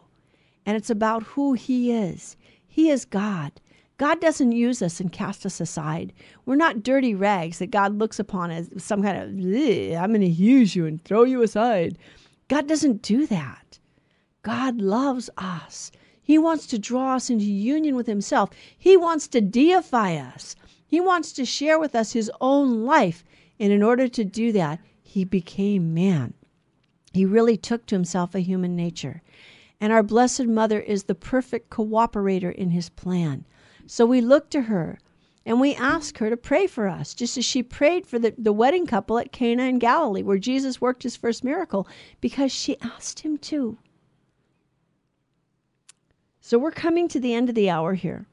And 0.66 0.76
it's 0.76 0.90
about 0.90 1.22
who 1.22 1.54
He 1.54 1.92
is. 1.92 2.36
He 2.66 2.90
is 2.90 3.06
God. 3.06 3.52
God 4.00 4.20
doesn't 4.20 4.52
use 4.52 4.82
us 4.82 5.00
and 5.00 5.12
cast 5.12 5.46
us 5.46 5.62
aside. 5.62 6.12
We're 6.46 6.56
not 6.56 6.82
dirty 6.82 7.14
rags 7.14 7.60
that 7.60 7.70
God 7.70 8.00
looks 8.00 8.18
upon 8.18 8.50
as 8.50 8.70
some 8.78 9.04
kind 9.04 9.16
of, 9.16 9.30
I'm 9.30 10.10
going 10.10 10.22
to 10.22 10.28
use 10.28 10.76
you 10.76 10.88
and 10.88 11.00
throw 11.04 11.24
you 11.24 11.44
aside. 11.44 12.00
God 12.48 12.68
doesn't 12.68 13.04
do 13.04 13.28
that. 13.28 13.78
God 14.42 14.82
loves 14.82 15.30
us. 15.38 15.92
He 16.20 16.40
wants 16.40 16.66
to 16.68 16.80
draw 16.80 17.16
us 17.16 17.30
into 17.30 17.46
union 17.46 17.96
with 17.96 18.08
Himself. 18.08 18.50
He 18.76 18.98
wants 18.98 19.28
to 19.30 19.40
deify 19.40 20.16
us. 20.16 20.56
He 20.88 21.00
wants 21.00 21.32
to 21.34 21.46
share 21.46 21.78
with 21.78 21.94
us 21.94 22.12
His 22.14 22.32
own 22.42 22.86
life. 22.86 23.24
And 23.60 23.72
in 23.72 23.84
order 23.84 24.08
to 24.08 24.26
do 24.26 24.52
that, 24.54 24.80
He 25.04 25.26
became 25.26 25.94
man. 25.94 26.34
He 27.18 27.26
really 27.26 27.58
took 27.58 27.86
to 27.88 27.96
himself 27.96 28.34
a 28.34 28.40
human 28.40 28.76
nature. 28.76 29.22
And 29.82 29.92
our 29.92 30.04
Blessed 30.04 30.46
Mother 30.46 30.80
is 30.80 31.04
the 31.04 31.16
perfect 31.16 31.70
cooperator 31.70 32.54
in 32.54 32.70
his 32.72 32.90
plan. 32.90 33.46
So 33.86 34.06
we 34.06 34.22
look 34.22 34.50
to 34.52 34.64
her 34.64 35.00
And 35.48 35.62
we 35.62 35.76
ask 35.76 36.18
her 36.18 36.30
to 36.30 36.36
pray 36.36 36.68
for 36.68 36.90
us, 36.90 37.14
just 37.14 37.38
as 37.38 37.46
she 37.46 37.64
prayed 37.64 38.06
for 38.06 38.20
the, 38.20 38.36
the 38.38 38.52
wedding 38.52 38.86
couple 38.86 39.18
at 39.18 39.32
Cana 39.32 39.64
in 39.64 39.80
Galilee, 39.80 40.22
where 40.22 40.38
Jesus 40.38 40.82
worked 40.82 41.04
his 41.04 41.16
first 41.16 41.42
miracle, 41.42 41.88
because 42.20 42.52
she 42.52 42.78
asked 42.82 43.22
him 43.22 43.38
to. 43.38 43.78
So 46.42 46.58
we're 46.58 46.72
coming 46.72 47.08
to 47.08 47.20
the 47.22 47.34
end 47.34 47.48
of 47.48 47.56
the 47.56 47.70
hour 47.70 47.94
here. 47.94 48.26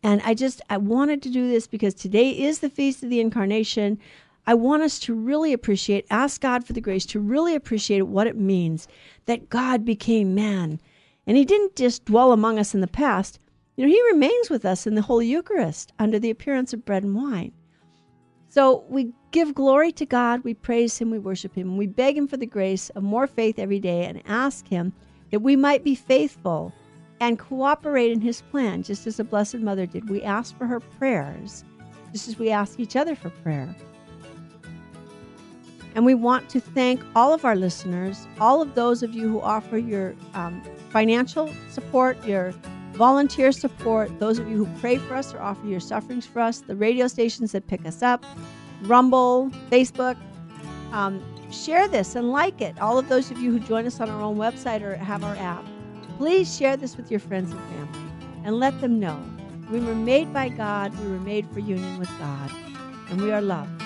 And 0.00 0.22
I 0.24 0.34
just 0.34 0.62
I 0.70 0.76
wanted 0.76 1.22
to 1.22 1.28
do 1.28 1.48
this 1.48 1.66
because 1.66 1.94
today 1.94 2.30
is 2.30 2.60
the 2.60 2.70
feast 2.70 3.02
of 3.02 3.10
the 3.10 3.20
incarnation. 3.20 3.98
I 4.46 4.54
want 4.54 4.82
us 4.82 4.98
to 5.00 5.14
really 5.14 5.52
appreciate, 5.52 6.06
ask 6.10 6.40
God 6.40 6.64
for 6.64 6.72
the 6.72 6.80
grace 6.80 7.06
to 7.06 7.20
really 7.20 7.54
appreciate 7.54 8.02
what 8.02 8.26
it 8.26 8.36
means 8.36 8.88
that 9.26 9.48
God 9.48 9.84
became 9.84 10.34
man. 10.34 10.80
And 11.26 11.36
he 11.36 11.44
didn't 11.44 11.76
just 11.76 12.04
dwell 12.04 12.32
among 12.32 12.58
us 12.58 12.74
in 12.74 12.80
the 12.80 12.88
past. 12.88 13.38
You 13.76 13.86
know, 13.86 13.92
he 13.92 14.02
remains 14.12 14.50
with 14.50 14.64
us 14.64 14.86
in 14.86 14.96
the 14.96 15.02
Holy 15.02 15.26
Eucharist 15.28 15.92
under 15.98 16.18
the 16.18 16.30
appearance 16.30 16.72
of 16.72 16.84
bread 16.84 17.04
and 17.04 17.14
wine. 17.14 17.52
So 18.48 18.84
we 18.88 19.12
give 19.30 19.54
glory 19.54 19.92
to 19.92 20.04
God, 20.04 20.44
we 20.44 20.52
praise 20.52 20.98
him, 20.98 21.10
we 21.10 21.18
worship 21.18 21.54
him, 21.54 21.78
we 21.78 21.86
beg 21.86 22.18
him 22.18 22.28
for 22.28 22.36
the 22.36 22.44
grace 22.44 22.90
of 22.90 23.02
more 23.02 23.26
faith 23.26 23.58
every 23.58 23.80
day 23.80 24.04
and 24.04 24.22
ask 24.26 24.66
him 24.68 24.92
that 25.30 25.40
we 25.40 25.56
might 25.56 25.84
be 25.84 25.94
faithful 25.94 26.72
and 27.20 27.38
cooperate 27.38 28.10
in 28.10 28.20
his 28.20 28.42
plan, 28.42 28.82
just 28.82 29.06
as 29.06 29.16
the 29.16 29.24
Blessed 29.24 29.58
Mother 29.60 29.86
did. 29.86 30.10
We 30.10 30.22
ask 30.22 30.58
for 30.58 30.66
her 30.66 30.80
prayers, 30.80 31.64
just 32.12 32.28
as 32.28 32.38
we 32.38 32.50
ask 32.50 32.78
each 32.80 32.96
other 32.96 33.14
for 33.14 33.30
prayer. 33.30 33.74
And 35.94 36.06
we 36.06 36.14
want 36.14 36.48
to 36.50 36.60
thank 36.60 37.02
all 37.14 37.34
of 37.34 37.44
our 37.44 37.56
listeners, 37.56 38.26
all 38.40 38.62
of 38.62 38.74
those 38.74 39.02
of 39.02 39.14
you 39.14 39.28
who 39.28 39.40
offer 39.40 39.76
your 39.76 40.14
um, 40.34 40.62
financial 40.90 41.52
support, 41.70 42.24
your 42.24 42.54
volunteer 42.92 43.52
support, 43.52 44.18
those 44.18 44.38
of 44.38 44.48
you 44.48 44.64
who 44.64 44.80
pray 44.80 44.98
for 44.98 45.14
us 45.14 45.34
or 45.34 45.40
offer 45.40 45.66
your 45.66 45.80
sufferings 45.80 46.26
for 46.26 46.40
us, 46.40 46.60
the 46.60 46.76
radio 46.76 47.06
stations 47.06 47.52
that 47.52 47.66
pick 47.66 47.84
us 47.86 48.02
up, 48.02 48.24
Rumble, 48.82 49.50
Facebook. 49.70 50.16
Um, 50.92 51.22
share 51.52 51.86
this 51.88 52.16
and 52.16 52.32
like 52.32 52.60
it. 52.60 52.78
All 52.80 52.98
of 52.98 53.08
those 53.08 53.30
of 53.30 53.38
you 53.38 53.52
who 53.52 53.60
join 53.60 53.86
us 53.86 54.00
on 54.00 54.10
our 54.10 54.20
own 54.20 54.36
website 54.36 54.82
or 54.82 54.96
have 54.96 55.22
our 55.22 55.36
app. 55.36 55.64
Please 56.18 56.54
share 56.54 56.76
this 56.76 56.96
with 56.96 57.10
your 57.10 57.20
friends 57.20 57.52
and 57.52 57.60
family 57.60 58.10
and 58.44 58.58
let 58.58 58.80
them 58.80 58.98
know 58.98 59.22
we 59.70 59.80
were 59.80 59.94
made 59.94 60.32
by 60.34 60.50
God, 60.50 60.94
we 61.00 61.10
were 61.10 61.20
made 61.20 61.48
for 61.50 61.60
union 61.60 61.98
with 61.98 62.10
God, 62.18 62.50
and 63.08 63.22
we 63.22 63.32
are 63.32 63.40
loved. 63.40 63.82